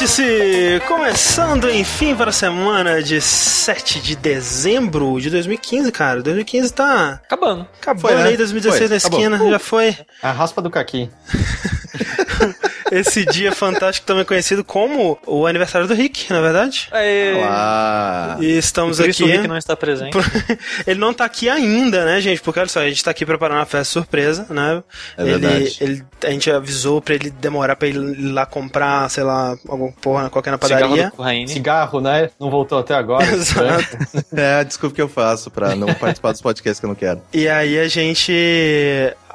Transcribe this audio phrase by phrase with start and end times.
[0.00, 6.22] Vértice começando enfim para a semana de 7 de dezembro de 2015, cara.
[6.22, 7.68] 2015 tá Acabando.
[7.78, 8.28] acabando Foi, né?
[8.30, 9.20] aí, 2016 Foi, na acabou.
[9.20, 9.98] esquina, já foi.
[10.22, 11.10] A raspa do caqui.
[12.90, 16.88] Esse dia fantástico também conhecido como o aniversário do Rick, na é verdade.
[16.90, 17.34] Aê.
[17.34, 18.36] Olá!
[18.40, 19.30] E estamos Por isso aqui.
[19.32, 20.16] o Rick não está presente.
[20.86, 22.40] Ele não tá aqui ainda, né, gente?
[22.40, 24.82] Porque olha só, a gente tá aqui preparando uma festa surpresa, né?
[25.16, 25.76] É ele, verdade.
[25.80, 29.92] ele, a gente avisou pra ele demorar pra ele ir lá comprar, sei lá, alguma
[29.92, 31.10] porra, qualquer na Cigarro padaria.
[31.10, 31.48] do Corraine.
[31.48, 32.30] Cigarro, né?
[32.38, 33.24] Não voltou até agora.
[33.30, 33.98] Exato.
[34.32, 37.20] É, desculpa que eu faço pra não participar dos podcasts que eu não quero.
[37.32, 38.32] E aí a gente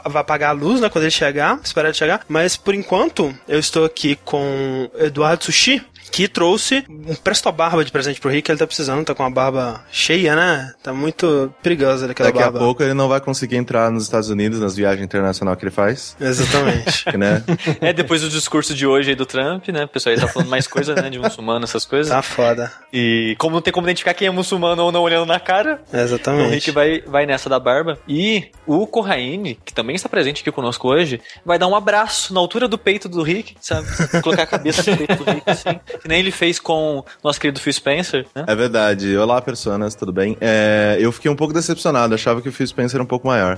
[0.05, 2.21] vai apagar a luz, né, quando ele chegar, esperar ele chegar.
[2.27, 7.91] Mas por enquanto, eu estou aqui com Eduardo Sushi, que trouxe um presto barba de
[7.91, 10.73] presente pro Rick, ele tá precisando, tá com a barba cheia, né?
[10.81, 12.57] Tá muito perigosa aquela Daqui barba.
[12.59, 15.71] a pouco ele não vai conseguir entrar nos Estados Unidos nas viagens internacionais que ele
[15.71, 17.05] faz, Exatamente.
[17.17, 17.43] né?
[17.81, 19.85] É, depois do discurso de hoje aí do Trump, né?
[19.85, 21.09] O pessoal aí tá falando mais coisa, né?
[21.09, 22.11] De muçulmano, essas coisas.
[22.11, 22.71] tá foda.
[22.91, 25.95] E como não tem como identificar quem é muçulmano ou não olhando na cara, o
[25.95, 26.71] Rick Exatamente.
[26.71, 27.97] vai, vai nessa da barba.
[28.07, 32.39] E o Corraine, que também está presente aqui conosco hoje, vai dar um abraço na
[32.39, 33.87] altura do peito do Rick, sabe?
[34.21, 35.79] Colocar a cabeça no peito do Rick, assim.
[36.01, 38.45] Que nem ele fez com o nosso querido Phil Spencer, né?
[38.47, 39.15] É verdade.
[39.17, 40.37] Olá, personas, tudo bem?
[40.39, 43.57] É, eu fiquei um pouco decepcionado, achava que o Phil Spencer era um pouco maior.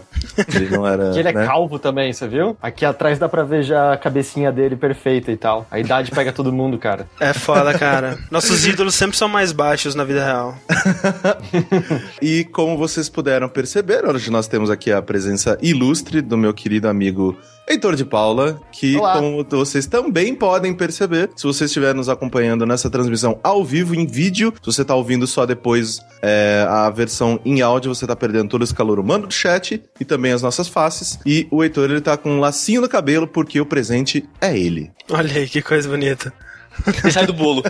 [0.54, 1.12] Ele não era.
[1.12, 1.46] Que ele é né?
[1.46, 2.58] calvo também, você viu?
[2.62, 5.66] Aqui atrás dá pra ver já a cabecinha dele perfeita e tal.
[5.70, 7.08] A idade pega todo mundo, cara.
[7.20, 8.18] É foda, cara.
[8.32, 10.56] Nossos ídolos sempre são mais baixos na vida real.
[12.22, 16.88] E como vocês puderam perceber, hoje nós temos aqui a presença ilustre do meu querido
[16.88, 17.38] amigo
[17.70, 19.16] Heitor de Paula, que, Olá.
[19.16, 24.08] como vocês também podem perceber, se você estiver nos acompanhando nessa transmissão ao vivo, em
[24.08, 28.50] vídeo, se você está ouvindo só depois é, a versão em áudio, você está perdendo
[28.50, 31.19] todo esse calor humano do chat e também as nossas faces.
[31.25, 34.90] E o Heitor, ele tá com um lacinho no cabelo porque o presente é ele.
[35.09, 36.34] Olha aí, que coisa bonita.
[37.04, 37.64] Ele sai do bolo.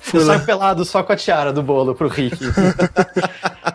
[0.00, 0.34] Fui Eu lá.
[0.34, 2.36] saio pelado só com a tiara do bolo pro Rick.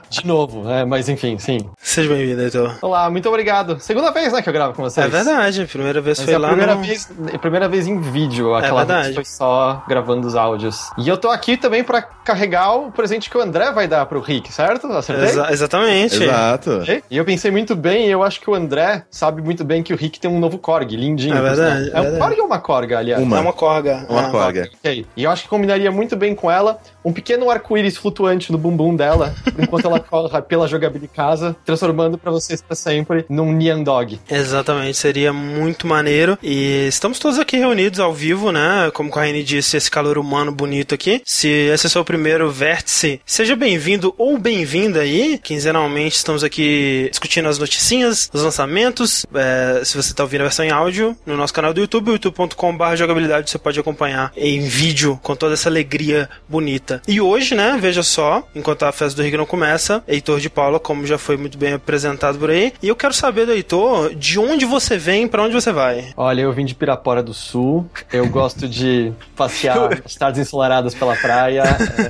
[0.10, 1.70] De novo, é, mas enfim, sim.
[1.82, 2.78] Seja bem-vindo, Heitor.
[2.82, 3.80] Olá, muito obrigado.
[3.80, 5.06] Segunda vez, né, que eu gravo com vocês.
[5.06, 6.82] É verdade, primeira vez Mas foi é a lá primeira, no...
[6.84, 9.04] vez, é primeira vez em vídeo, aquela verdade.
[9.06, 10.90] vez foi só gravando os áudios.
[10.98, 14.20] E eu tô aqui também pra carregar o presente que o André vai dar pro
[14.20, 14.88] Rick, certo?
[14.88, 15.26] Acertei?
[15.30, 16.22] Exa- exatamente.
[16.24, 16.84] Exato.
[17.10, 19.94] E eu pensei muito bem, e eu acho que o André sabe muito bem que
[19.94, 21.38] o Rick tem um novo Korg, lindinho.
[21.38, 22.20] É verdade, é É um verdade.
[22.20, 23.22] Korg ou uma Korga, aliás?
[23.24, 23.38] Uma.
[23.38, 23.81] É uma corga.
[24.10, 24.32] Uma é.
[24.32, 24.70] corga.
[24.80, 25.06] Ok.
[25.16, 28.96] E eu acho que combinaria muito bem com ela um pequeno arco-íris flutuante no bumbum
[28.96, 34.20] dela, enquanto ela corre pela jogabilidade casa, transformando pra vocês pra sempre num Nyan Dog.
[34.30, 36.38] Exatamente, seria muito maneiro.
[36.42, 38.90] E estamos todos aqui reunidos ao vivo, né?
[38.94, 41.22] Como o Corraine disse, esse calor humano bonito aqui.
[41.26, 45.38] Se esse é o seu primeiro vértice, seja bem-vindo ou bem-vinda aí.
[45.38, 49.26] Quinzenalmente estamos aqui discutindo as noticinhas, os lançamentos.
[49.34, 52.96] É, se você está ouvindo a versão em áudio, no nosso canal do YouTube, youtube.com.br
[52.96, 56.91] jogabilidade, você pode acompanhar em vídeo com toda essa alegria bonita.
[57.08, 60.80] E hoje, né, veja só, enquanto a festa do Rio não começa, Heitor de Paula,
[60.80, 62.74] como já foi muito bem apresentado por aí.
[62.82, 66.10] E eu quero saber do Heitor, de onde você vem, pra onde você vai?
[66.18, 71.16] Olha, eu vim de Pirapora do Sul, eu gosto de passear as tardes ensolaradas pela
[71.16, 71.64] praia,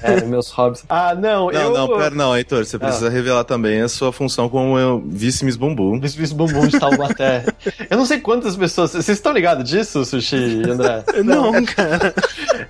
[0.03, 0.84] é, meus hobbies.
[0.90, 1.74] Ah, não, Não, eu...
[1.74, 6.00] não, pera, não, Heitor, você precisa revelar também a sua função como eu, vice-miss bumbum.
[6.00, 7.44] Bis bumbum de Taubaté.
[7.90, 8.92] Eu não sei quantas pessoas.
[8.92, 11.03] Vocês estão ligados disso, Sushi e André?
[11.24, 12.13] Não, cara.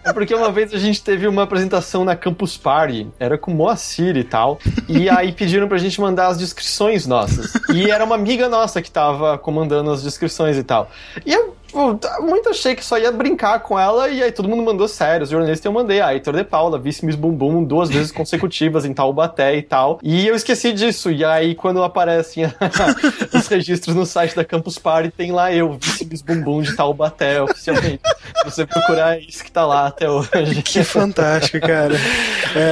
[0.03, 4.17] É porque uma vez a gente teve uma apresentação na Campus Party, era com Moacir
[4.17, 7.53] e tal, e aí pediram pra gente mandar as descrições nossas.
[7.73, 10.89] E era uma amiga nossa que tava comandando as descrições e tal.
[11.25, 14.63] E eu tipo, muito achei que só ia brincar com ela, e aí todo mundo
[14.63, 18.11] mandou sério, os jornalistas eu mandei, ah, Heitor de Paula, vice Miss Bumbum, duas vezes
[18.11, 19.99] consecutivas em Taubaté e tal.
[20.03, 22.45] E eu esqueci disso, e aí quando aparecem
[23.33, 27.41] os registros no site da Campus Party, tem lá eu, vice Miss Bumbum de Taubaté,
[27.41, 28.01] oficialmente.
[28.37, 30.61] Se você procurar, é isso que tá lá até hoje.
[30.63, 31.93] Que fantástico, cara.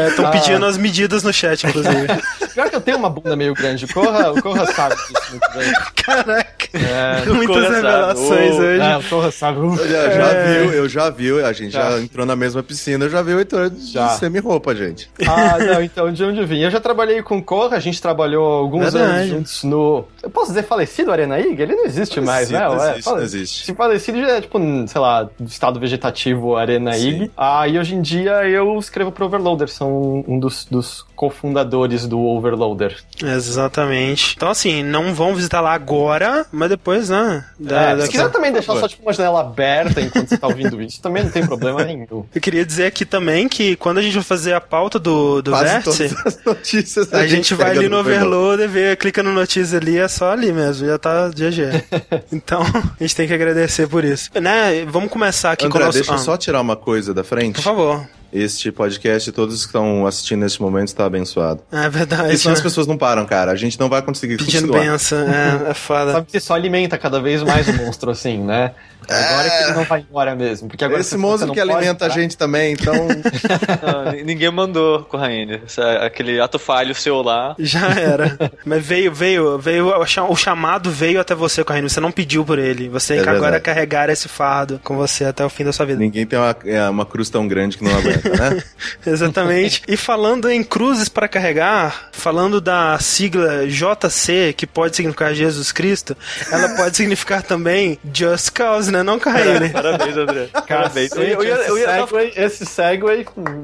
[0.10, 0.32] Estão Ah.
[0.32, 2.08] pedindo as medidas no chat, inclusive.
[2.54, 3.86] Pior que eu tenho uma bunda meio grande.
[3.86, 5.72] O Corra, o Corra sabe disso muito bem.
[5.96, 6.70] Caraca.
[6.74, 8.80] É, Muitas revelações hoje.
[8.92, 9.60] É, o Corra sabe.
[9.60, 12.00] Eu já, já viu, eu já viu, a gente já, Já.
[12.00, 14.10] entrou na mesma piscina, eu já vi o Heitor de Já.
[14.10, 15.10] semi-roupa, gente.
[15.28, 16.60] Ah, não, então de onde eu vim?
[16.62, 19.14] Eu já trabalhei com o Corra, a gente trabalhou alguns Verdade.
[19.14, 20.06] anos juntos no.
[20.24, 21.62] Eu posso dizer falecido Arena IG?
[21.62, 22.60] Ele não existe mais, né?
[22.60, 23.66] Não Ué, existe, fala- não existe.
[23.66, 27.08] Se falecido já é tipo, sei lá, estado vegetativo Arena Sim.
[27.10, 27.32] IG.
[27.38, 32.20] Ah, e hoje em dia eu escrevo pro Overloader, são um dos, dos cofundadores do
[32.20, 32.98] Overloader.
[33.24, 34.34] Exatamente.
[34.38, 37.46] Então, assim, não vão visitar lá agora, mas depois, né?
[37.60, 40.48] Da, É, da- se quiser também deixar só tipo uma janela aberta enquanto você tá
[40.48, 42.26] ouvindo isso, também não tem problema nenhum.
[42.34, 45.52] Eu queria dizer aqui também que quando a gente vai fazer a pauta do, do
[45.52, 46.16] Quase Vértice,
[46.46, 48.30] notícias a gente vai pega ali no Overlord.
[48.30, 51.86] Overloader, vê, clica no notícia ali, é só ali mesmo, já tá GG.
[52.32, 54.30] então, a gente tem que agradecer por isso.
[54.40, 55.98] Né, vamos começar aqui com o André, nosso...
[55.98, 57.56] deixa eu ah, só tirar uma coisa da frente.
[57.56, 58.19] Por favor.
[58.32, 61.62] Este podcast, todos que estão assistindo neste momento, está abençoado.
[61.72, 62.34] É verdade.
[62.34, 63.52] E senão as pessoas não param, cara.
[63.52, 64.92] A gente não vai conseguir Pedindo continuar.
[64.92, 66.14] benção, é, é foda.
[66.14, 68.72] Sabe que só alimenta cada vez mais o monstro assim, né?
[69.10, 70.68] Agora que ele não vai embora mesmo.
[70.68, 72.14] Porque agora Esse não que alimenta a parar.
[72.22, 72.94] gente também, então.
[73.82, 75.62] Não, ni- ninguém mandou, Corraine.
[76.02, 77.56] Aquele ato falho seu lá.
[77.60, 78.38] Já era.
[78.66, 81.90] Mas veio, veio, veio, o cha- o chamado veio até você, Correndo.
[81.90, 82.90] Você não pediu por ele.
[82.90, 83.64] Você É que agora verdade.
[83.64, 86.00] carregar esse fardo com você até o fim da sua vida.
[86.00, 88.64] Ninguém tem uma, é, uma cruz tão grande que não aguenta, né?
[89.06, 89.82] Exatamente.
[89.88, 96.16] E falando em cruzes para carregar, falando da sigla JC, que pode significar Jesus Cristo,
[96.52, 98.99] ela pode significar também Just Cause, né?
[99.04, 99.72] Não, Correndo.
[99.72, 100.50] Parabéns, André.
[100.68, 101.12] Parabéns.
[101.12, 103.06] Eu, eu, eu, eu, esse, eu, segue, esse segue.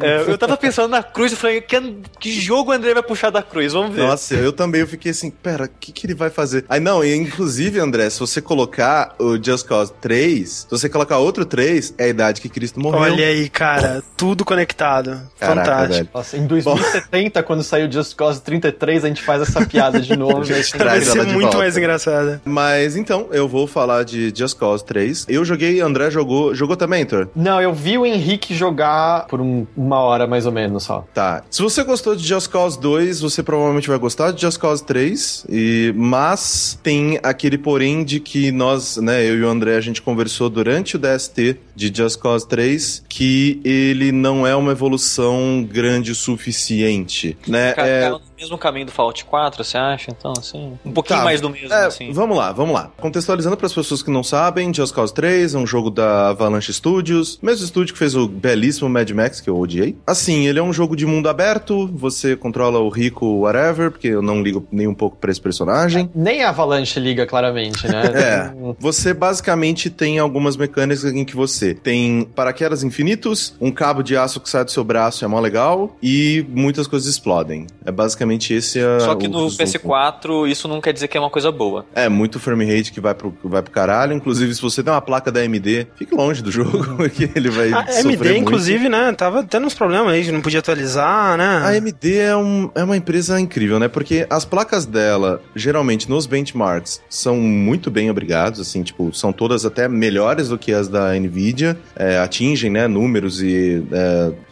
[0.02, 3.30] é, eu tava pensando na cruz e falei, que, que jogo o André vai puxar
[3.30, 3.74] da cruz?
[3.74, 4.02] Vamos ver.
[4.04, 6.66] Nossa, eu também eu fiquei assim, pera, o que, que ele vai fazer?
[6.70, 11.18] Aí não, e inclusive, André, se você colocar o Just Cause 3, se você colocar
[11.18, 13.02] outro 3, é a idade que Cristo morreu.
[13.02, 15.22] Olha aí, cara, tudo conectado.
[15.40, 15.94] Caraca, Fantástico.
[15.94, 16.10] velho.
[16.14, 20.42] Nossa, em 2070, quando saiu Just Cause 33, a gente faz essa piada de novo.
[20.42, 20.80] A gente né?
[20.86, 21.58] Vai traz ser ela de muito volta.
[21.58, 22.42] mais engraçada.
[22.46, 25.25] Mas então, eu vou falar de Just Cause 3.
[25.28, 26.54] Eu joguei, André jogou.
[26.56, 27.28] Jogou também, Thor?
[27.36, 31.06] Não, eu vi o Henrique jogar por um- uma hora mais ou menos só.
[31.14, 31.44] Tá.
[31.50, 35.46] Se você gostou de Just Cause 2, você provavelmente vai gostar de Just Cause 3.
[35.50, 35.94] E...
[35.96, 40.50] Mas tem aquele porém de que nós, né, eu e o André, a gente conversou
[40.50, 46.16] durante o DST de Just Cause 3 que ele não é uma evolução grande o
[46.16, 47.74] suficiente, né?
[47.74, 50.12] Ca- É- mesmo caminho do Fallout 4, você acha?
[50.12, 50.78] Então, assim.
[50.86, 52.12] Um pouquinho Tá, mais do mesmo, É, assim.
[52.12, 52.92] Vamos lá, vamos lá.
[52.98, 56.74] Contextualizando para as pessoas que não sabem, Just Cause 3 é um jogo da Avalanche
[56.74, 59.96] Studios, mesmo estúdio que fez o belíssimo Mad Max, que eu odiei.
[60.06, 64.22] Assim, ele é um jogo de mundo aberto, você controla o rico whatever, porque eu
[64.22, 66.10] não ligo nem um pouco para esse personagem.
[66.14, 68.04] Nem a Avalanche liga claramente, né?
[68.26, 74.18] É, você basicamente tem algumas mecânicas em que você tem paraquedas infinitos, um cabo de
[74.18, 77.68] aço que sai do seu braço é mó legal, e muitas coisas explodem.
[77.86, 79.64] É basicamente esse a, Só que o no resumo.
[79.64, 81.86] PS4 isso não quer dizer que é uma coisa boa.
[81.94, 84.14] É, muito frame rate que vai pro, vai pro caralho.
[84.14, 87.72] Inclusive, se você tem uma placa da AMD, fique longe do jogo, porque ele vai
[87.74, 88.28] A AMD, muito.
[88.28, 89.14] inclusive, né?
[89.14, 91.46] Tava tendo uns problemas aí, que não podia atualizar, né?
[91.64, 93.88] A AMD é, um, é uma empresa incrível, né?
[93.88, 99.66] Porque as placas dela, geralmente nos benchmarks, são muito bem obrigados, assim, tipo, são todas
[99.66, 103.84] até melhores do que as da Nvidia, é, atingem, né, números e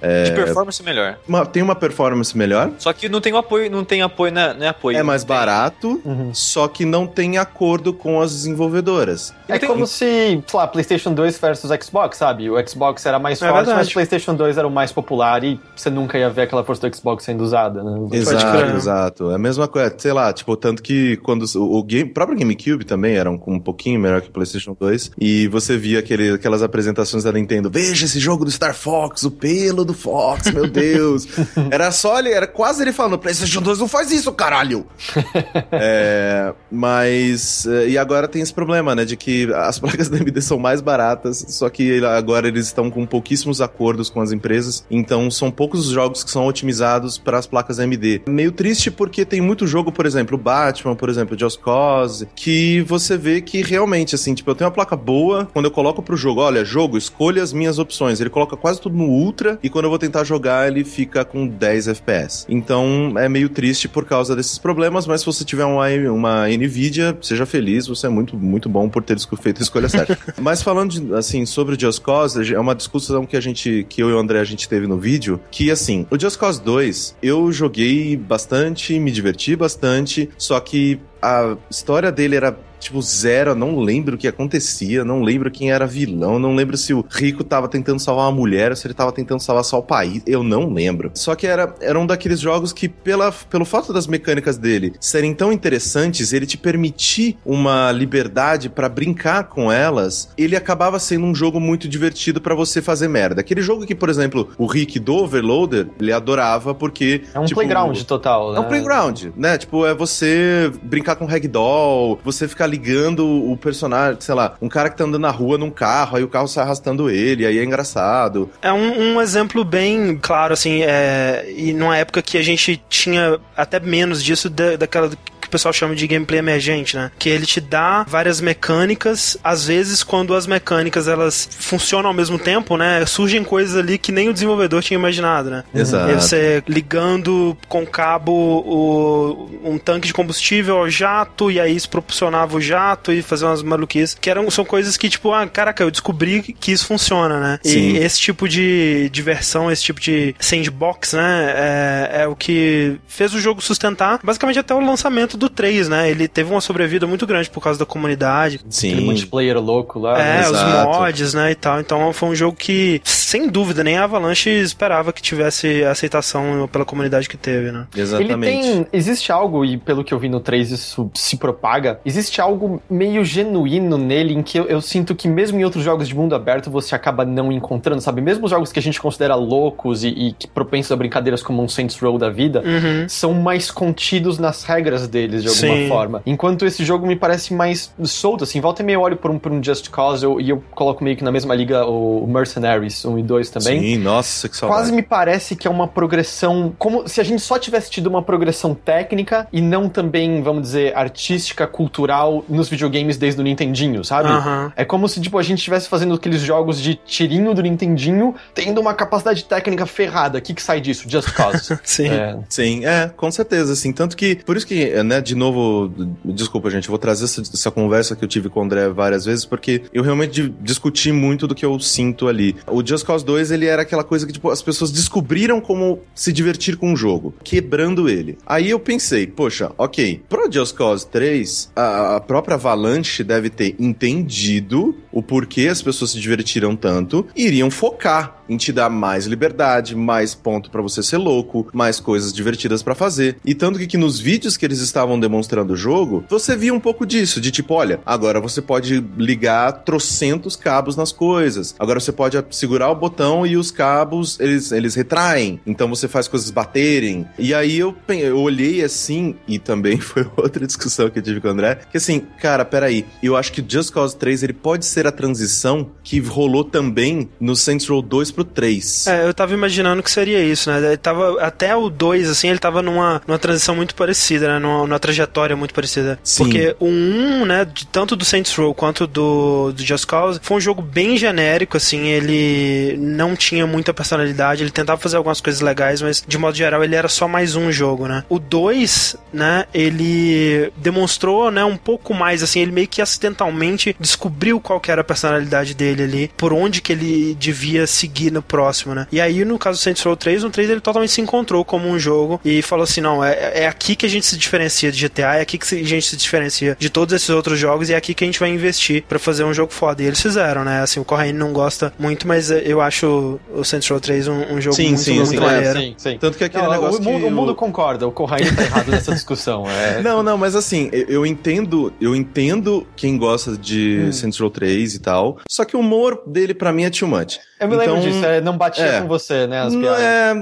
[0.02, 1.18] é, De performance melhor.
[1.28, 4.54] uma- tem uma performance melhor, Só que não tem um apoio, não tem apoio, né?
[4.57, 4.98] Não é apoio.
[4.98, 6.33] é mais barato, Uhum.
[6.33, 9.33] só que não tem acordo com as desenvolvedoras.
[9.48, 12.50] É tem- como se, sei lá, PlayStation 2 versus Xbox, sabe?
[12.50, 13.77] O Xbox era mais É forte, verdade.
[13.77, 16.88] mas o PlayStation 2 era o mais popular e você nunca ia ver aquela força
[16.89, 18.07] do Xbox sendo usada, né?
[18.12, 18.75] Exato, crer.
[18.75, 19.31] exato.
[19.31, 22.86] É a mesma coisa, sei lá, tipo, tanto que quando o, o game, próprio GameCube
[22.86, 26.63] também era um, um pouquinho melhor que o PlayStation 2, e você via aquele, aquelas
[26.63, 31.27] apresentações da Nintendo, veja esse jogo do Star Fox, o pelo do Fox, meu Deus.
[31.69, 34.86] era só ele, era quase ele falando, PlayStation 2 não faz isso, caralho.
[35.72, 40.42] é, mas, eh, e agora tem esse problema, né, de que as placas da AMD
[40.42, 45.30] são mais baratas, só que agora eles estão com pouquíssimos acordos com as empresas, então
[45.30, 48.24] são poucos os jogos que são otimizados para as placas AMD.
[48.28, 53.18] Meio triste porque tem muito jogo, por exemplo, Batman, por exemplo, Just Cause, que você
[53.18, 56.42] vê que realmente, assim, tipo, eu tenho uma placa boa, quando eu coloco pro jogo,
[56.42, 59.90] olha, jogo, escolha as minhas opções, ele coloca quase tudo no Ultra, e quando eu
[59.90, 62.45] vou tentar jogar, ele fica com 10 FPS.
[62.50, 67.18] Então, é meio triste por causa desses problemas, mas se você tiver uma, uma NVIDIA,
[67.21, 70.18] seja feliz, você é muito, muito bom por ter feito a escolha certa.
[70.42, 74.02] mas falando, de, assim, sobre o Just Cause, é uma discussão que a gente, que
[74.02, 77.18] eu e o André, a gente teve no vídeo, que, assim, o Just Cause 2,
[77.21, 82.53] eu joguei bastante, me diverti bastante, só que a história dele era
[82.83, 86.75] tipo zero, eu não lembro o que acontecia, não lembro quem era vilão, não lembro
[86.75, 89.80] se o Rico tava tentando salvar uma mulher ou se ele tava tentando salvar só
[89.80, 91.11] o país, eu não lembro.
[91.13, 95.33] Só que era, era um daqueles jogos que, pela, pelo fato das mecânicas dele serem
[95.33, 101.33] tão interessantes, ele te permitir uma liberdade pra brincar com elas, ele acabava sendo um
[101.33, 103.39] jogo muito divertido pra você fazer merda.
[103.39, 107.23] Aquele jogo que, por exemplo, o Rick do Overloader, ele adorava porque...
[107.33, 108.57] É um tipo, playground total, né?
[108.57, 109.57] é um playground, né?
[109.57, 114.90] Tipo, é você brincar com ragdoll, você ficar ligando o personagem, sei lá, um cara
[114.90, 117.64] que tá andando na rua num carro, aí o carro sai arrastando ele, aí é
[117.64, 118.50] engraçado.
[118.62, 123.40] É um, um exemplo bem claro, assim, é, e numa época que a gente tinha
[123.56, 125.10] até menos disso da, daquela
[125.54, 127.12] pessoal chama de gameplay emergente, né?
[127.18, 132.40] Que ele te dá várias mecânicas, às vezes quando as mecânicas elas funcionam ao mesmo
[132.40, 133.06] tempo, né?
[133.06, 135.64] Surgem coisas ali que nem o desenvolvedor tinha imaginado, né?
[135.74, 136.10] Exato.
[136.10, 141.76] E aí você ligando com cabo o, um tanque de combustível ao jato, e aí
[141.76, 145.48] isso propulsionava o jato e fazia umas maluquices, que eram, são coisas que, tipo, ah,
[145.48, 147.60] caraca, eu descobri que isso funciona, né?
[147.64, 147.92] Sim.
[147.92, 153.33] E esse tipo de diversão, esse tipo de sandbox, né, é, é o que fez
[153.33, 156.09] o jogo sustentar basicamente até o lançamento do 3, né?
[156.09, 158.56] Ele teve uma sobrevida muito grande por causa da comunidade.
[158.57, 159.06] Aquele Sim.
[159.06, 160.19] multiplayer louco lá.
[160.19, 160.42] É, né?
[160.42, 160.90] os Exato.
[161.00, 161.80] mods, né, e tal.
[161.80, 166.85] Então foi um jogo que, sem dúvida, nem a Avalanche esperava que tivesse aceitação pela
[166.85, 167.88] comunidade que teve, né?
[167.94, 168.62] Ele Exatamente.
[168.62, 168.88] tem.
[168.94, 173.23] Existe algo, e pelo que eu vi no 3 isso se propaga, existe algo meio
[173.23, 176.69] genuíno nele em que eu, eu sinto que, mesmo em outros jogos de mundo aberto,
[176.69, 178.21] você acaba não encontrando, sabe?
[178.21, 181.62] Mesmo os jogos que a gente considera loucos e, e que propensos a brincadeiras como
[181.64, 183.07] um Saints Row da vida, Uhum.
[183.07, 185.87] são mais contidos nas regras deles, de alguma Sim.
[185.90, 186.21] forma.
[186.25, 188.61] Enquanto esse jogo me parece mais solto, assim.
[188.61, 191.18] Volta e meia olho por um, por um Just Cause eu- e eu coloco meio
[191.18, 193.80] que na mesma liga o Mercenaries 1 e 2 também.
[193.80, 194.80] Sim, nossa, que saudade.
[194.81, 196.73] Quase me parece que é uma progressão.
[196.78, 200.95] Como se a gente só tivesse tido uma progressão técnica e não também, vamos dizer,
[200.95, 204.30] artística, cultural nos videogames desde o Nintendinho, sabe?
[204.75, 208.80] É como se, tipo, a gente estivesse fazendo aqueles jogos de tirinho do Nintendinho, tendo
[208.80, 210.37] uma capacidade técnica ferrada.
[210.37, 211.06] O que, que sai disso?
[211.09, 211.78] Just Cause.
[211.83, 212.07] Sim.
[212.09, 215.92] É, Sim, é, com certeza, assim, tanto que, por isso que, né, de novo,
[216.23, 219.45] desculpa, gente, vou trazer essa, essa conversa que eu tive com o André várias vezes,
[219.45, 222.56] porque eu realmente di- discuti muito do que eu sinto ali.
[222.68, 226.31] O Just Cause 2, ele era aquela coisa que, tipo, as pessoas descobriram como se
[226.33, 228.37] divertir com o jogo, quebrando ele.
[228.45, 233.75] Aí eu pensei, poxa, ok, pro Just Cause 3, a, a própria Avalanche deve ter
[233.80, 239.26] entendido o porquê as pessoas se divertiram tanto e iriam focar em te dar mais
[239.26, 243.38] liberdade, mais ponto pra você ser louco, mais coisas divertidas pra fazer.
[243.46, 246.80] E tanto que, que nos vídeos que eles estavam demonstrando o jogo, você via um
[246.80, 251.76] pouco disso, de tipo, olha, agora você pode ligar trocentos cabos nas coisas.
[251.80, 255.60] Agora você pode segurar o botão e os cabos, eles, eles retraem.
[255.66, 257.26] Então você faz coisas baterem.
[257.38, 261.48] E aí eu, eu olhei assim, e também foi outra discussão que eu tive com
[261.48, 265.03] o André, que assim, cara, peraí, eu acho que Just Cause 3 ele pode ser
[265.07, 269.07] a transição que rolou também no Saints Row 2 pro 3.
[269.07, 270.78] É, eu tava imaginando que seria isso, né?
[270.78, 274.60] Ele tava, até o 2, assim, ele tava numa, numa transição muito parecida, né?
[274.60, 276.19] Numa, numa trajetória muito parecida.
[276.24, 276.44] Sim.
[276.44, 280.57] Porque o 1, né, de, tanto do Saints Row quanto do, do Just Cause, foi
[280.57, 285.62] um jogo bem genérico, assim, ele não tinha muita personalidade, ele tentava fazer algumas coisas
[285.62, 288.24] legais, mas de modo geral ele era só mais um jogo, né?
[288.30, 294.60] O 2, né, ele demonstrou, né, um pouco mais, assim, ele meio que acidentalmente descobriu
[294.60, 298.94] qual que era a personalidade dele ali, por onde que ele devia seguir no próximo,
[298.95, 299.07] né?
[299.12, 301.88] E aí, no caso do Saints Row 3, no 3 ele totalmente se encontrou como
[301.88, 305.07] um jogo e falou assim, não, é, é aqui que a gente se diferencia de
[305.07, 307.95] GTA, é aqui que a gente se diferencia de todos esses outros jogos e é
[307.97, 310.02] aqui que a gente vai investir pra fazer um jogo foda.
[310.02, 310.81] E eles fizeram, né?
[310.81, 314.54] Assim, o Corraine não gosta muito, mas eh, eu acho o Saints Row 3 um,
[314.56, 315.80] um jogo Sim, muito, sim, muito sim, maneiro.
[315.80, 316.18] sim, sim.
[316.19, 318.92] Tanto que aquele Não, negócio o, mundo, que o mundo concorda, o Corraine tá errado
[318.92, 319.66] nessa discussão.
[319.69, 324.50] É, Não, não, mas assim, eu- eu entendo, eu entendo quem gosta de Saints Row
[324.50, 327.40] 3 e tal, só que o humor dele pra mim é too much.
[327.64, 329.02] Eu me lembro Então, disso, é, não batia é.
[329.02, 329.62] com você, né?
[329.62, 330.00] As piadas.
[330.02, 330.34] é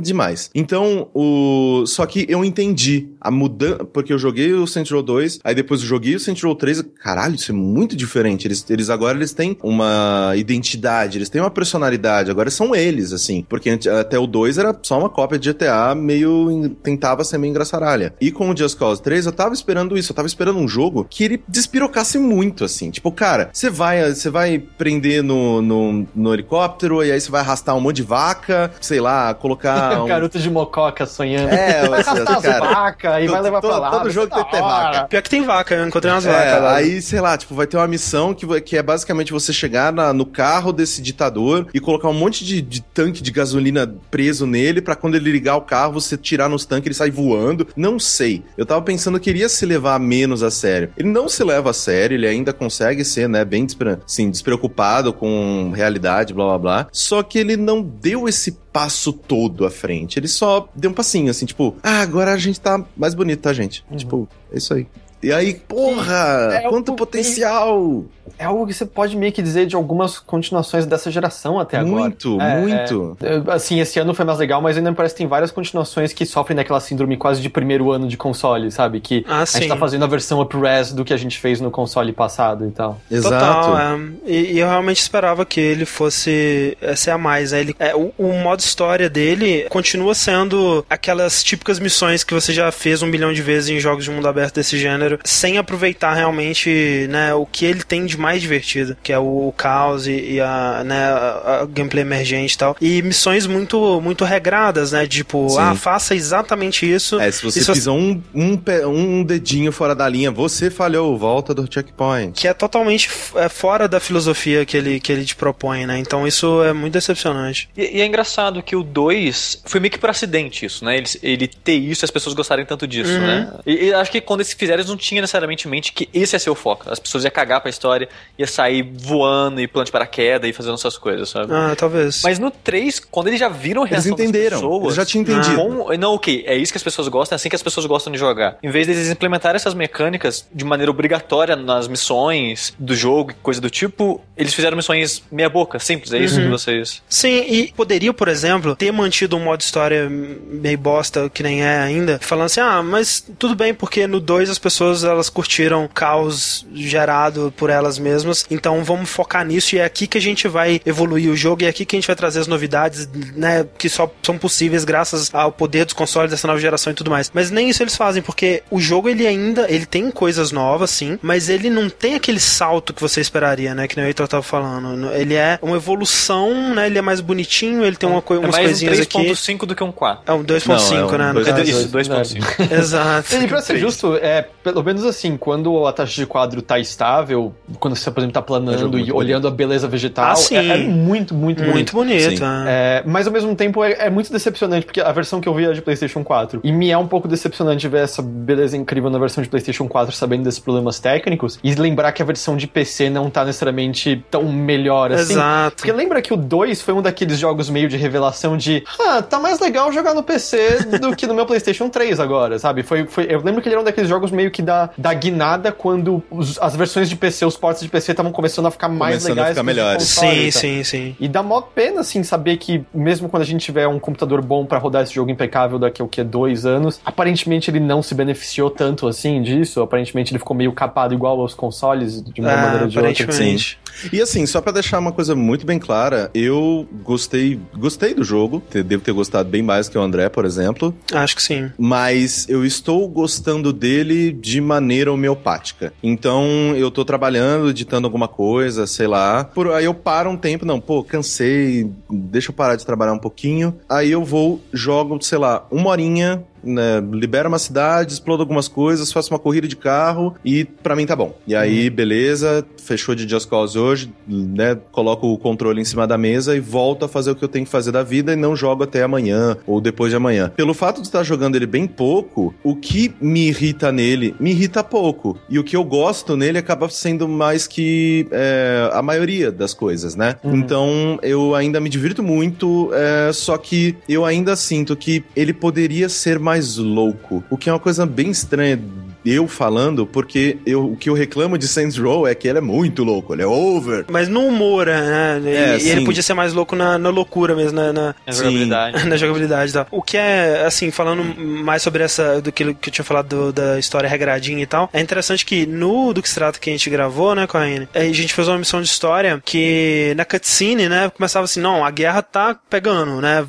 [0.00, 0.50] demais.
[0.54, 5.40] Então, o só que eu entendi a mudança, porque eu joguei o Saints Row 2,
[5.44, 8.46] aí depois eu joguei o Saints Row 3, caralho, isso é muito diferente.
[8.46, 13.44] Eles, eles agora eles têm uma identidade, eles têm uma personalidade, agora são eles assim,
[13.48, 17.50] porque até o 2 era só uma cópia de GTA, meio en- tentava ser meio
[17.50, 18.14] engraçaralha.
[18.20, 21.06] E com o Just Cause 3, eu tava esperando isso, eu tava esperando um jogo
[21.08, 22.90] que ele despirocasse muito assim.
[22.90, 27.40] Tipo, cara, você vai, você vai prender no, no, no helicóptero e aí você vai
[27.40, 30.06] arrastar um monte de vaca, sei lá, colocar um...
[30.06, 31.50] Garoto de mococa sonhando.
[31.52, 33.90] É, vai você- arrastar as vacas e vai levar pra lá.
[33.90, 35.04] todo jogo tem que ter vaca.
[35.08, 37.76] Pior que tem vaca, eu encontrei umas É, vacas aí, sei lá, tipo, vai ter
[37.76, 42.08] uma missão que, que é basicamente você chegar na- no carro desse ditador e colocar
[42.08, 45.92] um monte de, de tanque de gasolina preso nele pra quando ele ligar o carro,
[45.94, 47.66] você tirar nos tanques e ele sai voando.
[47.76, 48.42] Não sei.
[48.56, 50.90] Eu tava pensando que iria se levar menos a sério.
[50.96, 55.12] Ele não se leva a sério, ele ainda consegue ser, né, bem despre- assim, despreocupado
[55.12, 56.88] com realidade, blá blá blá.
[56.92, 60.18] Só que ele não deu esse passo todo à frente.
[60.18, 63.52] Ele só deu um passinho, assim, tipo, ah, agora a gente tá mais bonito, tá,
[63.52, 63.84] gente?
[63.96, 64.86] Tipo, é isso aí.
[65.22, 68.04] E aí, porra, É, quanto potencial!
[68.38, 72.02] É algo que você pode meio que dizer de algumas continuações dessa geração até agora.
[72.02, 73.16] Muito, É, muito.
[73.22, 76.12] é, assim, esse ano foi mais legal, mas ainda me parece que tem várias continuações
[76.12, 79.00] que sofrem daquela síndrome quase de primeiro ano de console, sabe?
[79.00, 79.58] Que Ah, a sim.
[79.60, 82.70] gente tá fazendo a versão up-res do que a gente fez no console passado e
[82.70, 83.00] tal.
[83.10, 83.34] Exato.
[83.68, 83.98] Total, é.
[84.26, 87.52] E, e eu realmente esperava que ele fosse é, ser a mais.
[87.52, 87.60] Né?
[87.60, 92.70] Ele, é, o, o modo história dele continua sendo aquelas típicas missões que você já
[92.72, 97.06] fez um milhão de vezes em jogos de mundo aberto desse gênero, sem aproveitar realmente
[97.10, 100.40] né, o que ele tem de mais divertido, que é o, o caos e, e
[100.40, 102.76] a, né, a, a gameplay emergente e tal.
[102.80, 105.06] E missões muito, muito regradas, né?
[105.06, 105.56] Tipo, Sim.
[105.60, 107.18] ah, faça exatamente isso.
[107.20, 111.16] É, se você se você- pisou um, um, um dedinho fora da linha, você falhou,
[111.18, 112.32] volta do checkpoint.
[112.40, 115.98] que é totalmente é, fora da filosofia que ele, que ele te propõe, né?
[115.98, 117.68] Então isso é muito decepcionante.
[117.76, 120.96] E, e é engraçado que o 2 foi meio que por acidente isso, né?
[120.96, 123.20] Ele, ele ter isso e as pessoas gostarem tanto disso, Uhum.
[123.26, 123.52] né?
[123.66, 126.34] E, e acho que quando eles fizeram, eles não tinham necessariamente em mente que esse
[126.34, 126.84] ia ser o foco.
[126.90, 130.74] As pessoas iam cagar pra história, ia sair voando e pulando de paraquedas e fazendo
[130.74, 131.52] essas coisas, sabe?
[131.52, 132.22] Ah, talvez.
[132.22, 134.82] Mas no 3, quando eles já viram a Eles reação entenderam, das pessoas...
[134.84, 135.56] eles já tinham entendido.
[135.56, 138.12] com- não, ok, é isso que as pessoas gostam, é assim que as pessoas gostam
[138.12, 138.56] de jogar.
[138.62, 143.60] Em vez deles implementarem essas mecânicas de maneira obrigatória nas missões do jogo e coisa
[143.60, 146.44] do tipo, eles fizeram missões meia boca, simples, é isso Uhum.
[146.44, 147.02] que vocês...
[147.08, 151.78] Sim, e poderia, por exemplo, ter mantido um modo história meio bosta, que nem é
[151.78, 155.88] ainda, falando assim, ah, mas tudo bem, porque no 2 as pessoas elas curtiram o
[155.88, 160.46] caos gerado por elas mesmas, então vamos focar nisso e é aqui que a gente
[160.46, 163.66] vai evoluir o jogo e é aqui que a gente vai trazer as novidades, né,
[163.78, 167.30] que só são possíveis graças ao poder dos consoles dessa nova geração e tudo mais.
[167.32, 171.18] Mas nem isso eles fazem, porque o jogo ele ainda, ele tem coisas novas, sim,
[171.22, 174.42] mas ele não tem aquele salto que você esperaria, né, que nem o Heitor tava
[174.42, 175.10] falando.
[175.12, 178.50] Ele é uma evolução, né, ele é mais bonitinho, ele tem uma, coi- É umas
[178.52, 179.18] mais um coisinhas aqui.
[179.18, 180.24] 3.5 do que um 4.
[180.26, 181.62] É um 2.5, Não, é um né, no dois- É, caso.
[181.70, 182.72] isso, dois, 2.5.
[182.72, 183.34] Exato.
[183.36, 187.54] E pra ser justo, é, pelo menos assim, quando a taxa de quadro tá estável,
[187.78, 190.68] quando você, por exemplo, tá É um planando e olhando a beleza vegetal, Ah, é,
[190.68, 191.92] é muito, muito, Muito muito.
[191.92, 192.38] bonito.
[192.38, 192.44] Sim.
[192.66, 192.82] é.
[192.82, 195.64] É, mas ao mesmo tempo é, é muito decepcionante, porque a versão que eu vi
[195.66, 196.60] é de PlayStation 4.
[196.62, 200.14] E me é um pouco decepcionante ver essa beleza incrível na versão de PlayStation 4,
[200.14, 204.44] sabendo desses problemas técnicos, e lembrar que a versão de PC não tá necessariamente tão
[204.44, 205.32] melhor assim.
[205.34, 205.76] Exato.
[205.76, 209.38] Porque lembra que o 2 foi um daqueles jogos meio de revelação de ah, tá
[209.38, 212.82] mais legal jogar no PC do que no meu PlayStation 3 agora, sabe?
[212.82, 215.70] Foi, foi, eu lembro que ele era um daqueles jogos meio que da, da guinada
[215.72, 219.16] quando os- as versões de PC, os ports de PC estavam começando a ficar mais
[219.24, 219.48] Começando a legais.
[219.50, 220.02] ficar que os de melhores.
[220.04, 220.58] Sim, tá?
[220.58, 221.16] sim, sim.
[221.20, 224.64] E dá mó pena, assim, saber que mesmo quando a gente tiver um computador bom
[224.66, 228.14] pra rodar esse jogo impecável daqui a o que dois anos, aparentemente ele não se
[228.14, 229.80] beneficiou tanto assim disso.
[229.82, 233.12] Aparentemente ele ficou meio capado igual aos consoles de uma É, maneira ou de outra.
[233.12, 233.78] aparentemente.
[234.12, 238.62] E assim, só pra deixar uma coisa muito bem clara, eu gostei, gostei do jogo,
[238.84, 241.70] devo ter gostado bem mais que o André, por exemplo, Acho que sim.
[241.78, 245.92] mas eu estou gostando dele de maneira homeopática.
[246.02, 249.44] Então, eu tô trabalhando, editando alguma coisa, sei lá.
[249.44, 253.18] Por aí eu paro um tempo, não, pô, cansei, deixa eu parar de trabalhar um
[253.18, 253.74] pouquinho.
[253.88, 259.12] Aí eu vou, jogo, sei lá, uma horinha né, libera uma cidade, exploda algumas coisas,
[259.12, 261.36] faço uma corrida de carro e pra mim tá bom.
[261.46, 264.78] E aí, beleza, fechou de Just Cause hoje, né?
[264.90, 267.64] Coloco o controle em cima da mesa e volto a fazer o que eu tenho
[267.64, 270.50] que fazer da vida e não jogo até amanhã ou depois de amanhã.
[270.54, 274.82] Pelo fato de estar jogando ele bem pouco, o que me irrita nele, me irrita
[274.84, 275.38] pouco.
[275.48, 280.14] E o que eu gosto nele acaba sendo mais que é, a maioria das coisas,
[280.14, 280.36] né?
[280.44, 286.08] Então eu ainda me divirto muito, é, só que eu ainda sinto que ele poderia
[286.08, 287.42] ser mais louco.
[287.48, 288.80] O que é uma coisa bem estranha
[289.24, 292.60] eu falando, porque eu, o que eu reclamo de Saints Row é que ele é
[292.60, 294.04] muito louco, ele é over.
[294.10, 295.40] Mas no humor, né?
[295.44, 299.04] E, É, ele podia ser mais louco na, na loucura mesmo, na, na, A jogabilidade.
[299.08, 299.86] na jogabilidade e tal.
[299.90, 303.52] O que é, assim, falando mais sobre essa, do que, que eu tinha falado do-
[303.52, 306.72] da história regradinha e tal, é interessante que no do que se trata que a
[306.72, 311.10] gente gravou, né, Corrine, a gente fez uma missão de história que na cutscene, né,
[311.10, 313.46] começava assim, não, a guerra tá pegando, né,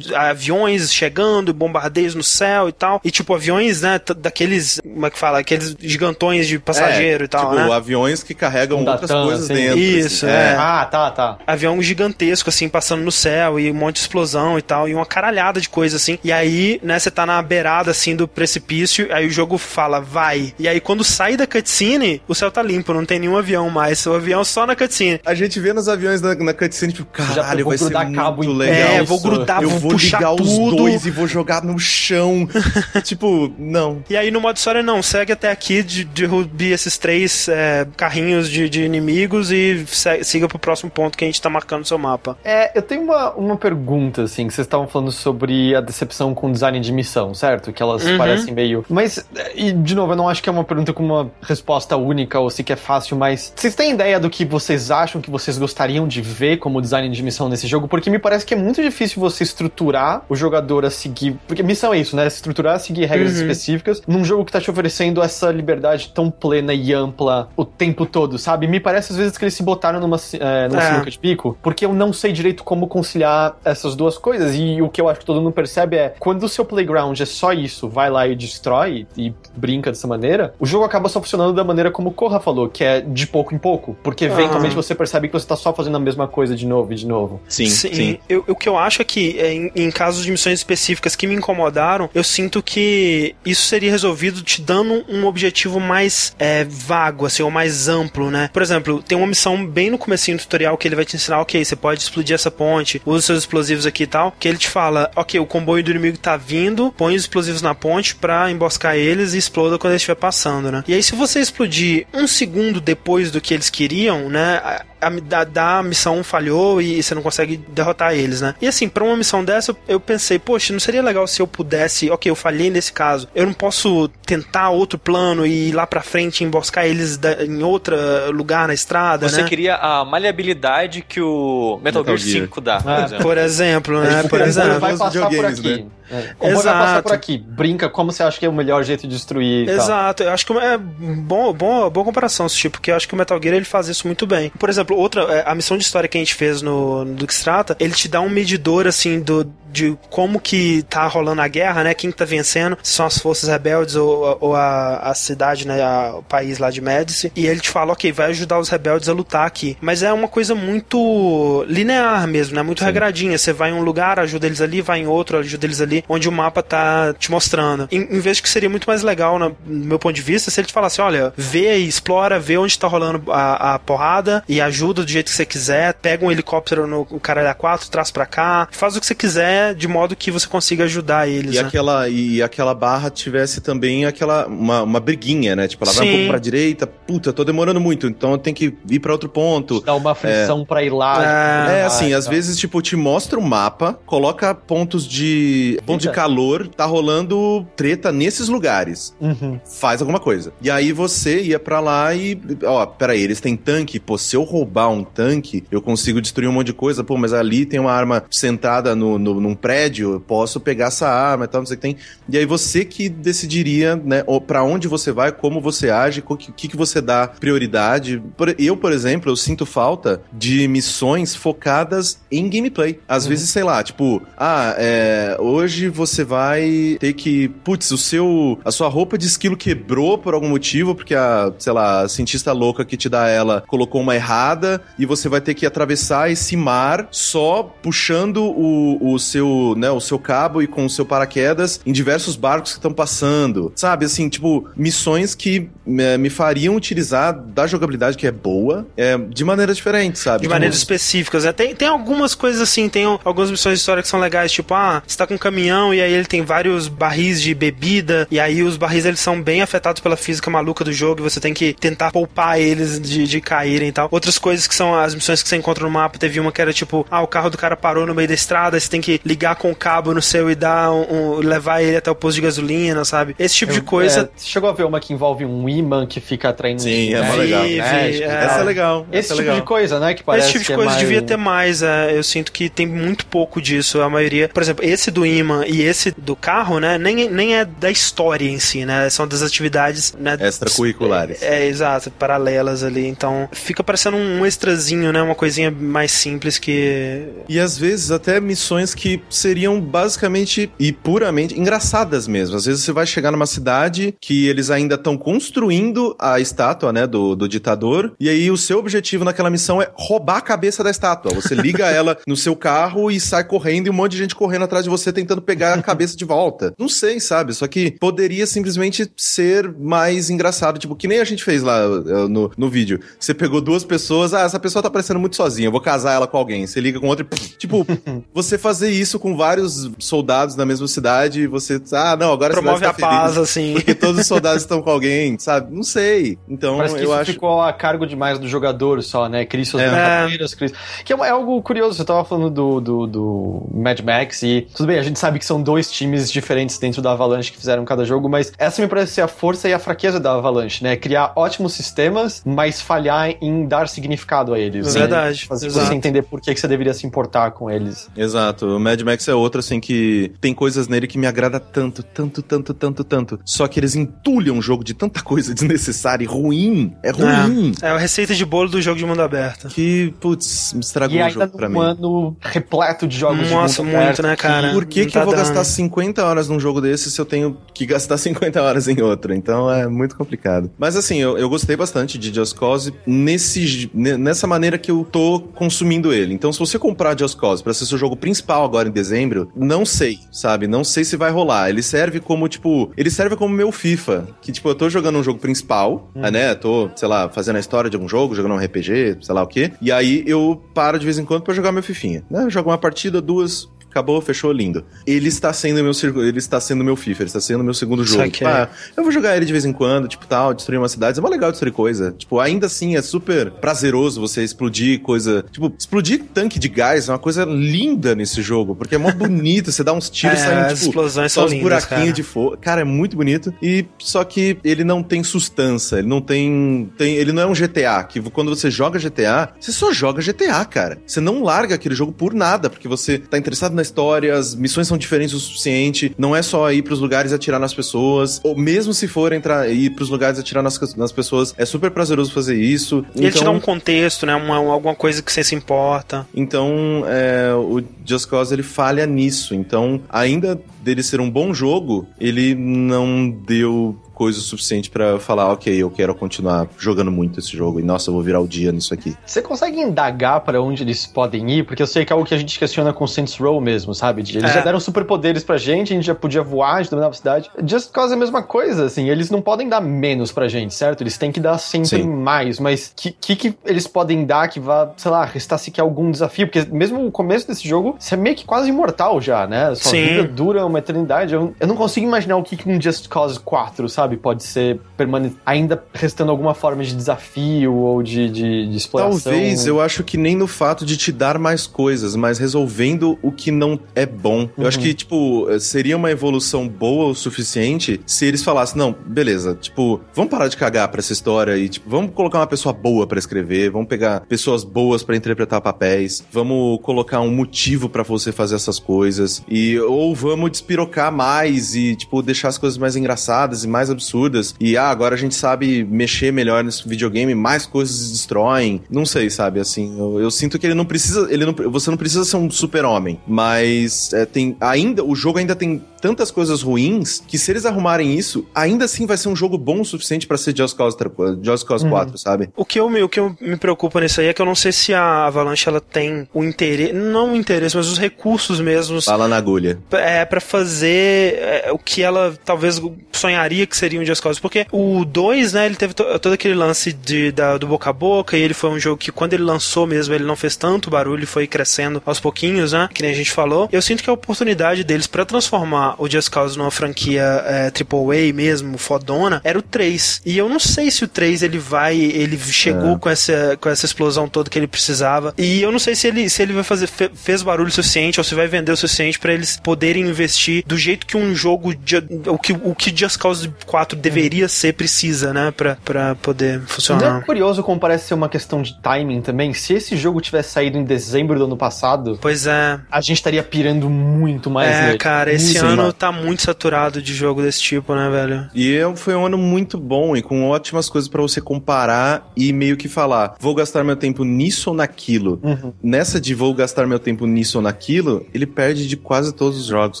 [0.16, 5.18] aviões chegando, bombardeios no céu e tal, e tipo, aviões, né, daqueles, como é que
[5.18, 7.72] fala, aqueles gigantões de passageiro É, e tal, tipo, né.
[7.74, 9.54] aviões que carregam Um outras Datan, coisas assim.
[9.54, 9.78] dentro.
[9.78, 10.34] Isso, assim.
[10.34, 10.56] é.
[10.58, 11.38] Ah, tá, tá.
[11.46, 15.06] avião gigantesco, assim, passando no céu e um monte de explosão e tal, e uma
[15.06, 16.18] caralhada de coisa, assim.
[16.22, 20.52] E aí, né, você tá na beirada, assim, do precipício, aí o jogo fala, vai.
[20.58, 24.04] E aí, quando sai da cutscene, o céu tá limpo, não tem nenhum avião mais.
[24.06, 25.20] O avião só na cutscene.
[25.24, 28.16] A gente vê nos aviões na, na cutscene, tipo, caralho, vou vai ser grudar muito
[28.16, 28.74] cabo legal.
[28.88, 29.04] É, isso.
[29.06, 30.70] vou grudar, eu vou, vou puxar ligar tudo.
[30.70, 32.48] os dois e vou jogar no chão.
[33.04, 34.02] tipo, não.
[34.08, 38.48] E aí no modo história não, consegue até aqui de- derrubar esses três é, carrinhos
[38.48, 41.84] de, de inimigos e se- siga pro próximo ponto que a gente tá marcando no
[41.84, 42.38] seu mapa.
[42.42, 46.48] É, eu tenho uma, uma pergunta, assim, que vocês estavam falando sobre a decepção com
[46.48, 47.70] o design de missão, certo?
[47.70, 48.16] Que elas Uhum.
[48.16, 48.82] parecem meio.
[48.88, 49.22] Mas,
[49.54, 52.48] e de novo, eu não acho que é uma pergunta com uma resposta única ou
[52.48, 56.08] se que é fácil, mas vocês têm ideia do que vocês acham que vocês gostariam
[56.08, 57.86] de ver como design de missão nesse jogo?
[57.88, 61.36] Porque me parece que é muito difícil você estruturar o jogador a seguir.
[61.46, 62.26] Porque missão é isso, né?
[62.26, 63.40] Estruturar, seguir regras Uhum.
[63.42, 68.06] específicas num jogo que tá te oferecendo essa liberdade tão plena e ampla o tempo
[68.06, 68.66] todo, sabe?
[68.66, 70.90] Me parece às vezes que eles se botaram numa, é, numa É.
[70.92, 74.54] sinuca de pico, porque eu não sei direito como conciliar essas duas coisas.
[74.54, 77.24] E o que eu acho que todo mundo percebe é quando o seu playground é
[77.26, 81.52] só isso, vai lá e destrói e brinca dessa maneira, o jogo acaba só funcionando
[81.54, 83.96] da maneira como o Corra falou, que é de pouco em pouco.
[84.02, 84.76] Porque eventualmente Ah.
[84.82, 87.40] você percebe que você tá só fazendo a mesma coisa de novo e de novo.
[87.48, 88.18] Sim, sim.
[88.28, 91.26] Eu- o que eu acho é que, é, em, em casos de missões específicas que
[91.26, 97.26] me incomodaram, eu sinto que isso seria resolvido te dando um objetivo mais é, vago,
[97.26, 98.50] assim, ou mais amplo, né?
[98.52, 101.40] Por exemplo, tem uma missão bem no comecinho do tutorial que ele vai te ensinar,
[101.40, 104.68] ok, você pode explodir essa ponte, usa seus explosivos aqui e tal, que ele te
[104.68, 108.96] fala, ok, o comboio do inimigo tá vindo, põe os explosivos na ponte pra emboscar
[108.96, 110.84] eles e exploda quando eles estiver passando, né?
[110.86, 114.60] E aí, se você explodir um segundo depois do que eles queriam, né?
[115.06, 118.54] A- da, da missão falhou e você não consegue derrotar eles, né?
[118.60, 121.46] E assim, pra uma missão dessa, eu, eu pensei, poxa, não seria legal se eu
[121.46, 125.86] pudesse, ok, eu falhei nesse caso, eu não posso tentar outro plano e ir lá
[125.86, 127.96] pra frente e emboscar eles da- em outro
[128.32, 129.48] lugar na estrada, Você né?
[129.48, 132.44] queria a maleabilidade que o Metal, Metal Gear Gear.
[132.46, 133.22] 5 dá, por Ah, exemplo.
[133.24, 134.16] Por exemplo, né?
[134.16, 134.80] tipo, Por exemplo.
[134.80, 135.68] vai Os passar por videogames, aqui.
[135.82, 135.86] né?
[136.10, 137.02] É, o comboio vai passar Exato.
[137.04, 137.38] por aqui.
[137.38, 139.74] Brinca como você acha que é o melhor jeito de destruir tal.
[139.76, 143.14] Exato, eu acho que é bom, bom, boa comparação esse tipo, porque eu acho que
[143.14, 144.50] o Metal Gear ele faz isso muito bem.
[144.58, 147.76] Por exemplo, outra, é, a missão de história que a gente fez no, no Duxstrata,
[147.78, 151.92] ele te dá um medidor assim do de como que tá rolando a guerra, né?
[151.94, 155.82] Quem tá vencendo, se são as forças rebeldes ou, ou a, a cidade, né?
[155.82, 157.32] A- o país lá de Médici.
[157.34, 159.76] E ele te fala, ok, vai ajudar os rebeldes a lutar aqui.
[159.80, 162.62] Mas é uma coisa muito linear mesmo, né?
[162.62, 163.36] Muito regradinha.
[163.36, 166.28] Você vai em um lugar, ajuda eles ali, vai em outro, ajuda eles ali, onde
[166.28, 167.88] o mapa tá te mostrando.
[167.90, 170.60] Em, em vez de que seria muito mais legal, no, meu ponto de vista, se
[170.60, 174.60] ele te falasse, olha, vê e explora, vê onde tá rolando a, a porrada e
[174.60, 178.68] ajuda do jeito que você quiser, pega um helicóptero no caralho A4, traz pra cá,
[178.70, 181.66] faz o que você quiser, de modo que você consiga ajudar eles, E né?
[181.66, 185.66] aquela, e aquela barra tivesse também aquela uma, uma briguinha, né?
[185.68, 186.16] Tipo, ela vai um Sim.
[186.16, 189.80] pouco pra direita, puta, tô demorando muito, então eu tenho que ir pra outro ponto.
[189.80, 191.22] Dá uma aflição pra ir lá.
[191.70, 192.30] É, É, assim, Ah, às tá.
[192.30, 195.78] vezes, tipo, te mostra o mapa, coloca pontos de.
[195.86, 199.14] ponto de calor, tá rolando treta nesses lugares.
[199.20, 199.58] Uhum.
[199.64, 200.52] Faz alguma coisa.
[200.60, 202.38] E aí você ia pra lá e.
[202.64, 203.98] Ó, peraí, eles têm tanque.
[204.00, 207.02] Pô, se eu roubar um tanque, eu consigo destruir um monte de coisa.
[207.04, 211.08] Pô, mas ali tem uma arma sentada no, no, num prédio, eu posso pegar essa
[211.08, 211.96] arma e tal, não sei o que tem.
[212.28, 216.68] E aí você que decidiria, né, pra onde você vai, como você age, o que,
[216.68, 218.22] que, você dá prioridade.
[218.58, 222.98] Eu, por exemplo, eu sinto falta de missões focadas em gameplay.
[223.08, 228.58] Às vezes, sei lá, tipo, ah, é, hoje você vai ter que, putz, o seu,
[228.64, 232.52] a sua roupa de esquilo quebrou por algum motivo, porque a, sei lá, a cientista
[232.52, 236.56] louca que te dá ela colocou uma errada e você vai ter que atravessar esse
[236.56, 239.43] mar só puxando o, o seu,
[239.76, 243.72] né, o seu cabo e com o seu paraquedas em diversos barcos que estão passando.
[243.74, 249.16] Sabe, assim, tipo, missões que é, me fariam utilizar da jogabilidade que é boa é,
[249.18, 250.38] de maneira diferente, sabe?
[250.38, 251.52] De Tipo, maneiras específicas, né?
[251.52, 254.74] Tem, tem algumas coisas assim, tem al- algumas missões de história que são legais, tipo,
[254.74, 258.38] ah, você tá com um caminhão e aí ele tem vários barris de bebida, e
[258.40, 261.52] aí os barris eles são bem afetados pela física maluca do jogo, e você tem
[261.54, 264.08] que tentar poupar eles de, de caírem e tal.
[264.10, 266.72] Outras coisas que são as missões que você encontra no mapa, teve uma que era
[266.72, 269.56] tipo, ah, o carro do cara parou no meio da estrada, você tem que ligar
[269.56, 272.42] com o cabo no seu e dar um, um- levar ele até o posto de
[272.42, 273.34] gasolina, sabe?
[273.38, 274.20] Esse tipo de coisa.
[274.20, 277.18] É, você chegou a ver uma que envolve um imã que fica atraindo Sim, um
[277.18, 277.36] é né?
[277.36, 277.62] legal.
[277.64, 278.44] Vi, É, vi, tipo, é.
[278.44, 279.06] Essa é legal.
[279.10, 279.56] Esse essa é tipo legal.
[279.56, 280.14] de coisa, né?
[280.14, 281.82] Que parece Esse tipo de é coisa mais- devia ter mais.
[281.82, 284.00] é, eu sinto que tem muito pouco disso.
[284.00, 284.48] A maioria.
[284.48, 286.98] Por exemplo, esse do imã e esse do carro, né?
[286.98, 289.08] Nem, nem é da história em si, né?
[289.10, 290.14] São das atividades.
[290.18, 291.42] Né, Extracurriculares.
[291.42, 293.06] É, exato, paralelas ali.
[293.06, 295.22] Então fica parecendo um extrazinho, né?
[295.22, 297.26] Uma coisinha mais simples que.
[297.48, 302.56] E às vezes até missões que seriam basicamente e puramente engraçadas mesmo.
[302.56, 307.06] Às vezes você vai chegar numa cidade que eles ainda estão construindo a estátua, né,
[307.06, 310.90] do, do ditador, e aí o seu objetivo naquela missão é roubar a cabeça da
[310.90, 311.34] estátua.
[311.34, 314.64] Você liga ela no seu carro e sai correndo e um monte de gente correndo
[314.64, 316.74] atrás de você tentando pegar a cabeça de volta.
[316.78, 317.54] Não sei, sabe?
[317.54, 322.28] Só que poderia simplesmente ser mais engraçado, tipo, que nem a gente fez lá eh,
[322.28, 323.00] no, no vídeo.
[323.18, 326.26] Você pegou duas pessoas, ah, essa pessoa tá parecendo muito sozinha, eu vou casar ela
[326.26, 326.66] com alguém.
[326.66, 327.86] Você liga com outra e, tipo,
[328.32, 332.84] você fazer isso com vários soldados na mesma cidade e você, ah, não, agora Promove
[332.84, 333.72] a a cidade tá paz, feliz, assim.
[333.74, 335.74] Porque todos os soldados estão com alguém, sabe?
[335.74, 336.38] Não sei.
[336.48, 337.32] Então, Parece que eu isso acho.
[337.32, 339.44] ficou a cargo demais do jogador só, né?
[339.44, 339.90] Cria suas É.
[339.90, 340.72] brincadeiras, cria-
[341.04, 344.66] Que é, uma- é algo curioso, você tava falando do, do, do Mad Max e
[344.74, 347.84] tudo bem, a gente sabe que são dois times diferentes dentro da Avalanche que fizeram
[347.84, 350.96] cada jogo, mas essa me parece ser a força e a fraqueza da Avalanche, né?
[350.96, 354.94] Criar ótimos sistemas, mas falhar em dar significado a eles.
[354.94, 355.00] né?
[355.00, 355.86] Verdade, Fazer exato.
[355.86, 358.08] você entender por que, que você deveria se importar com eles.
[358.16, 358.66] Exato.
[358.66, 362.42] O Mad Max é outro, assim, que tem coisas nele que me agrada tanto, tanto,
[362.42, 363.40] tanto, tanto, tanto.
[363.44, 366.92] Só que eles entulham o jogo de tanta coisa desnecessária e ruim.
[367.02, 367.72] É ruim.
[367.82, 369.68] É, é a receita de bolo do jogo de mundo aberto.
[369.68, 371.84] Que, putz, me estragou E o jogo pra num mim.
[371.86, 374.72] ano repleto de jogos Nossa, de mundo muito, aberto né, cara?
[374.72, 375.44] Por que, que tá eu vou dando.
[375.46, 379.32] gastar 50 horas num jogo desse se eu tenho que gastar 50 horas em outro?
[379.34, 380.70] Então é muito complicado.
[380.78, 385.06] Mas assim, eu, eu gostei bastante de Just Cause nesse, ne- nessa maneira que eu
[385.10, 386.34] tô consumindo ele.
[386.34, 389.84] Então, se você comprar Just Cause pra ser seu jogo principal agora em dezembro, não
[389.84, 390.66] sei, sabe?
[390.66, 391.70] Não sei se vai rolar.
[391.70, 394.28] Ele serve como, tipo, ele serve como meu FIFA.
[394.40, 396.54] Que, tipo, eu tô jogando um jogo principal, né?
[396.54, 399.46] Tô, sei lá, fazendo a história de algum jogo, jogando um RPG, sei lá o
[399.46, 399.72] quê.
[399.80, 402.24] E aí eu paro de vez em quando pra jogar meu fifinha.
[402.30, 402.44] Né?
[402.44, 404.84] Eu jogo uma partida, duas, acabou, fechou, lindo.
[405.06, 408.04] Ele está sendo meu circo- ele está sendo meu FIFA, ele está sendo meu segundo
[408.04, 408.28] jogo.
[408.28, 411.18] Tipo, ah, eu vou jogar ele de vez em quando, tipo tal, destruir umas cidades.
[411.18, 412.12] É mó legal destruir coisa.
[412.18, 415.44] Tipo, ainda assim é super prazeroso você explodir coisa.
[415.50, 419.70] Tipo, explodir tanque de gás é uma coisa linda nesse jogo, porque é mó bonito,
[419.70, 422.12] você dá uns tiros É, saindo, tipo, explosões só são uns lindas, buraquinhos cara.
[422.12, 422.56] de fogo.
[422.60, 423.54] Cara, é muito bonito.
[423.62, 427.14] E só que ele não tem sustância, ele não tem, tem.
[427.14, 430.98] Ele não é um GTA, que quando você joga GTA, você só joga GTA, cara.
[431.06, 434.88] Você não larga aquele jogo por nada, porque você tá interessado na história, as missões
[434.88, 436.14] são diferentes o suficiente.
[436.18, 438.40] Não é só ir pros lugares e atirar nas pessoas.
[438.42, 441.90] Ou mesmo se for entrar ir pros lugares e atirar nas, nas pessoas, é super
[441.90, 443.04] prazeroso fazer isso.
[443.14, 444.34] E ele te dá Então- um contexto, né?
[444.34, 446.26] Uma, alguma coisa que você se importa.
[446.34, 449.54] então, é, o Just Cause ele falha nisso.
[449.54, 455.74] Então, ainda dele ser um bom jogo, ele não deu coisa suficiente pra falar, ok,
[455.74, 458.94] eu quero continuar jogando muito esse jogo e nossa, eu vou virar o dia nisso
[458.94, 459.16] aqui.
[459.26, 461.64] Você consegue indagar pra onde eles podem ir?
[461.64, 464.22] Porque eu sei que é algo que a gente questiona com Saints Row mesmo, sabe?
[464.22, 464.54] Eles É.
[464.54, 467.50] já deram superpoderes pra gente, a gente já podia voar, a gente dominava a cidade.
[467.66, 471.00] Just Cause é a mesma coisa, assim, eles não podem dar menos pra gente, certo?
[471.00, 472.08] Eles têm que dar sempre Sim.
[472.08, 476.12] mais, mas que, que que eles podem dar que vá, sei lá, restar sequer algum
[476.12, 476.46] desafio?
[476.46, 479.74] Porque mesmo o começo desse jogo, você é meio que quase imortal já, né?
[479.74, 480.02] Sua Sim.
[480.06, 481.34] vida dura uma eternidade.
[481.34, 484.80] Eu, eu não consigo imaginar o que, que um Just Cause 4, sabe, pode ser
[484.96, 489.32] permanente, ainda restando alguma forma de desafio ou de, de, de exploração.
[489.32, 493.30] Talvez, eu acho que nem no fato de te dar mais coisas, mas resolvendo o
[493.30, 494.48] que não é bom.
[494.56, 499.54] Eu acho que, tipo, seria uma evolução boa o suficiente se eles falassem, não, beleza,
[499.60, 503.06] tipo, vamos parar de cagar pra essa história e, tipo, vamos colocar uma pessoa boa
[503.06, 508.32] pra escrever, vamos pegar pessoas boas pra interpretar papéis, vamos colocar um motivo pra você
[508.32, 513.64] fazer essas coisas e ou vamos despirocar mais e, tipo, deixar as coisas mais engraçadas
[513.64, 517.96] e mais absurdas e, ah, agora a gente sabe mexer melhor nesse videogame, mais coisas
[517.96, 518.80] se destroem.
[518.90, 519.60] Não sei, sabe?
[519.60, 521.28] Assim, eu, eu sinto que ele não precisa.
[521.30, 523.20] Ele não, você não precisa ser um super-homem.
[523.26, 524.56] Mas é, tem.
[524.60, 525.04] Ainda.
[525.04, 529.16] O jogo ainda tem tantas coisas ruins que se eles arrumarem isso, ainda assim vai
[529.16, 530.98] ser um jogo bom o suficiente pra ser Just Cause,
[531.42, 532.50] Just Cause 4, sabe?
[532.54, 534.54] O que, eu, me- o que eu me preocupa nisso aí é que eu não
[534.54, 539.06] sei se a Avalanche ela tem o interesse, não o interesse, mas os recursos mesmos
[539.06, 539.78] Bala na agulha.
[539.92, 542.80] é, para fazer é, o que ela talvez
[543.12, 544.38] sonharia que seria um Just Cause.
[544.40, 547.92] Porque o 2, né, ele teve to- todo aquele lance de, da- do boca a
[547.94, 550.90] boca, e ele foi um jogo que quando ele lançou mesmo, ele não fez tanto
[550.90, 553.68] barulho, foi crescendo aos pouquinhos, né, que nem a gente falou.
[553.72, 558.32] Eu sinto que a oportunidade deles pra transformar o Just Cause numa franquia é, AAA
[558.34, 560.22] mesmo, fodona, era o 3.
[560.24, 563.86] E eu não sei se o 3 ele vai, ele chegou com, essa, com essa
[563.86, 565.34] explosão toda que ele precisava.
[565.38, 568.24] E eu não sei se ele, se ele vai fazer, fe- fez barulho suficiente ou
[568.24, 571.96] se vai vender o suficiente pra eles poderem investir do jeito que um jogo, de,
[572.26, 576.64] o, que, o que Just Cause 4 deveria ser, precisa, né, pra, pra poder Não
[576.64, 577.24] é funcionar.
[577.24, 579.52] curioso como parece ser uma questão de timing também?
[579.54, 582.78] Se esse jogo tivesse saído em dezembro do ano passado, Pois é.
[582.90, 584.98] a gente estaria pirando muito mais É, nele.
[584.98, 585.58] cara, esse Sim.
[585.66, 588.48] ano tá muito saturado de jogo desse tipo, né, velho?
[588.54, 592.52] E eu- foi um ano muito bom e com ótimas coisas pra você comparar e
[592.52, 595.40] meio que falar, vou gastar meu tempo nisso ou naquilo.
[595.42, 595.72] Uhum.
[595.82, 599.66] Nessa de vou gastar meu tempo nisso ou naquilo, ele perde de quase todos os
[599.66, 600.00] jogos,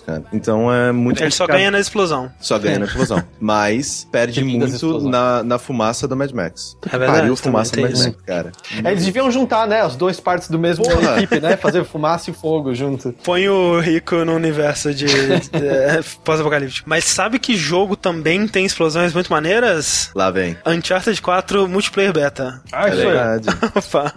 [0.00, 0.24] cara.
[0.32, 1.58] Então é muito Ele só complicado.
[1.58, 2.30] ganha na explosão.
[2.40, 3.22] Só ganha na explosão.
[3.40, 6.76] Mas perde muito na, na fumaça do Mad Max.
[6.86, 8.52] É verdade, Pariu fumaça do Mad Max, cara.
[8.84, 11.56] É, eles deviam juntar, né, as duas partes do mesmo equipe, né?
[11.56, 13.14] Fazer fumaça e fogo junto.
[13.24, 16.88] Põe o Rico no universo de, de é, pós-apocalíptico.
[16.88, 20.10] Mas sabe que jogo também tem explosões muito maneiras?
[20.14, 20.56] Lá vem.
[20.66, 22.60] Uncharted 4 Multiplayer Beta.
[22.72, 23.48] Ah, É isso verdade.
[23.74, 24.12] Opa.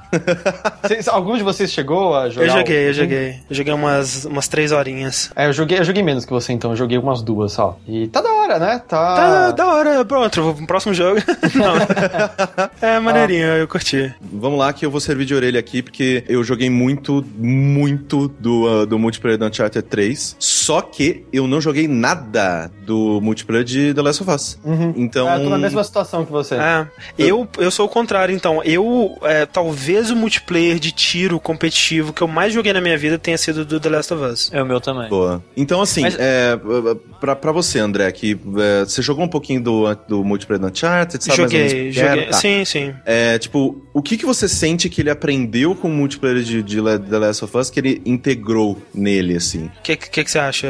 [0.84, 2.48] Vocês- algum de vocês chegou a jogar?
[2.48, 3.30] Eu joguei, eu joguei.
[3.50, 5.32] Eu joguei umas, umas três horinhas.
[5.36, 6.72] É, eu joguei, eu joguei menos que você, então.
[6.72, 7.78] Eu joguei umas duas só.
[7.88, 8.82] E tá da hora, né?
[8.88, 9.16] Tá.
[9.16, 11.20] Tá da hora, pronto, vou pro próximo jogo.
[11.56, 11.76] Não.
[12.82, 14.14] É maneirinho, eu curti.
[14.22, 18.82] Vamos lá que eu vou servir de orelha aqui, porque eu joguei muito, muito do,
[18.84, 20.36] uh, do multiplayer do Uncharted 3.
[20.40, 24.60] Só que eu não joguei nada do multiplayer de The Last of Us.
[24.64, 24.94] Uhum.
[24.96, 25.30] Então.
[25.30, 26.56] É, eu tô na mesma situação que você.
[26.56, 28.62] É, eu, eu sou o contrário, então.
[28.64, 33.18] Eu, é, talvez o multiplayer de tiro competitivo que eu mais joguei na minha vida
[33.18, 34.50] tenha sido do The Last of Us.
[34.54, 35.10] É o meu também.
[35.10, 35.44] Boa.
[35.56, 36.58] Então, assim, Mas- é,
[37.20, 41.24] pra, pra você, André, que é, você jogou um pouquinho do, do multiplayer do Uncharted,
[41.24, 42.26] sabe joguei, joguei.
[42.26, 42.34] Tá.
[42.34, 42.94] Sim, sim.
[43.06, 46.78] É, tipo, o que, que você sente que ele aprendeu com o multiplayer de, de
[46.78, 49.66] The Last of Us que ele integrou nele, assim?
[49.66, 50.68] O que, que, que você acha,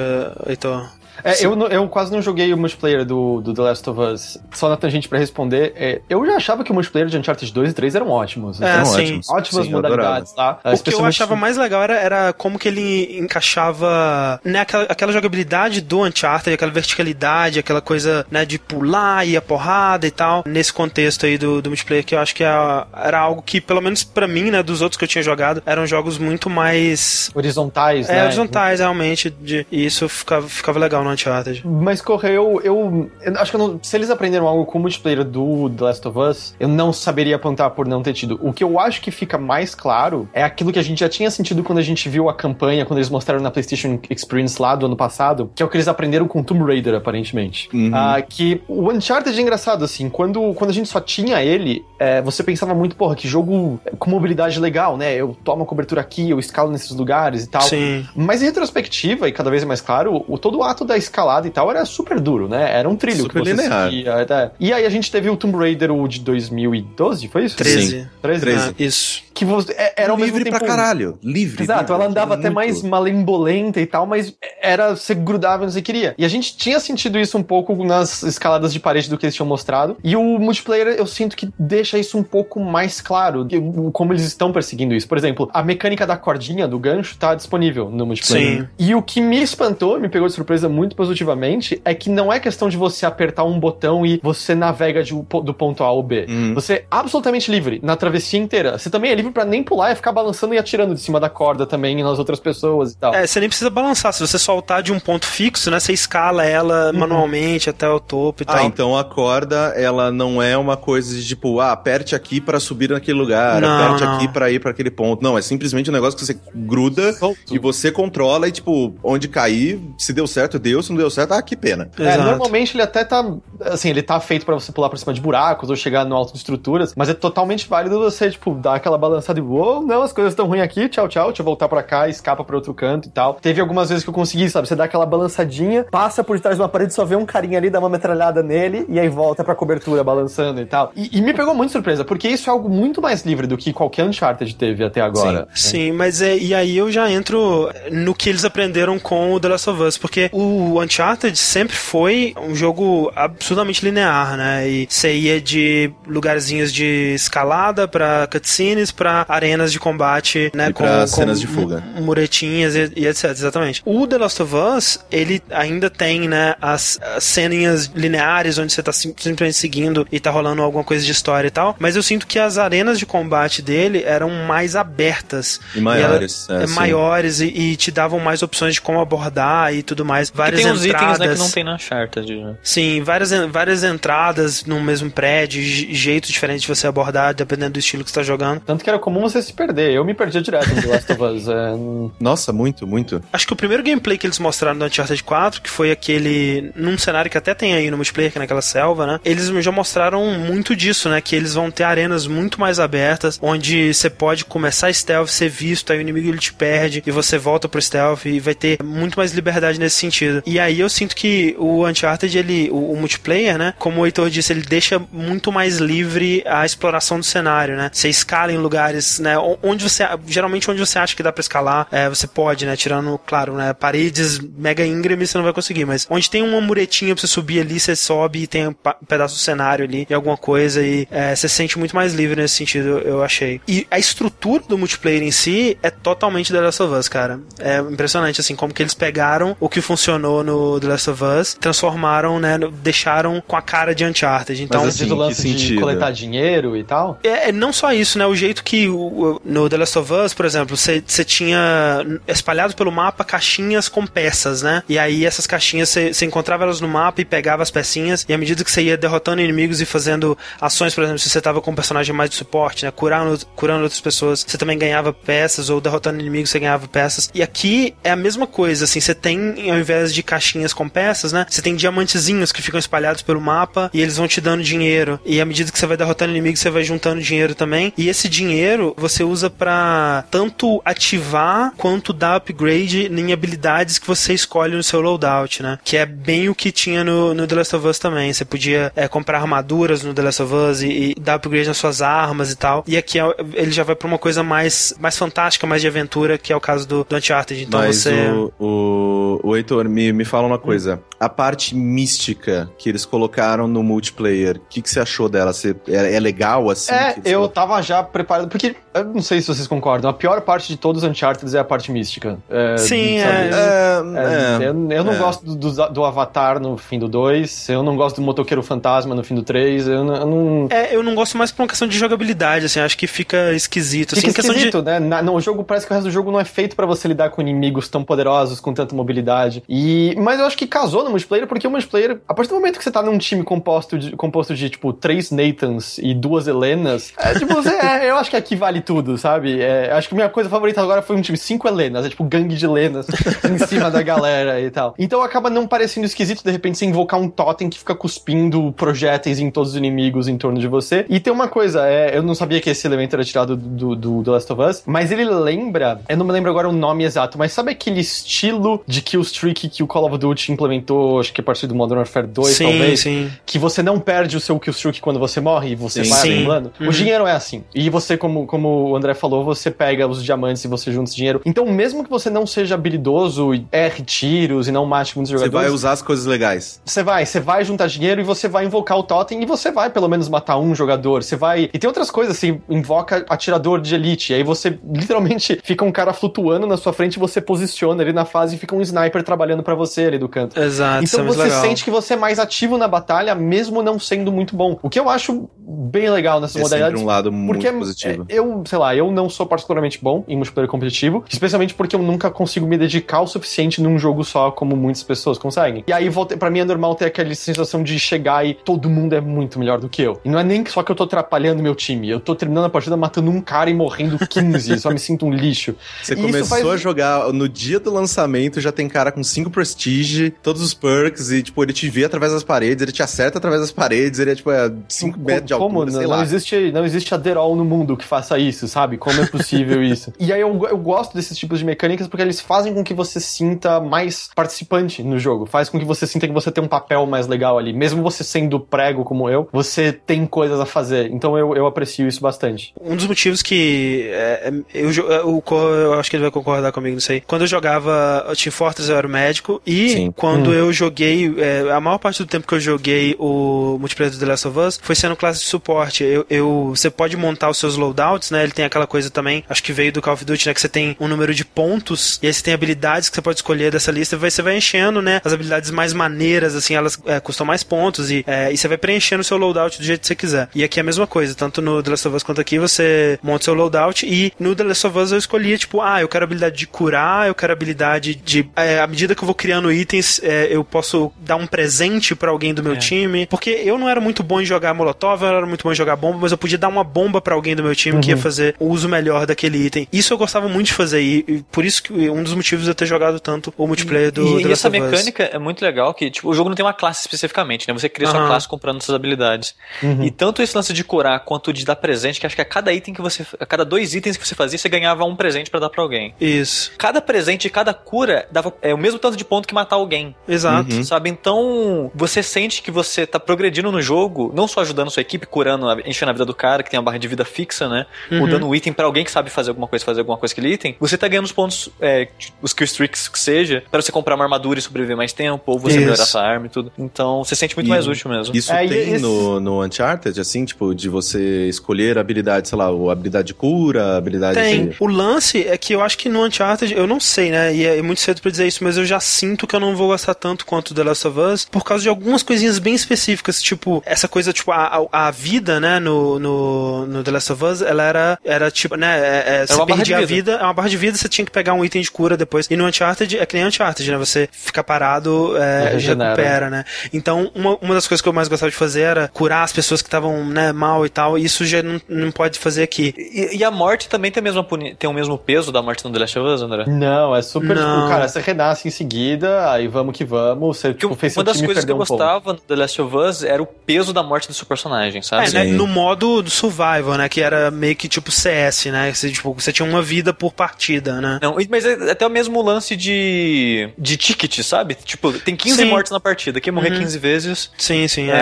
[0.58, 0.97] Heitor?
[1.24, 4.38] É, eu, eu quase não joguei o multiplayer do, do The Last of Us.
[4.52, 5.74] Só na tangente pra responder.
[5.76, 8.62] é, eu já achava que o multiplayer de Uncharted 2 e 3 eram ótimos.
[8.62, 9.02] É, Eram sim.
[9.02, 9.30] ótimos.
[9.30, 10.60] Ótimas Sim, modalidades, tá?
[10.64, 15.12] O que eu achava mais legal era, era como que ele encaixava né, aquela, aquela
[15.12, 20.44] jogabilidade do Uncharted, aquela verticalidade, aquela coisa né, de pular e a porrada e tal,
[20.46, 23.82] nesse contexto aí do, do multiplayer, que eu acho que era, era algo que, pelo
[23.82, 28.10] menos pra mim, né, dos outros que eu tinha jogado, eram jogos muito mais Horizontais,
[28.10, 28.24] é, né?
[28.26, 31.63] horizontais, realmente, de, e isso ficava, ficava legal no Uncharted.
[31.65, 35.24] Mas correu, eu, eu acho que eu não- se eles aprenderam algo com o multiplayer
[35.24, 38.39] do The Last of Us, eu não saberia apontar por não ter tido.
[38.41, 41.30] O que eu acho que fica mais claro é aquilo que a gente já tinha
[41.32, 44.86] sentido quando a gente viu a campanha, quando eles mostraram na PlayStation Experience lá do
[44.86, 47.70] ano passado, que é o que eles aprenderam com Tomb Raider, aparentemente.
[47.74, 47.91] Uhum.
[47.93, 52.22] Ah, que o Uncharted é engraçado, assim, quando, quando a gente só tinha ele, é,
[52.22, 55.13] você pensava muito, porra, que jogo com mobilidade legal, né?
[55.15, 57.62] Eu tomo a cobertura aqui, eu escalo nesses lugares e tal.
[57.62, 58.06] Sim.
[58.15, 61.48] Mas em retrospectiva, e cada vez é mais claro, o, todo o ato da escalada
[61.48, 62.72] e tal era super duro, né?
[62.78, 63.90] Era um trilho Super que você linear.
[63.90, 64.26] seguia.
[64.26, 64.52] tá?
[64.60, 67.58] E aí a gente teve o Tomb Raider, o de 2012, foi isso?
[67.58, 68.08] 13.
[68.22, 68.40] 13, né?
[68.40, 68.70] Treze.
[68.70, 69.28] Ah, isso.
[69.34, 70.58] Que você, é- era ao mesmo livre tempo...
[70.58, 71.18] pra caralho.
[71.24, 71.64] Livre.
[71.64, 72.40] Exato, livre, ela andava muito.
[72.40, 76.16] até mais malembolenta e tal, mas era você grudava onde você queria.
[76.18, 79.36] E a gente tinha sentido isso um pouco nas escaladas de parede do que eles
[79.36, 79.96] tinham mostrado.
[80.04, 83.48] E o multiplayer eu sinto que deixa isso um pouco mais claro,
[83.94, 85.08] como eles estão perseguindo isso.
[85.08, 88.62] Por exemplo, a mecânica da cordinha, do gancho, tá disponível no multiplayer.
[88.62, 88.68] Sim.
[88.80, 92.39] E o que me espantou, me pegou de surpresa muito positivamente, é que não é
[92.39, 96.26] questão de você apertar um botão e você navega de do ponto A ao B.
[96.30, 96.54] Uhum.
[96.54, 98.78] Você é absolutamente livre na travessia inteira.
[98.78, 101.30] Você também é livre pra nem pular e ficar balançando e atirando de cima da
[101.30, 103.13] corda também nas outras pessoas e tal.
[103.13, 104.13] É, você nem precisa balançar.
[104.13, 105.80] Se você soltar de um ponto fixo, né?
[105.80, 108.65] Você escala ela manualmente até o topo e Ah, tal.
[108.65, 112.89] então a corda, ela não é uma coisa de tipo, ah, aperte aqui pra subir
[112.89, 114.15] naquele lugar, Não, aperte não.
[114.15, 115.23] aqui pra ir pra aquele ponto.
[115.23, 117.38] Não, é simplesmente um negócio que você gruda Solto.
[117.54, 121.34] e você controla e, tipo, onde cair, se deu certo, deu, se não deu certo,
[121.34, 121.90] ah, que pena.
[122.00, 123.26] É, normalmente ele até tá.
[123.62, 126.32] Assim, ele tá feito pra você pular por cima de buracos ou chegar no alto
[126.34, 130.13] de estruturas, mas é totalmente válido você, tipo, dar aquela balançada e, uou, não, as
[130.13, 133.08] coisas estão ruins aqui, tchau, tchau, deixa eu voltar pra cá, escapa pra outro canto
[133.08, 133.36] e tal.
[133.36, 136.62] Teve algumas vezes que eu consegui, sabe, você dá aquela balançadinha, passa por trás de
[136.62, 139.56] uma parede, só vê um carinha ali, dá uma metralhada nele e aí volta pra
[139.56, 140.92] cobertura balançando e tal.
[140.96, 143.74] E, e me pegou muito surpresa, porque isso é algo muito mais livre do que
[143.74, 145.48] qualquer Uncharted teve até agora.
[145.54, 149.48] Sim, mas é, e aí eu já entro no que eles aprenderam com o The
[149.50, 154.67] Last of Us, porque o Uncharted sempre foi um jogo absurdamente linear, né?
[154.70, 160.70] E você ia de lugarzinhos de escalada pra cutscenes, pra arenas de combate, né?
[160.70, 161.84] E pra cenas de fuga.
[161.96, 163.82] mu- Muretinhas e, e etc, exatamente.
[163.86, 168.82] O The Last of Us, ele ainda tem, né, as, as ceninhas lineares onde você
[168.82, 172.02] tá sim- simplesmente seguindo e tá rolando alguma coisa de história e tal, mas eu
[172.04, 175.60] sinto que as arenas de combate dele eram mais abertas.
[175.76, 179.00] E maiores, E ela- é, é, maiores e, e te davam mais opções de como
[179.00, 180.30] abordar e tudo mais.
[180.52, 181.16] Várias tem uns entradas.
[181.18, 182.36] itens né, que não tem na Uncharted.
[182.36, 182.56] né?
[182.64, 187.80] Sim, várias, várias entradas no mesmo prédio, je- jeitos diferentes de você abordar, dependendo do
[187.80, 188.62] estilo que você tá jogando.
[188.62, 189.92] Tanto que era comum você se perder.
[189.94, 191.48] Eu me perdia direto no The Last of Us.
[191.48, 191.74] É,
[192.20, 193.22] Nossa, muito, muito.
[193.32, 196.72] Acho que o primeiro gameplay que eles mostraram do Uncharted 4, que foi aquele.
[196.76, 199.20] num cenário que até tem aí no multiplayer, que é naquela selva, né?
[199.24, 201.22] Eles já mostraram muito disso, né?
[201.22, 205.92] Que eles vão ter arenas muito mais abertas, onde você pode começar stealth, ser visto,
[205.92, 209.16] aí o inimigo ele te perde e você volta pro stealth e vai ter muito
[209.18, 210.37] mais liberdade nesse sentido.
[210.45, 213.73] E aí eu sinto que o Uncharted, ele, o, o multiplayer, né?
[213.78, 217.89] Como o Heitor disse, ele deixa muito mais livre a exploração do cenário, né?
[217.93, 219.38] Você escala em lugares né?
[219.63, 220.04] Onde você.
[220.26, 222.76] Geralmente onde você acha que dá pra escalar, é, você pode, né?
[222.76, 223.73] Tirando, claro, né?
[223.73, 227.62] Paredes mega íngreme você não vai conseguir, mas onde tem uma muretinha pra você subir
[227.62, 228.76] ali, você sobe e tem um
[229.08, 232.41] pedaço do cenário ali e alguma coisa e é, você se sente muito mais livre
[232.41, 233.62] nesse sentido, eu achei.
[233.67, 237.39] E a estrutura do multiplayer em si é totalmente The Last of Us, cara.
[237.60, 241.54] É impressionante, assim, como que eles pegaram o que funcionou no The Last of Us,
[241.54, 242.58] transformaram, né?
[242.82, 244.63] Deixaram com a cara de Uncharted.
[244.63, 245.82] Então, Mas assim, do lance de sentido?
[245.82, 247.20] coletar dinheiro e tal?
[247.24, 248.26] É, é, não só isso, né?
[248.26, 252.92] O jeito que o, no The Last of Us, por exemplo, você tinha espalhado pelo
[252.92, 254.84] mapa caixinhas com peças, né?
[254.88, 258.38] E aí essas caixinhas você encontrava elas no mapa e pegava as pecinhas, e à
[258.38, 261.71] medida que você ia derrotando inimigos e fazendo ações, por exemplo, se você tava com
[261.71, 262.92] um personagem mais de suporte, né?
[262.92, 267.30] Curando, curando outras pessoas, você também ganhava peças, ou derrotando inimigos você ganhava peças.
[267.34, 271.32] E aqui é a mesma coisa, assim, você tem, ao invés de caixinhas com peças,
[271.32, 271.46] né?
[271.50, 275.20] Você tem diamantezinhos que ficam espalhados pelo mapa e eles vão te dando dinheiro.
[275.26, 277.94] E à medida que você vai derrotando inimigos, você vai juntando dinheiro também.
[277.98, 284.34] E esse dinheiro você usa para tanto ativar quanto dar upgrade em habilidades que você
[284.34, 285.80] escolhe no seu loadout, né?
[285.84, 288.32] Que é bem o que tinha no, no The Last of Us também.
[288.34, 291.78] Você podia é, comprar armaduras no The Last of Us e, e, dar upgrade nas
[291.78, 292.84] suas armas e tal.
[292.88, 296.38] E aqui é, ele já vai pra uma coisa mais, mais fantástica, mais de aventura,
[296.38, 297.63] que é o caso do, do Uncharted.
[297.63, 298.30] Então Mas você.
[298.30, 301.02] O, o, o Heitor, me, me fala uma coisa.
[301.20, 305.54] A parte mística que eles colocaram no multiplayer, o que, que você achou dela?
[305.54, 306.94] Você, é, é legal assim?
[306.94, 308.48] É, eu tava já preparado.
[308.48, 310.10] Porque eu não sei se vocês concordam.
[310.10, 312.38] A pior parte de todos os Uncharted é a parte mística.
[312.50, 315.18] É, Sim, é, é, é, Eu, eu, não é.
[315.18, 317.70] gosto do, do, Avatar no fim do 2.
[317.70, 319.88] Eu não gosto do Motoqueiro Fantasma no fim do 3.
[319.88, 320.68] Eu, eu não.
[320.70, 322.80] É, eu não gosto mais por uma questão de jogabilidade, assim.
[322.80, 324.14] Acho que fica esquisito.
[324.14, 324.86] Assim, fica esquisito, de...
[324.86, 325.00] né?
[325.00, 327.30] Na, no jogo parece que o resto do jogo não é feito para você lidar
[327.30, 329.64] com inimigos tão poderosos, com tanta mobilidade.
[329.68, 332.77] E, mas eu acho que casou no multiplayer, porque o multiplayer, a partir do momento
[332.77, 337.13] que você tá num time composto de, composto de tipo, três Nathans e duas Helenas,
[337.17, 339.62] é tipo, você, é, eu acho que aqui vale tudo, sabe?
[339.62, 342.56] É, acho que minha coisa favorita agora foi um time cinco Helenas, é tipo gangue
[342.56, 343.08] de Helenas
[343.50, 344.95] em cima da galera e tal.
[344.98, 349.39] Então acaba não parecendo esquisito de repente você invocar um totem que fica cuspindo projéteis
[349.39, 351.06] em todos os inimigos em torno de você.
[351.10, 354.21] E tem uma coisa, é, eu não sabia que esse elemento era tirado do, do,
[354.21, 357.37] do Last of Us, mas ele lembra, eu não me lembro agora o nome exato,
[357.37, 361.44] mas sabe aquele estilo de killstreak que o Call of Duty implementou, acho que a
[361.44, 363.00] partir do Modern Warfare 2, sim, talvez?
[363.00, 366.19] Sim, Que você não perde o seu killstreak quando você morre e você sim, vai
[366.19, 366.73] acumulando.
[366.79, 366.90] Uhum.
[366.90, 367.63] O dinheiro é assim.
[367.73, 371.15] E você, como, como o André falou, você pega os diamantes e você junta esse
[371.15, 371.42] dinheiro.
[371.46, 375.54] Então, mesmo que você não seja habilidoso e erre tiros e não mate muitos jogadores...
[375.54, 376.81] Você vai usar as coisas legais.
[376.85, 379.90] Você vai, você vai juntar dinheiro e você vai invocar o totem e você vai
[379.90, 381.23] pelo menos matar um jogador.
[381.23, 381.69] Você vai...
[381.73, 384.33] E tem outras coisas, assim, invoca atirador de elite.
[384.33, 388.13] E aí você, literalmente, fica um cara flutuando na sua frente e você posiciona ali
[388.13, 390.58] na fase e fica um sniper trabalhando para você ali do canto.
[390.58, 391.04] Exato.
[391.04, 391.62] Então é você legal.
[391.62, 394.80] sente que você é mais ativo na batalha, mesmo não sendo muito bom.
[394.82, 397.02] O que eu acho bem legal nessas é modalidades.
[397.02, 398.26] um lado muito porque positivo.
[398.30, 402.02] É, eu, sei lá, eu não sou particularmente bom em multiplayer competitivo, especialmente porque eu
[402.02, 405.84] nunca consigo me dedicar o suficiente num jogo só, como muitas pessoas conseguem.
[405.86, 406.10] E aí,
[406.40, 409.80] para mim, é normal ter aquela sensação de chegar e todo mundo é muito melhor
[409.80, 410.18] do que eu.
[410.24, 412.70] E não é nem só que eu tô atrapalhando meu time, eu tô terminando a
[412.70, 415.76] partida matando um cara e morrendo 15, só me sinto um lixo.
[416.02, 416.65] Você e começou faz...
[416.65, 421.32] a jogar no dia do lançamento, já tem cara com 5 prestige, todos os perks,
[421.32, 424.30] e tipo, ele te vê através das paredes, ele te acerta através das paredes, ele
[424.30, 424.52] é tipo
[424.88, 425.92] 5 é, metros de altura, como?
[425.92, 426.18] sei não, lá.
[426.18, 428.98] Não existe, não existe Aderol no mundo que faça isso, sabe?
[428.98, 430.14] Como é possível isso?
[430.20, 433.20] E aí eu, eu gosto desses tipos de mecânicas porque eles fazem com que você
[433.20, 437.08] sinta mais participante no jogo, faz com que você sinta que você tem um papel
[437.08, 437.74] mais legal ali.
[437.74, 441.10] Mesmo você sendo prego como eu, você tem coisas a fazer.
[441.12, 442.76] Então eu, eu aprecio isso bastante.
[442.80, 446.94] Um dos motivos que é, eu, eu, eu, eu acho que ele vai concordar comigo
[446.94, 447.22] nisso aí.
[447.22, 450.13] Quando eu jogava Team Fortress, eu era o médico, e Sim.
[450.15, 450.54] quando hum.
[450.54, 454.25] eu joguei, é, a maior parte do tempo que eu joguei o multiplayer do The
[454.25, 456.04] Last of Us foi sendo classe de suporte.
[456.04, 458.43] Eu, eu, você pode montar os seus loadouts, né?
[458.43, 460.54] Ele tem aquela coisa também, acho que veio do Call of Duty, né?
[460.54, 463.37] Que você tem um número de pontos, e aí você tem habilidades que você pode
[463.37, 465.21] escolher dessa lista, e você vai enchendo, né?
[465.23, 468.77] As habilidades mais maneiras, assim, elas é, custam mais pontos, e, é, e você vai
[468.77, 470.50] preenchendo o seu loadout do jeito que você quiser.
[470.54, 473.19] E aqui é a mesma coisa, tanto no The Last of Us quanto aqui, você
[473.21, 476.08] monta o seu loadout, e no The Last of Us eu escolhia, tipo, ah, eu
[476.08, 478.50] quero habilidade de curar, eu quero habilidade de.
[478.56, 482.31] É, à medida que eu vou criando itens, é, eu posso dar um presente para
[482.31, 482.77] alguém do meu é.
[482.77, 483.27] time.
[483.27, 485.75] Porque eu não era muito bom em jogar Molotov, eu não era muito bom em
[485.75, 488.02] jogar bomba, mas eu podia dar uma bomba para alguém do meu time uhum.
[488.02, 489.88] que ia fazer o uso melhor daquele item.
[489.94, 492.71] Isso eu gostava muito de fazer, e, e por isso que um dos motivos de
[492.71, 496.10] eu ter jogado tanto o multiplayer do E, e essa mecânica é muito legal, que
[496.10, 497.73] tipo, o jogo não tem uma classe especificamente, né?
[497.73, 498.15] Você cria uhum.
[498.15, 499.56] sua classe comprando suas habilidades.
[499.81, 500.04] Uhum.
[500.04, 502.73] E tanto esse lance de curar quanto de dar presente, que acho que a cada
[502.73, 503.25] item que você.
[503.40, 506.13] A cada dois itens que você fazia, você ganhava um presente para dar para alguém.
[506.19, 506.71] Isso.
[506.77, 510.15] Cada presente e cada cura dava é, o mesmo tanto de ponto que matar alguém.
[510.28, 510.84] Exato.
[510.84, 511.10] Sabe?
[511.10, 515.67] Então, você sente que você tá progredindo no jogo, não só ajudando sua equipe, curando,
[515.86, 517.86] enchendo a vida do cara, que tem uma barra de vida fixa, né?
[518.12, 518.21] Uhum.
[518.21, 520.42] Ou dando um item pra alguém que sabe fazer alguma coisa, fazer alguma coisa com
[520.42, 522.08] aquele item, você tá ganhando os pontos, é,
[522.42, 525.60] os kill streaks que seja, pra você comprar uma armadura e sobreviver mais tempo, ou
[525.60, 525.86] você Isso.
[525.86, 526.71] melhorar sua arma e tudo.
[526.78, 528.36] Então, você sente muito E- mais útil mesmo.
[528.36, 532.69] Isso É, tem esse- no, no Uncharted, assim, tipo, de você escolher habilidade, sei lá,
[532.69, 534.69] ou habilidade de cura, habilidade Tem.
[534.69, 534.75] de...
[534.80, 537.54] O lance é que eu acho que no Uncharted, eu não sei, né?
[537.56, 539.88] E é muito cedo pra dizer isso, mas eu já sinto que eu não vou
[539.88, 543.82] gostar tanto quanto The Last of Us por causa de algumas coisinhas bem específicas, tipo,
[543.86, 547.62] essa coisa, tipo, a, a, a vida, né, no, no, no The Last of Us,
[547.62, 550.32] ela era, era tipo, né, é, é, você uma barra perdia de a vida.
[550.34, 552.48] é uma barra de vida, você tinha que pegar um item de cura depois.
[552.50, 553.98] E no Uncharted, é que nem Uncharted, né?
[553.98, 556.10] Você fica parado, é, Regenera.
[556.15, 556.63] recupera, né?
[556.94, 559.82] Então, uma, uma das coisas que eu mais gostava de fazer era curar as pessoas
[559.82, 562.94] que estavam, né, mal e tal, e isso já não, não pode fazer aqui.
[562.98, 565.84] E, e a morte também tem, a mesma puni- tem o mesmo peso da morte
[565.86, 566.65] no The Last of Us, André?
[566.68, 567.78] Não, é super, Não.
[567.78, 569.07] tipo, cara, você renasce em seguida,
[569.52, 571.94] aí vamos que vamos, você tipo, fez uma das coisas que eu um pouco.
[571.98, 575.28] gostava no The Last of Us era o peso da morte do seu personagem, sabe?
[575.28, 577.08] É, né, no modo do survival, né?
[577.10, 578.92] Que era meio que tipo CS, né?
[578.94, 581.20] Você, tipo, você tinha uma vida por partida, né?
[581.22, 584.76] Não, mas é até o mesmo lance de, de ticket, sabe?
[584.76, 585.66] Tipo, tem 15 Sim.
[585.66, 586.40] mortes na partida.
[586.42, 586.80] Quem morrer Uhum.
[586.80, 587.52] 15 vezes.
[587.58, 588.10] Sim, sim.
[588.10, 588.14] É.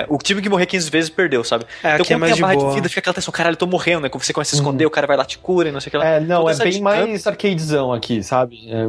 [0.00, 1.64] é, o time que morrer 15 vezes perdeu, sabe?
[1.82, 2.68] É, então, aqui é mais tem a de barra boa.
[2.70, 4.08] de vida, fica aquela tensão, caralho, eu tô morrendo, né?
[4.08, 5.88] Quando você começa a se esconder, o cara vai lá te cura e não sei
[5.88, 6.06] o que lá.
[6.06, 8.58] É, não, Toda é bem dinâmica- mais arcadezão aqui, sabe?
[8.68, 8.84] É,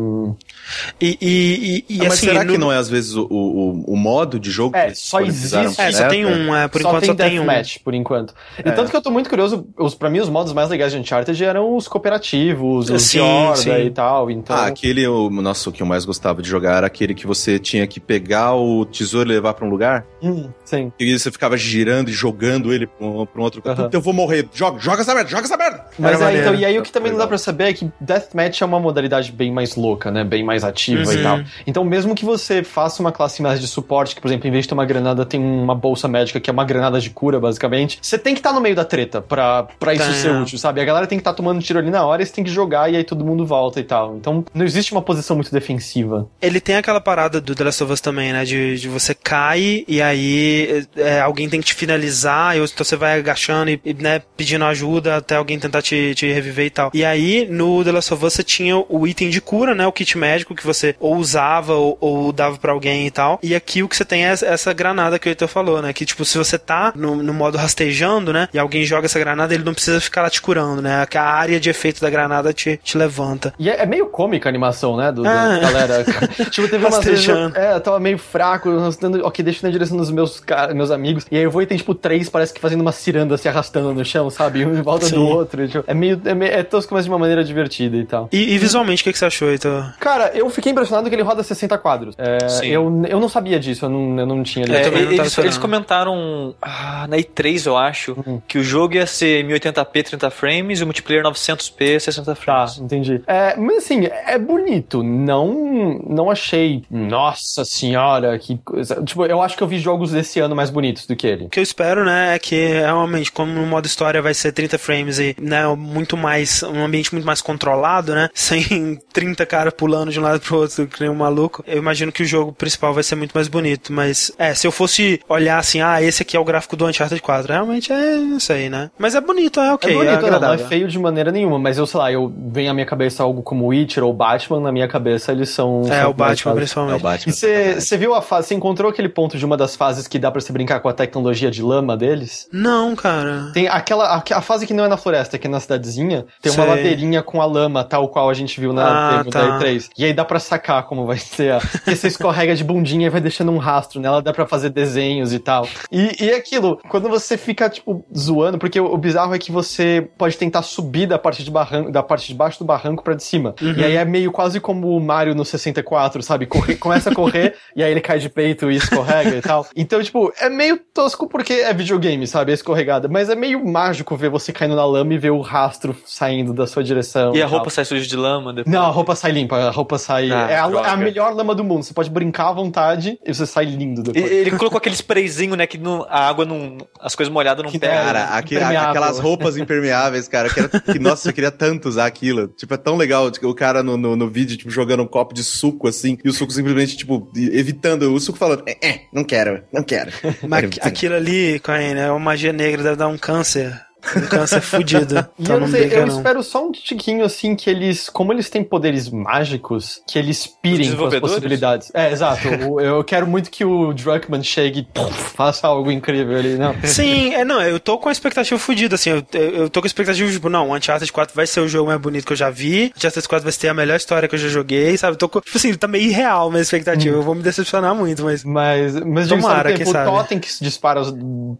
[1.01, 3.27] E, e, e, e, Ah, mas assim, será que no- não é, às vezes, o,
[3.29, 6.67] o, o modo de jogo É, que eles só existe- É, só tem um, é,
[6.67, 7.45] por só enquanto tem só tem um.
[7.45, 8.33] deathmatch, por enquanto.
[8.59, 10.97] E tanto que eu tô muito curioso, os, pra mim os modos mais legais de
[10.99, 13.85] Uncharted eram os cooperativos, os Sim, de horda sim.
[13.85, 14.55] e tal, então...
[14.55, 17.57] Ah, aquele, o, nossa, o que eu mais gostava de jogar era aquele que você
[17.59, 20.05] tinha que pegar o tesouro e levar pra um lugar.
[20.21, 20.91] Hum, sim.
[20.99, 23.73] E você ficava girando e jogando ele pra um, pra um outro canto.
[23.79, 23.83] Aham.
[23.85, 24.47] Puta, Eu vou morrer.
[24.53, 25.85] Joga, joga essa merda, joga essa merda.
[25.97, 28.61] Mas é, então, e aí o que também não dá pra saber é que Deathmatch
[28.61, 30.23] é uma modalidade bem mais louca, né?
[30.23, 31.20] Bem mais ativa Uhum.
[31.21, 31.41] E tal.
[31.65, 34.65] Então, mesmo que você faça uma classe mais de suporte, que, por exemplo, em vez
[34.65, 37.99] de ter uma granada, tem uma bolsa médica, que é uma granada de cura, basicamente,
[38.01, 40.13] você tem que estar no meio da treta pra, pra isso Tá.
[40.13, 40.81] ser útil, sabe?
[40.81, 42.91] A galera tem que estar tomando tiro ali na hora e você tem que jogar
[42.91, 44.15] e aí todo mundo volta e tal.
[44.17, 46.27] Então, não existe uma posição muito defensiva.
[46.41, 48.43] Ele tem aquela parada do The Last of Us também, né?
[48.43, 52.95] De, de você cai e aí é, alguém tem que te finalizar, e então você
[52.95, 56.91] vai agachando e, e, né, pedindo ajuda até alguém tentar te, te reviver e tal.
[56.93, 59.85] E aí, no The Last of Us, você tinha o item de cura, né?
[59.87, 63.39] O kit médico que você ou usava ou, ou dava pra alguém e tal.
[63.43, 65.91] E aqui o que você tem é essa- granada que o Heitor falou, né?
[65.93, 68.47] Que tipo, se você tá no, no modo rastejando, né?
[68.53, 71.05] E alguém joga essa granada, ele não precisa ficar lá te curando, né?
[71.05, 73.53] Que a área de efeito da granada te, te levanta.
[73.59, 75.11] E é, é meio cômica a animação, né?
[75.11, 75.59] Do, do- Ah.
[75.61, 76.03] galera.
[76.49, 77.27] tipo, teve umas vezes.
[77.27, 77.57] Eu, Rastejando.
[77.57, 79.25] é, eu tava meio fraco, arrastando.
[79.25, 80.41] Ok, deixa na direção dos meus,
[80.73, 81.25] meus amigos.
[81.31, 83.93] E aí eu vou e tem, tipo, três, parece que fazendo uma ciranda se arrastando
[83.93, 84.65] no chão, sabe?
[84.65, 85.15] Um em volta Sim.
[85.15, 85.67] do outro.
[85.67, 86.21] tipo, é meio.
[86.25, 88.29] É, meio, é tosco, mas de uma maneira divertida e tal.
[88.31, 89.93] E, e visualmente, o que, que você achou, Heitor?
[89.99, 92.15] Cara, eu fiquei impressionado que ele roda 60 quadros.
[92.17, 92.67] É, Sim.
[92.67, 95.45] eu, eu não sabia disso, eu não, eu não tinha É, não tava eles, esperando.
[95.47, 98.41] eles comentaram ah, na E3, eu acho, Uhum.
[98.47, 102.77] que o jogo ia ser 1080p 30 frames e o multiplayer 900p 60 Tá, frames.
[102.77, 103.21] entendi.
[103.27, 105.01] É, mas assim, é bonito.
[105.03, 106.83] Não, não achei.
[106.89, 109.01] Nossa senhora, que coisa.
[109.03, 111.45] Tipo, eu acho que eu vi jogos desse ano mais bonitos do que ele.
[111.45, 114.77] O que eu espero, né, é que realmente, como no modo história vai ser 30
[114.77, 120.11] frames e, né, muito mais, um ambiente muito mais controlado, né, sem 30 caras pulando
[120.11, 122.93] de um lado pro outro, que nem um maluco, eu imagino que o jogo principal
[122.93, 126.35] vai ser muito mais bonito, mas, é, se eu fosse olhar assim, ah, esse aqui
[126.35, 129.73] é o gráfico do Uncharted 4, realmente é isso aí, né, mas é bonito, é
[129.73, 132.11] ok, é é, bonito, não, não é feio de maneira nenhuma, mas eu sei lá,
[132.11, 135.81] eu vem à minha cabeça algo como Witcher ou Batman, na minha cabeça eles são.
[135.85, 136.45] É, são o Batman fáceis.
[136.45, 137.01] É o principalmente.
[137.01, 137.31] Batman.
[137.33, 140.31] E você viu a fase, você encontrou aquele ponto de uma das fases que dá
[140.31, 142.47] pra você brincar com a tecnologia de lama deles?
[142.51, 143.51] Não, cara.
[143.53, 146.51] Tem aquela, a, a fase que não é na floresta, que é na cidadezinha, tem
[146.51, 146.75] uma Sei.
[146.75, 149.29] ladeirinha com a lama, tal qual a gente viu na Ah, tá.
[149.41, 149.89] da E3.
[149.97, 151.53] E aí dá pra sacar como vai ser.
[151.53, 154.69] a- Porque você escorrega de bundinha e vai deixando um rastro nela, dá pra fazer
[154.69, 155.67] desenhos e tal.
[155.91, 160.07] E, e aquilo, quando você fica, tipo, zoando, porque o, o bizarro é que você
[160.17, 163.23] pode tentar subir da parte de barranco, da parte de baixo do barranco pra de
[163.23, 163.55] cima.
[163.61, 163.73] Uhum.
[163.73, 166.45] E aí é meio quase como o Mario no 64, sabe?
[166.45, 169.65] Corre- começa a correr e aí ele cai de peito e escorrega e tal.
[169.75, 172.51] Então, tipo, é meio tosco porque é videogame, sabe?
[172.51, 173.07] É escorregada.
[173.07, 176.67] Mas é meio mágico ver você caindo na lama e ver o rastro saindo da
[176.67, 177.35] sua direção.
[177.35, 177.57] E a tal.
[177.57, 178.73] roupa sai suja de lama depois.
[178.73, 180.31] Não, a roupa sai limpa, a roupa sai.
[180.31, 181.83] Ah, é, a, é a melhor lama do mundo.
[181.83, 184.31] Você pode brincar à vontade e você sai lindo E- depois.
[184.31, 185.65] Ele colocou aquele sprayzinho, né?
[185.67, 186.77] Que não- a água não.
[186.99, 187.95] As coisas molhadas não Que pegam.
[187.95, 192.47] Cara, aqui- aquelas roupas impermeáveis, cara, que, era, que nossa, eu queria tanto usar aquilo.
[192.49, 195.33] Tipo, é tão legal tipo, o cara no, no, no vídeo, tipo, jogando um copo
[195.33, 199.23] de suco, assim, e o suco simplesmente, tipo, evitando, o suco falando, é, é não
[199.23, 200.11] quero, não quero.
[200.47, 203.79] Mas aqu- aquilo ali, Caio, é uma magia negra, deve dar um câncer.
[204.15, 205.15] Um câncer fudido.
[205.37, 206.15] E Então eu não sei, brinca, eu não.
[206.17, 210.95] espero só um tiquinho assim que eles, como eles têm poderes mágicos, que eles pirem
[210.95, 211.91] com as possibilidades.
[211.93, 212.47] É, exato.
[212.69, 216.75] O- eu quero muito que o Druckmann chegue e faça algo incrível ali, não.
[216.85, 219.87] Sim, é, não, eu tô com a expectativa fodida, assim, eu, eu tô com a
[219.87, 222.49] expectativa, tipo, não, o Uncharted 4 vai ser o jogo mais bonito que eu já
[222.49, 225.17] vi, Uncharted 4 vai ter a melhor história que eu já joguei, sabe?
[225.17, 228.23] Tô com, tipo assim, tá meio irreal a minha expectativa, eu vou me decepcionar muito,
[228.23, 228.43] mas...
[228.43, 230.09] Mas, mas digo, Tomara, sabe, quem tempo, o sabe.
[230.09, 231.13] totem que dispara os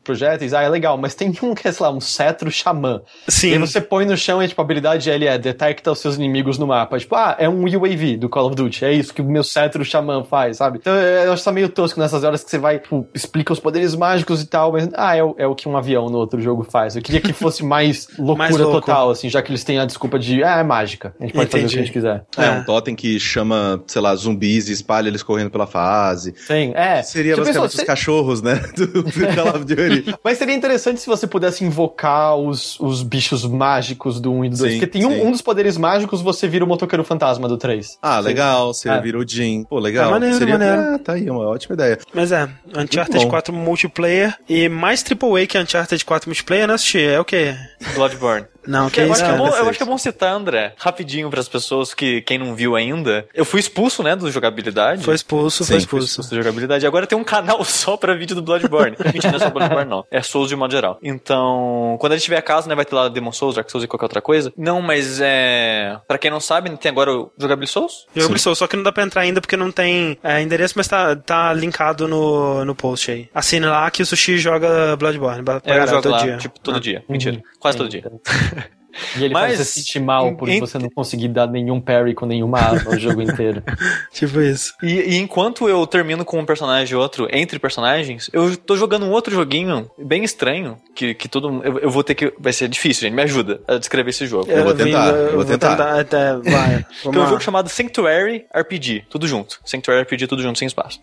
[0.04, 2.00] projéteis, ah, é legal, mas tem um que é, sei lá, um
[2.32, 3.02] cetro xamã.
[3.28, 6.00] E Sim, aí você põe no chão e, tipo, a habilidade dele é detecta os
[6.00, 6.98] seus inimigos no mapa.
[6.98, 8.86] Tipo, ah, é um UAV do Call of Duty.
[8.86, 10.80] É isso que o meu cetro xamã faz, sabe?
[10.80, 13.60] Então eu acho que tá meio tosco nessas horas que você vai, tipo, explica os
[13.60, 16.40] poderes mágicos e tal, mas, ah, é o, é o que um avião no outro
[16.42, 16.96] jogo faz.
[16.96, 20.18] Eu queria que fosse mais loucura Mais total, assim, já que eles têm a desculpa
[20.18, 21.14] de, ah, é mágica.
[21.20, 22.26] A gente pode fazer o que a gente quiser.
[22.38, 22.52] É, É.
[22.52, 26.34] um totem que chama, sei lá, zumbis e espalha eles correndo pela fase.
[26.38, 27.02] Sim, é.
[27.04, 28.56] Seria Você basicamente pensou, os cachorros, né?
[28.76, 30.16] Do, do Call of Duty.
[30.24, 34.58] Mas seria interessante se você pudesse invocar os, os bichos mágicos do 1 e do
[34.58, 34.72] 2.
[34.74, 35.22] Sim, Porque tem um, sim.
[35.28, 37.98] um dos poderes mágicos, você vira o motoqueiro fantasma do 3.
[38.02, 39.00] Ah, legal, você É.
[39.02, 39.64] vira o Jim.
[39.64, 40.10] Pô, legal.
[40.10, 40.58] É maneiro, Seria...
[40.58, 40.82] maneiro.
[40.96, 42.00] Ah, tá aí, uma ótima ideia.
[42.14, 42.44] mas é,
[42.76, 43.30] Uncharted Muito bom.
[43.30, 47.56] 4 multiplayer e mais AAA que Uncharted 4 multiplayer, não assisti, é o quê?
[47.96, 48.46] Bloodborne.
[48.68, 49.50] Não, que eu, isso, acho que é cara?
[49.50, 52.76] bom, eu acho que é bom citar, André, rapidinho pras pessoas que quem não viu
[52.76, 53.26] ainda.
[53.34, 55.04] Eu fui expulso, né, do jogabilidade.
[55.04, 56.06] Foi expulso, Sim, foi Fui expulso.
[56.06, 56.86] expulso da jogabilidade.
[56.86, 58.96] Agora tem um canal só pra vídeo do Bloodborne.
[59.12, 60.06] Mentira, não é só Bloodborne, não.
[60.12, 61.00] É Souls de modo geral.
[61.02, 63.84] Então, quando a gente tiver a casa, né, vai ter lá Demon Souls, Dark Souls
[63.84, 64.52] e qualquer outra coisa.
[64.58, 65.98] Não, mas é.
[66.08, 68.06] Pra quem não sabe, tem agora o Jogabilidade Souls.
[68.16, 70.88] Jogo Soul, só que não dá pra entrar ainda porque não tem é, endereço, mas
[70.88, 73.30] tá, tá linkado no, no post aí.
[73.34, 76.38] Assine lá que o Sushi joga Bloodborne pra É, eu jogo todo lá, dia.
[76.38, 76.80] tipo, todo Ah.
[76.80, 77.04] dia.
[77.08, 77.42] Mentira.
[77.60, 78.04] Quase todo dia.
[79.18, 82.14] E ele Mas, faz você sentir mal por em- você não conseguir dar nenhum parry
[82.14, 83.64] com nenhuma arma o jogo inteiro.
[84.12, 84.74] Tipo isso.
[84.84, 89.06] E, e enquanto eu termino com um personagem e outro, entre personagens, eu tô jogando
[89.06, 92.34] um outro joguinho bem estranho, que, que todo eu, eu vou ter que.
[92.40, 93.14] Vai ser difícil, gente.
[93.16, 94.50] Me ajuda a descrever esse jogo.
[94.52, 96.00] Eu vou tentar, eu eu vou tentar.
[96.00, 96.86] até, vai.
[97.02, 99.60] Que é um jogo chamado Sanctuary RPG, tudo junto.
[99.66, 101.00] Sanctuary RPG, tudo junto, sem espaço.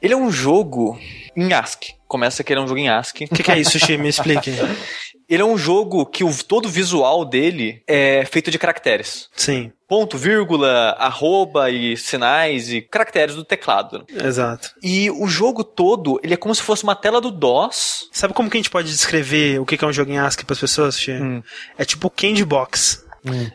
[0.00, 0.98] Ele é um jogo
[1.34, 1.94] em ASCII.
[2.06, 3.26] Começa que ele é um jogo em ASCII.
[3.26, 3.96] O que, que é isso, Sushi?
[3.96, 4.52] Me explique.
[5.28, 9.28] Ele é um jogo que o, todo o visual dele é feito de caracteres.
[9.34, 14.04] Sim, Ponto, vírgula, arroba e sinais e caracteres do teclado.
[14.10, 14.70] exato.
[14.82, 18.08] E o jogo todo, ele é como se fosse uma tela do DOS.
[18.10, 20.58] Sabe como que a gente pode descrever o que é um jogo em ASCII pras
[20.58, 21.12] pessoas, Sushi?
[21.12, 21.42] Hum.
[21.78, 23.04] É tipo Candy Box.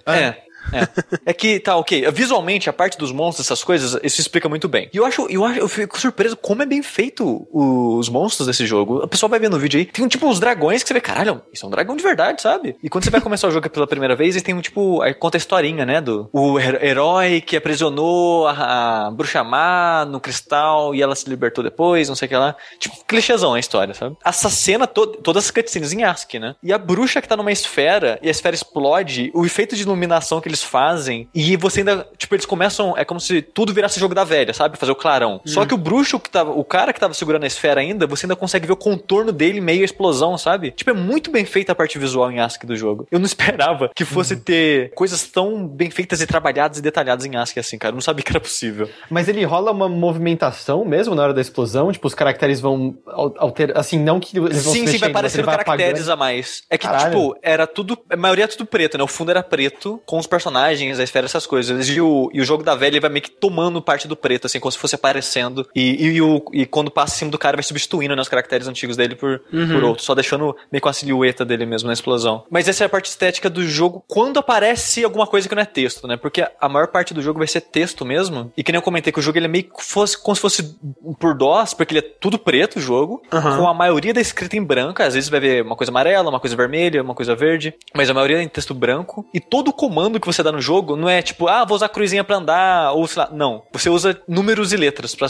[0.06, 0.42] É.
[0.74, 0.88] É.
[1.28, 2.10] é que, tá, ok.
[2.12, 4.90] Visualmente, a parte dos monstros, essas coisas, isso explica muito bem.
[4.94, 8.66] E eu acho, eu acho, eu fico surpreso como é bem feito os monstros desse
[8.66, 9.04] jogo.
[9.04, 11.42] O pessoal vai ver no vídeo aí, tem tipo uns dragões que você vê, caralho,
[11.52, 12.76] isso é um dragão de verdade, sabe?
[12.84, 15.14] E quando você vai começar o jogo pela primeira vez, eles tem um tipo, aí
[15.14, 20.20] conta a historinha, né, do o her- herói que aprisionou a, a bruxa má no
[20.20, 22.56] cristal e ela se libertou depois, não sei o que lá.
[22.80, 24.16] Tipo, clichêzão a história, sabe?
[24.24, 26.56] Essa cena, to todas as cutscenes em ASCII, né?
[26.64, 30.40] E a bruxa que tá numa esfera e a esfera explode, o efeito de iluminação
[30.42, 34.14] que eles fazem e você ainda, tipo, eles começam, é como se tudo virasse jogo
[34.14, 34.78] da velha, sabe?
[34.78, 35.42] Fazer o clarão.
[35.46, 38.26] Só que o bruxo que tava, o cara que tava segurando a esfera ainda, você
[38.26, 40.72] ainda consegue ver o contorno dele meio a explosão, sabe?
[40.72, 43.08] Tipo, é muito bem feita a parte visual em ASCII do jogo.
[43.12, 47.36] Eu não esperava que fosse ter coisas tão bem feitas e trabalhadas e detalhadas em
[47.36, 47.92] ASCII assim, cara.
[47.92, 48.90] Eu não sabia que era possível.
[49.10, 51.92] Mas ele rola uma movimentação mesmo na hora da explosão?
[51.92, 52.96] Tipo, os caracteres vão
[53.38, 53.78] alterar.
[53.78, 56.12] Assim, não que eles vão Sim, se sim, vai aparecendo vai caracteres apagando.
[56.12, 56.64] a mais.
[56.70, 57.12] É que, Caralho.
[57.12, 57.98] tipo, era tudo.
[58.10, 59.04] A maioria é tudo preto, né?
[59.04, 61.90] O fundo era preto, com os personagens, a esfera, essas coisas.
[61.90, 64.48] E o, e o jogo da velha ele vai meio que tomando parte do preto,
[64.48, 65.68] assim, como se fosse aparecendo.
[65.76, 68.68] E, e, o, e quando passa em cima do cara, vai substituindo né, os caracteres
[68.68, 72.44] antigos dele por, por outros, só deixando meio com a silhueta dele mesmo na explosão.
[72.50, 75.66] Mas essa é a parte estética do jogo quando aparece alguma coisa que não é
[75.66, 76.18] texto, né?
[76.18, 78.52] Porque a maior parte do jogo vai ser texto mesmo.
[78.56, 80.42] E que nem eu comentei que o jogo ele é meio que fosse, como se
[80.42, 80.76] fosse
[81.20, 83.58] por DOS, porque ele é tudo preto o jogo, Aham.
[83.58, 85.02] com a maioria da escrita em branco.
[85.02, 88.14] Às vezes vai ver uma coisa amarela, uma coisa vermelha, uma coisa verde, mas a
[88.14, 89.26] maioria é em texto branco.
[89.34, 91.88] E todo o comando que você dá no jogo não é tipo, ah, vou usar
[91.88, 93.30] a cruzinha pra andar, ou sei lá.
[93.32, 93.64] Não.
[93.72, 95.28] Você usa números e letras, pra,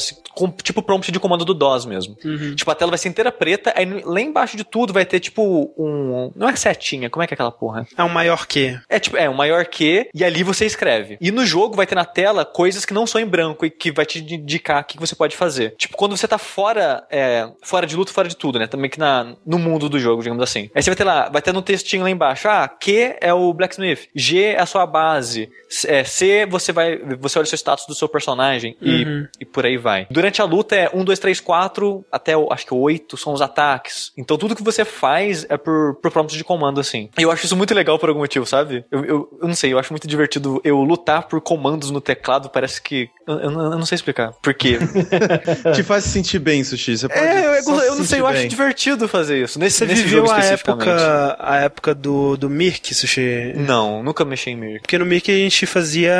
[0.64, 2.16] tipo prompt de comando do DOS mesmo.
[2.56, 5.74] Tipo, a tela vai ser inteira preta, aí lá embaixo de tudo vai ter tipo
[5.78, 6.32] um.
[6.36, 7.88] Não é setinha, como é que é aquela porra?
[7.98, 8.78] É um maior que.
[8.90, 11.18] É tipo, é um maior que, e ali você escreve.
[11.20, 13.92] E no jogo vai ter na tela coisas que não são em branco e que
[13.92, 15.76] vai te indicar o que você pode fazer.
[15.78, 18.68] Tipo, quando você tá fora, é, fora de luta, fora de tudo, né?
[18.68, 20.70] Também que na, no mundo do jogo, digamos assim.
[20.74, 23.54] Aí você vai ter lá, vai ter no textinho lá embaixo, ah, Q é o
[23.54, 25.50] Blacksmith, G é a sua base.
[25.88, 26.98] É, C, você vai.
[27.20, 29.28] Você olha o seu status do seu personagem e, Uhum.
[29.40, 30.06] e por aí vai.
[30.12, 33.42] Durante a luta é 1, 2, 3, 4, até o- acho que 8 são os
[33.42, 34.12] ataques.
[34.18, 37.10] Então tudo que você faz é por, por prompt de comando, assim.
[37.18, 38.84] E eu acho isso muito legal por algum motivo, sabe?
[38.92, 42.50] Eu, eu, eu não sei, eu acho muito divertido eu lutar por comandos no teclado,
[42.50, 43.10] parece que.
[43.28, 44.34] Eu, eu não- eu não sei explicar.
[44.42, 44.78] Por quê?
[45.76, 46.98] Te faz se sentir bem, Sushi.
[46.98, 49.58] Você pode é, eu, se não sei, eu acho divertido fazer isso.
[49.60, 53.54] Nesse, Você nesse viveu jogo a época, a época do, do Mirk, Sushi?
[53.56, 54.81] Não, nunca mexi em Mirk.
[54.82, 56.14] Porque no Mirk a gente fazia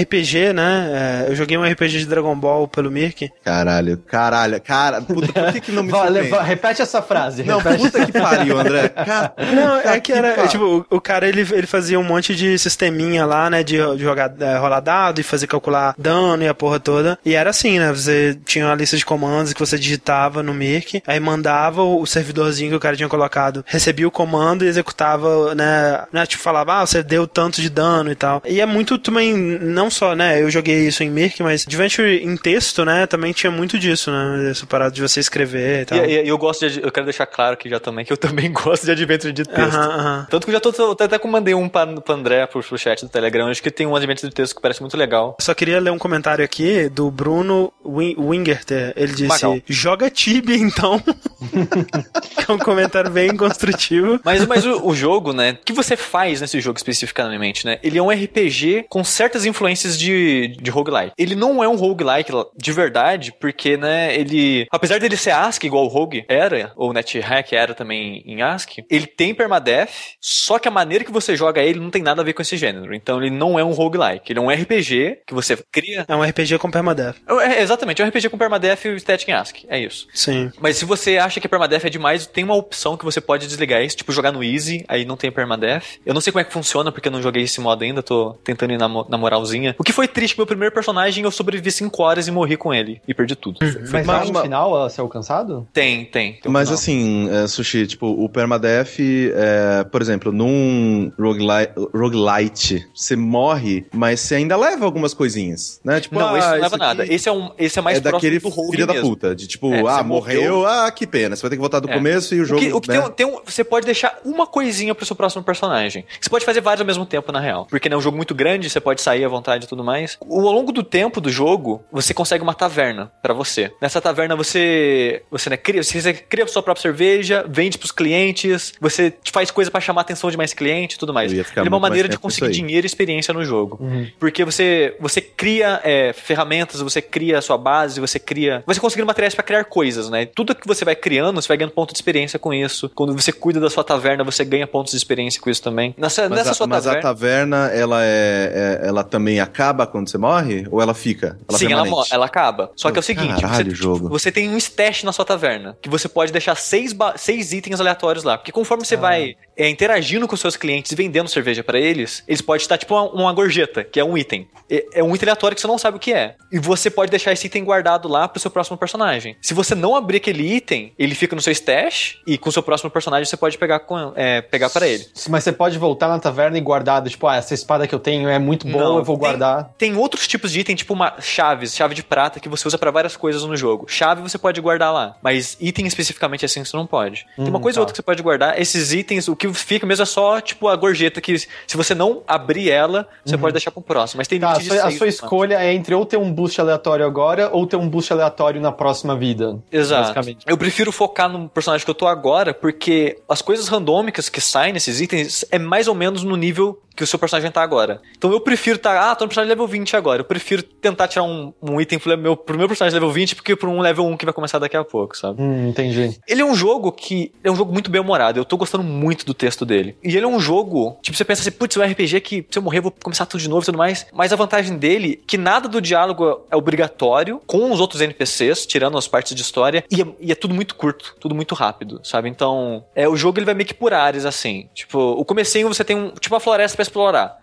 [0.00, 1.24] RPG, né?
[1.26, 3.30] É, Eu joguei um RPG de Dragon Ball pelo Mirk.
[3.44, 7.42] Caralho, caralho, cara, puta, por que, que não me Vale, repete essa frase.
[7.44, 7.82] Não, repete.
[7.82, 8.88] puta que pariu, André.
[8.88, 12.58] Cara, Não, é que era, tipo, o, o cara ele, ele fazia um monte de
[12.58, 16.54] sisteminha lá, né, de, de jogar, é, rolar dado e fazer calcular dano e a
[16.54, 17.18] porra toda.
[17.24, 21.02] E era assim, né, você tinha uma lista de comandos que você digitava no Mirk,
[21.06, 25.54] aí mandava o, o servidorzinho que o cara tinha colocado, recebia o comando e executava,
[25.54, 28.42] né, né, tipo, falava, ah, você deu tanto de dano e tal.
[28.46, 32.36] E é muito também, não só, né, eu joguei isso em Mirk, mas Adventure em
[32.36, 35.98] texto, né, também tinha muito disso, né, essa parada de você escrever e tal.
[36.04, 36.82] E, e eu gosto de.
[36.82, 39.74] Eu quero deixar claro aqui já também que eu também gosto de adventure de texto.
[39.74, 40.26] Aham, aham.
[40.30, 42.78] Tanto que eu já tô, até que eu mandei um pra, pro André pro, pro
[42.78, 45.36] chat do Telegram, acho que tem um adventure de texto que parece muito legal.
[45.40, 48.92] Só queria ler um comentário aqui do Bruno Win- Wingerter.
[48.96, 49.58] Ele disse: Magal.
[49.66, 50.98] Joga Tibia então.
[51.00, 54.20] que é um comentário bem construtivo.
[54.24, 55.52] Mas, mas o, o jogo, né?
[55.60, 57.78] O que você faz nesse jogo especificamente, né?
[57.82, 61.12] Ele é um RPG com certas influências de, de roguelike.
[61.18, 64.66] Ele não é um roguelike de verdade, porque, né, ele.
[64.70, 69.06] Apesar dele ser ASCII, igual o Rogue era, ou NetHack era também em ASCII, ele
[69.06, 69.90] tem permadeath,
[70.20, 72.56] só que a maneira que você joga ele não tem nada a ver com esse
[72.56, 72.94] gênero.
[72.94, 74.32] Então ele não é um roguelike.
[74.32, 76.04] Ele é um RPG que você cria.
[76.08, 77.16] É um RPG com permadeath.
[77.42, 79.66] É, exatamente, é um RPG com permadeath e estética em ASCII.
[79.68, 80.06] É isso.
[80.14, 80.50] Sim.
[80.60, 83.82] Mas se você acha que permadeath é demais, tem uma opção que você pode desligar
[83.82, 85.84] isso, tipo jogar no easy, aí não tem permadeath.
[86.04, 88.34] Eu não sei como é que funciona, porque eu não joguei esse modo ainda, tô
[88.44, 89.74] tentando ir na, na moralzinha.
[89.78, 93.00] O que foi triste, meu primeiro personagem, eu sobrevivi 5 horas e morri com ele.
[93.06, 93.58] E perdi tudo.
[93.60, 93.74] Mas
[94.06, 95.66] Mas- tem um mas- final a ser alcançado?
[95.72, 96.32] Tem, tem.
[96.34, 96.74] tem um Mas final.
[96.80, 104.20] assim, é, Sushi, tipo, o permadeath, é, por exemplo, num roguelite, roguelite, você morre, mas
[104.20, 106.00] você ainda leva algumas coisinhas, né?
[106.00, 107.06] Tipo, Não, ah, esse não isso leva nada.
[107.06, 109.08] Esse é, um, esse é mais é daquele do rogue filho da mesmo.
[109.10, 110.66] puta, de tipo, É, ah, morreu, morreu.
[110.66, 111.94] ah, que pena, você vai ter que voltar do É.
[111.94, 112.94] começo e o jogo, O que, o que né?
[112.98, 116.04] tem, um- tem um- você pode deixar uma coisinha pro seu próximo personagem.
[116.20, 117.66] Você pode fazer vários ao mesmo tempo, na real.
[117.68, 120.16] Porque é um jogo muito grande, você pode sair à vontade e tudo mais.
[120.20, 123.72] O, ao longo do tempo do jogo, você consegue uma taverna pra você.
[123.80, 128.74] Nessa taverna você você, né, cria, você cria a sua própria cerveja, vende pros clientes,
[128.80, 131.32] você faz coisa pra chamar a atenção de mais clientes e tudo mais.
[131.32, 133.80] Ele é uma maneira de tempo conseguir dinheiro e experiência no jogo.
[134.18, 138.62] Porque você, você cria é, ferramentas, você cria a sua base, você cria.
[138.66, 140.26] Você conseguindo materiais pra criar coisas, né?
[140.26, 142.90] Tudo que você vai criando, você vai ganhando ponto de experiência com isso.
[142.94, 145.94] Quando você cuida da sua taverna, você ganha pontos de experiência com isso também.
[145.96, 147.00] Nessa, Mas, nessa a, sua mas taverna.
[147.00, 150.66] a taverna, ela é, é- ela também acaba quando você morre?
[150.70, 151.38] Ou ela fica?
[151.48, 152.14] Ela Sim, ela, permanente?
[152.14, 152.70] ela acaba.
[152.76, 154.08] Só que é o seguinte: Caralho, você, jogo.
[154.08, 158.24] você tem um stash na sua taverna, que você pode deixar seis, seis itens aleatórios
[158.24, 158.36] lá.
[158.36, 162.40] Porque conforme você vai é, interagindo com seus clientes e vendendo cerveja pra eles, eles
[162.40, 164.48] podem estar tipo uma, uma gorjeta, que é um item.
[164.70, 166.34] É, é um item aleatório que você não sabe o que é.
[166.52, 169.36] E você pode deixar esse item guardado lá pro seu próximo personagem.
[169.40, 172.62] Se você não abrir aquele item, ele fica no seu stash e com o seu
[172.62, 175.06] próximo personagem você pode pegar, com, é, pegar para ele.
[175.28, 178.28] Mas você pode voltar na taverna e guardar, tipo, ah, essa espada que eu tenho
[178.28, 179.70] é muito boa, Não, eu vou tem- guardar.
[179.78, 182.90] Tem outros tipos de item, tipo uma chaves, chave de prata, que você usa pra
[182.90, 183.86] várias coisas no jogo.
[183.88, 187.26] Chave você pode guardar lá, mas item especificamente assim você não pode.
[187.36, 187.80] tem uma Hum, coisa tá.
[187.80, 188.60] ou outra que você pode guardar.
[188.60, 192.22] Esses itens, o que fica mesmo é só, tipo, a gorjeta, que se você não
[192.26, 194.18] abrir ela, você pode deixar pro próximo.
[194.18, 197.04] Mas tem Tá, a sua, a sua escolha é entre ou ter um boost aleatório
[197.06, 199.58] agora ou ter um boost aleatório na próxima vida.
[199.72, 200.18] Exato.
[200.46, 204.72] Eu prefiro focar no personagem que eu tô agora, porque as coisas randômicas que saem
[204.72, 208.00] nesses itens é mais ou menos no nível que o seu personagem tá agora.
[208.16, 210.20] Então eu prefiro tá, ah, tô no personagem level 20 agora.
[210.20, 213.54] Eu prefiro tentar tirar um, um item pro meu, pro meu personagem level 20 porque
[213.54, 215.40] pro um level 1 que vai começar daqui a pouco, sabe?
[215.40, 216.18] Hum, entendi.
[216.26, 218.40] Ele é um jogo que é um jogo muito bem humorado.
[218.40, 219.96] Eu tô gostando muito do texto dele.
[220.02, 222.58] E ele é um jogo, tipo, você pensa assim, putz, é um RPG que se
[222.58, 224.06] eu morrer eu vou começar tudo de novo e tudo mais.
[224.12, 228.66] Mas a vantagem dele é que nada do diálogo é obrigatório com os outros NPCs,
[228.66, 232.00] tirando as partes de história, e é, e é tudo muito curto, tudo muito rápido,
[232.02, 232.28] sabe?
[232.28, 234.68] Então, é o jogo ele vai meio que por áreas assim.
[234.74, 237.38] Tipo, o comecinho você tem um, tipo uma floresta explorar.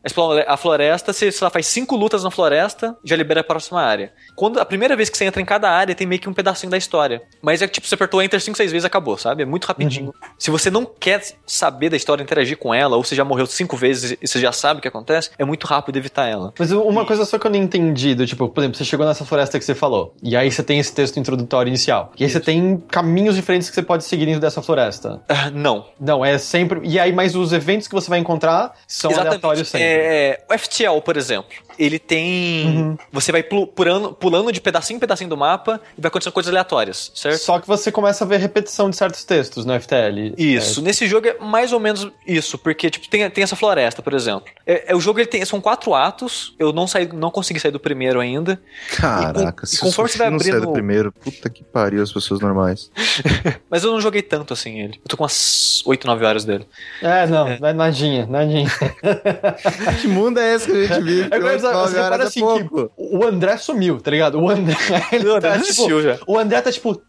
[0.48, 4.12] A floresta, você, sei lá, faz cinco lutas na floresta, já libera a próxima área.
[4.36, 6.70] Quando a primeira vez que você entra em cada área, tem meio que um pedacinho
[6.70, 7.22] da história.
[7.42, 9.44] Mas é tipo, você apertou Enter 5, 6 vezes acabou, sabe?
[9.44, 10.14] É muito rapidinho.
[10.38, 13.76] Se você não quer saber da história, interagir com ela, ou você já morreu cinco
[13.76, 16.54] vezes e você já sabe o que acontece, é muito rápido evitar ela.
[16.58, 19.26] Mas uma coisa só que eu não entendi, do tipo, por exemplo, você chegou nessa
[19.26, 22.12] floresta que você falou, e aí você tem esse texto introdutório inicial.
[22.18, 25.22] E aí você tem caminhos diferentes que você pode seguir dentro dessa floresta.
[25.28, 25.86] Ah, não.
[26.00, 26.82] Não, é sempre.
[26.84, 29.33] E aí, mas os eventos que você vai encontrar são Exatamente.
[29.34, 29.88] Aleatório sempre.
[29.88, 32.66] É, o FTL, por exemplo, ele tem.
[32.68, 32.98] Uhum.
[33.12, 36.50] Você vai pul- pulando, pulando de pedacinho em pedacinho do mapa e vai acontecendo coisas
[36.50, 37.40] aleatórias, certo?
[37.40, 40.34] Só que você começa a ver repetição de certos textos no FTL.
[40.38, 44.14] Isso, nesse jogo é mais ou menos isso, porque tipo, tem, tem essa floresta, por
[44.14, 44.46] exemplo.
[44.66, 47.72] É, é- o jogo ele tem, são quatro atos, eu não saí, não consegui sair
[47.72, 48.60] do primeiro ainda.
[48.96, 52.02] Caraca, E se conforme você vai sushi não sair abrindo- do primeiro, puta que pariu
[52.04, 52.92] as pessoas normais.
[53.70, 55.00] Mas eu não joguei tanto assim ele.
[55.04, 56.66] Eu tô com umas 8, 9 horas dele.
[57.02, 58.70] É, não, não é nadinha, nadinha.
[60.02, 61.28] que mundo é esse que a gente vive?
[61.32, 64.40] É que você, você repara assim que o André sumiu, tá ligado?
[64.40, 64.76] O André,
[65.12, 66.20] ele O André tá, desistiu já.
[66.28, 67.02] O André tá tipo.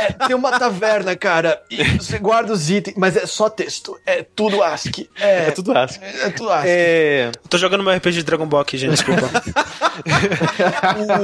[0.00, 4.22] É, tem uma taverna, cara, e você guarda os itens, mas é só texto, é
[4.22, 5.08] tudo ASCII.
[5.20, 6.00] É, É tudo ASCII.
[6.04, 6.70] é tudo ASCII.
[6.70, 9.28] É, Eu tô jogando meu RPG de Dragon Ball aqui, gente, desculpa.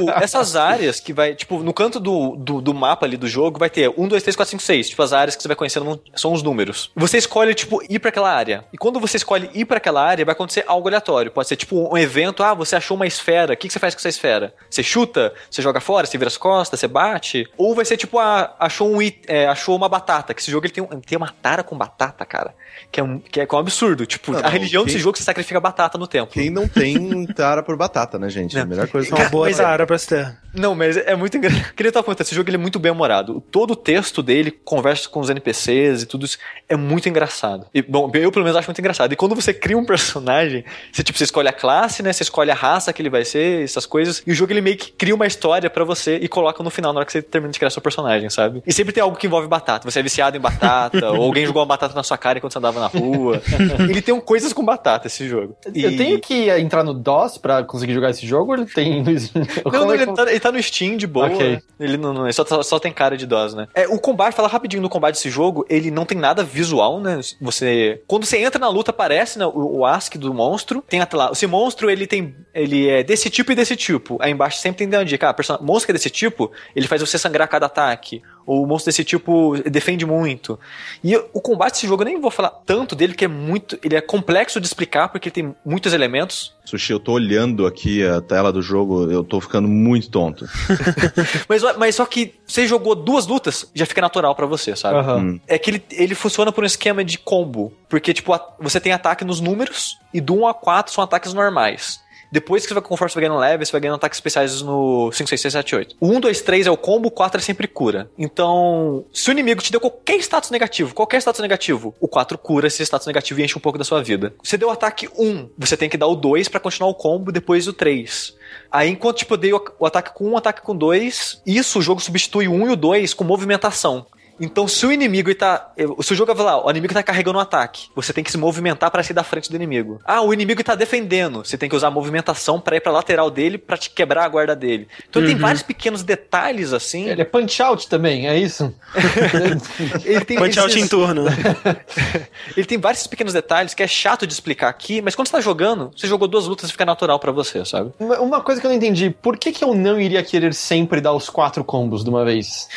[0.05, 3.59] o- essas áreas que vai, tipo, no canto do, do, do mapa ali do jogo
[3.59, 4.89] vai ter 1, 2, 3, 4, 5, 6.
[4.91, 6.91] Tipo, as áreas que você vai conhecendo são os números.
[6.97, 8.65] Você escolhe, tipo, ir pra aquela área.
[8.73, 11.31] E quando você escolhe ir pra aquela área, vai acontecer algo aleatório.
[11.31, 12.43] Pode ser, tipo, um evento.
[12.43, 13.55] Ah, você achou uma esfera.
[13.55, 14.55] O que, que você faz com essa esfera?
[14.69, 15.33] Você chuta?
[15.51, 16.07] Você joga fora?
[16.07, 16.81] Você vira as costas?
[16.81, 17.47] Você bate?
[17.63, 20.33] Ou vai ser, tipo, ah, achou, um, it- é, achou uma batata.
[20.33, 22.55] Que esse jogo ele tem, um- tem uma tara com batata, cara.
[22.91, 24.07] Que é um, que é, que é um absurdo.
[24.07, 26.33] Tipo, Não, a não, religião quem- desse jogo você sacrifica batata no templo.
[26.33, 28.57] Quem não tem tara por batata, né, gente?
[28.57, 28.71] É a Não.
[28.71, 29.15] melhor coisa.
[29.15, 30.39] É uma boa Mas é- tara pra se ter.
[30.55, 31.73] Não, mas é muito engraçado.
[31.77, 33.41] Queria estar falando, esse jogo ele é muito bem humorado.
[33.53, 36.39] Todo o texto dele, conversa com os NPCs e tudo isso,
[36.69, 37.67] é muito engraçado.
[37.75, 39.13] E, bom, eu pelo menos acho muito engraçado.
[39.13, 42.13] E quando você cria um personagem, você, tipo, você escolhe a classe, né?
[42.13, 44.23] Você escolhe a raça que ele vai ser, essas coisas.
[44.27, 46.93] E o jogo ele meio que cria uma história pra você e coloca no final,
[46.93, 48.63] na hora que você termina de criar seu personagem, sabe?
[48.67, 49.91] E sempre tem algo que envolve batata.
[49.91, 52.59] Você é viciado em batata, ou alguém jogou uma batata na sua cara enquanto você
[52.59, 53.41] andava na rua.
[53.89, 55.57] ele tem um coisas com batata, esse jogo.
[55.75, 59.03] Eu E- tenho que entrar no DOS pra conseguir jogar esse jogo ou ele tem?
[59.65, 61.27] Não, não, é ele, tá, ele tá no Steam de boa.
[61.27, 61.51] Ok.
[61.53, 61.61] né?
[61.79, 63.67] Ele não, não- ele só, só tem cara de DOS, né?
[63.75, 67.21] É, o combate, fala rapidinho do combate desse jogo, ele não tem nada visual, né?
[67.41, 68.03] Você.
[68.07, 70.83] Quando você entra na luta, aparece né, o, o ASCII do monstro.
[70.89, 71.31] Tem até lá.
[71.33, 72.35] Esse monstro, ele tem.
[72.55, 74.19] Ele é desse tipo e desse tipo.
[74.21, 75.29] Aí embaixo sempre tem uma dica.
[75.31, 75.59] Ah, person...
[75.61, 78.23] monstro que é desse tipo, ele faz você sangrar cada ataque.
[78.47, 80.59] Ou o monstro desse tipo defende muito.
[81.05, 83.79] E o combate desse jogo, eu nem vou falar tanto dele, que é muito.
[83.85, 86.53] Ele é complexo de explicar, porque ele tem muitos elementos.
[86.65, 90.47] Sushi, eu tô olhando aqui a tela do jogo, eu tô ficando muito tonto.
[91.49, 94.99] Mas, mas só que você jogou duas lutas, já fica natural pra você, sabe?
[94.99, 95.17] Aham.
[95.19, 95.41] Hum.
[95.47, 97.73] É que ele, ele funciona por um esquema de combo.
[97.89, 101.33] Porque, tipo, a- você tem ataque nos números e do 1 a 4 são ataques
[101.35, 102.01] normais.
[102.31, 105.11] Depois que você vai, conforme você vai ganhando leve, você vai ganhando ataques especiais no
[105.13, 105.97] 5, 6, 6, 7, 8.
[106.01, 108.11] O 1, 2, 3 é o combo, o 4 é sempre cura.
[108.17, 112.69] Então, se o inimigo te deu qualquer status negativo, qualquer status negativo, o 4 cura
[112.69, 114.35] esse status negativo e enche um pouco da sua vida.
[114.43, 117.33] Você deu o ataque 1, você tem que dar o 2 pra continuar o combo,
[117.33, 118.37] depois o 3.
[118.71, 121.83] Aí, enquanto tipo, eu dei o, ataque com 1, o ataque com 2, isso o
[121.83, 124.07] jogo substitui o 1 e o 2 com movimentação.
[124.41, 125.71] Então, se o inimigo ele tá.
[126.03, 128.39] Se o jogo vai lá, o inimigo tá carregando um ataque, você tem que se
[128.39, 130.01] movimentar para sair da frente do inimigo.
[130.05, 133.31] Ah, o inimigo tá defendendo, você tem que usar a movimentação para ir pra lateral
[133.31, 134.89] dele para te quebrar a guarda dele.
[135.09, 137.09] Então, tem vários pequenos detalhes assim.
[137.09, 138.75] Ele é punch out também, é isso?
[140.05, 141.25] Ele tem Punch out esses- em turno.
[142.57, 145.41] Ele tem vários pequenos detalhes que é chato de explicar aqui, mas quando você tá
[145.41, 147.93] jogando, você jogou duas lutas e fica natural pra você, sabe?
[147.99, 151.01] Uma uma coisa que eu não entendi, por que, que eu não iria querer sempre
[151.01, 152.69] dar os quatro combos de uma vez?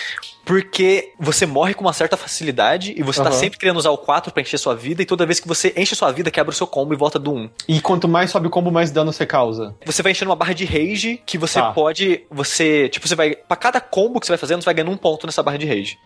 [0.45, 3.37] Porque você morre com uma certa facilidade e você tá Aham.
[3.37, 5.95] sempre querendo usar o 4 pra encher sua vida, e toda vez que você enche
[5.95, 7.49] sua vida, quebra o seu combo e volta do 1.
[7.67, 9.73] E quanto mais sobe o combo, mais dano você causa.
[9.85, 11.71] Você vai enchendo uma barra de rage que você Tá.
[11.71, 12.25] pode.
[12.29, 12.89] Você.
[12.89, 13.35] Tipo, você vai.
[13.35, 15.65] Pra cada combo que você vai fazendo, você vai ganhando um ponto nessa barra de
[15.65, 15.97] rage.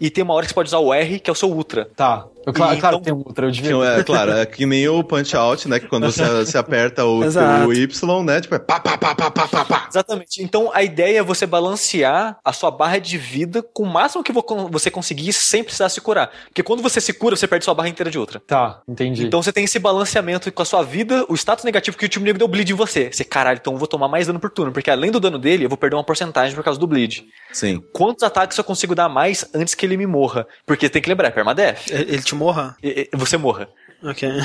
[0.00, 1.88] E tem uma hora que você pode usar o R, que é o seu Ultra.
[1.96, 2.26] Tá.
[2.46, 3.74] Eu, claro, E claro então- que tem um ultra, eu devia.
[3.98, 5.80] É claro, é que nem o punch out, né?
[5.80, 7.18] Que quando você, você aperta o,
[7.66, 8.40] o Y, né?
[8.40, 9.86] Tipo, é pá, pá, pá, pá, pá, pá, pá.
[9.90, 10.42] Exatamente.
[10.42, 14.32] Então a ideia é você balancear a sua barra de vida com o máximo que
[14.32, 16.30] vo- você conseguir sem precisar se curar.
[16.46, 18.40] Porque quando você se cura, você perde sua barra inteira de outra.
[18.46, 19.24] Tá, entendi.
[19.26, 22.22] Então você tem esse balanceamento com a sua vida, o status negativo que o time
[22.22, 23.10] inimigo deu bleed em você.
[23.12, 25.64] Você, caralho, então eu vou tomar mais dano por turno, porque além do dano dele,
[25.64, 27.24] eu vou perder uma porcentagem por causa do bleed.
[27.52, 27.82] Sim.
[27.92, 30.46] Quantos ataques eu consigo dar mais antes que ele me morra?
[30.64, 31.88] Porque tem que lembrar, é permadeath.
[31.90, 32.76] Ele te morra?
[32.82, 33.68] E- e- Você morra.
[34.02, 34.28] Ok.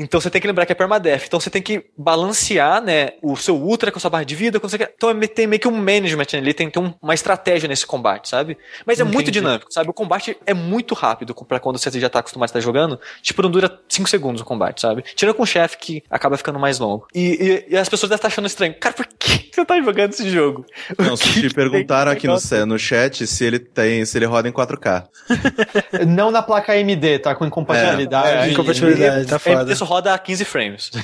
[0.00, 1.24] Então você tem que lembrar que é permadeath.
[1.26, 4.60] Então você tem que balancear, né, o seu ultra com a sua barra de vida.
[4.60, 7.14] quando você quer- Então é tem meio que um management ali, tem, tem um- uma
[7.14, 8.56] estratégia nesse combate, sabe?
[8.86, 9.32] Mas é muito Entendi.
[9.40, 9.90] dinâmico, sabe?
[9.90, 13.00] O combate é muito rápido pra quando você já tá acostumado a estar jogando.
[13.22, 15.02] Tipo, não dura 5 segundos o combate, sabe?
[15.16, 17.08] Tirando com o chefe que acaba ficando mais longo.
[17.12, 18.74] E, e- e as pessoas devem estar achando estranho.
[18.78, 20.64] Cara, por que você tá jogando esse jogo?
[20.96, 24.16] Não, O que se que te perguntaram aqui no, no chat se ele tem, se
[24.16, 25.08] ele roda em 4K.
[26.06, 27.34] Não na placa AMD, tá?
[27.34, 28.28] Com incompatibilidade.
[28.50, 29.76] É, Incompatibilidade, tá A foda.
[29.76, 30.90] Só roda a 15 frames.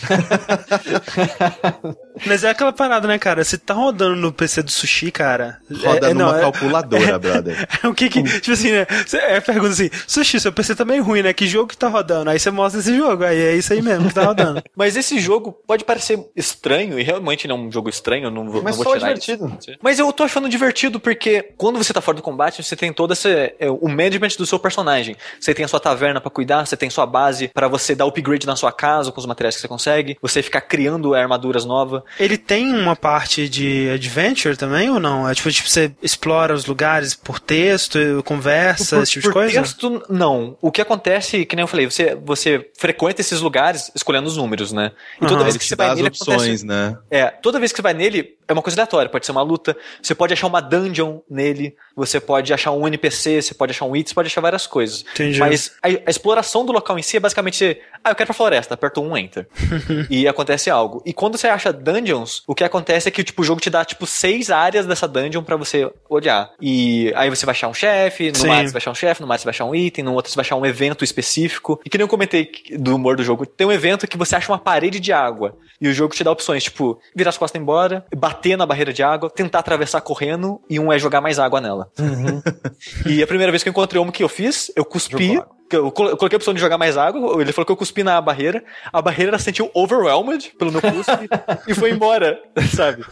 [2.26, 3.42] Mas é aquela parada, né, cara?
[3.44, 5.58] Você tá rodando no PC do sushi, cara.
[5.82, 7.68] Roda é, é, numa não, é- calculadora, brother.
[7.82, 8.22] É o que que.
[8.22, 8.86] Tipo assim, né?
[9.06, 11.32] Você é, pergunta assim: Sushi, seu PC tá meio ruim, né?
[11.32, 12.30] Que jogo que tá rodando?
[12.30, 13.24] Aí você mostra esse jogo.
[13.24, 14.62] Aí é isso aí mesmo que tá rodando.
[14.76, 18.48] Mas esse jogo pode parecer estranho, e realmente não é um jogo estranho, eu não
[18.48, 19.56] vou, Mas não vou só tirar divertido.
[19.60, 19.78] isso.
[19.82, 23.12] Mas eu tô achando divertido porque quando você tá fora do combate, você tem todo
[23.12, 23.28] esse.
[23.28, 25.16] é, o management do seu personagem.
[25.40, 28.46] Você tem a sua taverna pra cuidar, você tem sua base pra você dar upgrade
[28.46, 32.02] na sua casa com os materiais que você consegue, você ficar criando armaduras novas.
[32.18, 35.28] Ele tem uma parte de adventure também ou não?
[35.28, 39.60] É tipo, tipo você explora os lugares por texto, conversa, esse tipo de por coisa?
[39.60, 40.56] texto, não.
[40.60, 44.72] O que acontece, que nem eu falei, você, você frequenta esses lugares escolhendo os números,
[44.72, 44.92] né?
[45.16, 45.44] E toda Aham.
[45.44, 46.98] vez que você vai nele, opções, acontece né?
[47.10, 49.10] É, toda vez que você vai nele, é uma coisa aleatória.
[49.10, 53.42] Pode ser uma luta, você pode achar uma dungeon nele, você pode achar um NPC,
[53.42, 55.04] você pode achar um item, você pode achar várias coisas.
[55.12, 55.38] Entendi.
[55.38, 58.74] Mas a, a exploração do local em si é basicamente ah, eu quero pra floresta,
[58.74, 59.48] aperta um enter.
[60.10, 61.02] e acontece algo.
[61.06, 63.84] E quando você acha dungeons, o que acontece é que tipo, o jogo te dá
[63.84, 66.50] tipo seis áreas dessa dungeon pra você olhar.
[66.60, 69.26] E aí você vai achar um chefe, no mar você vai achar um chefe, no
[69.26, 71.80] mar você vai achar um item, no outro você vai achar um evento específico.
[71.84, 74.50] E que nem eu comentei do humor do jogo, tem um evento que você acha
[74.50, 75.56] uma parede de água.
[75.80, 79.02] E o jogo te dá opções, tipo, virar as costas embora, bater na barreira de
[79.02, 81.90] água, tentar atravessar correndo, e um é jogar mais água nela.
[83.06, 85.34] E a primeira vez que eu encontrei um que eu fiz, eu cuspi.
[85.34, 87.76] Jogou Eu colo- eu coloquei a opção de jogar mais água, ele falou que eu
[87.76, 88.62] cuspi na barreira,
[88.92, 91.28] a barreira ela se sentiu overwhelmed pelo meu cuspe
[91.66, 92.40] e foi embora,
[92.74, 93.02] sabe?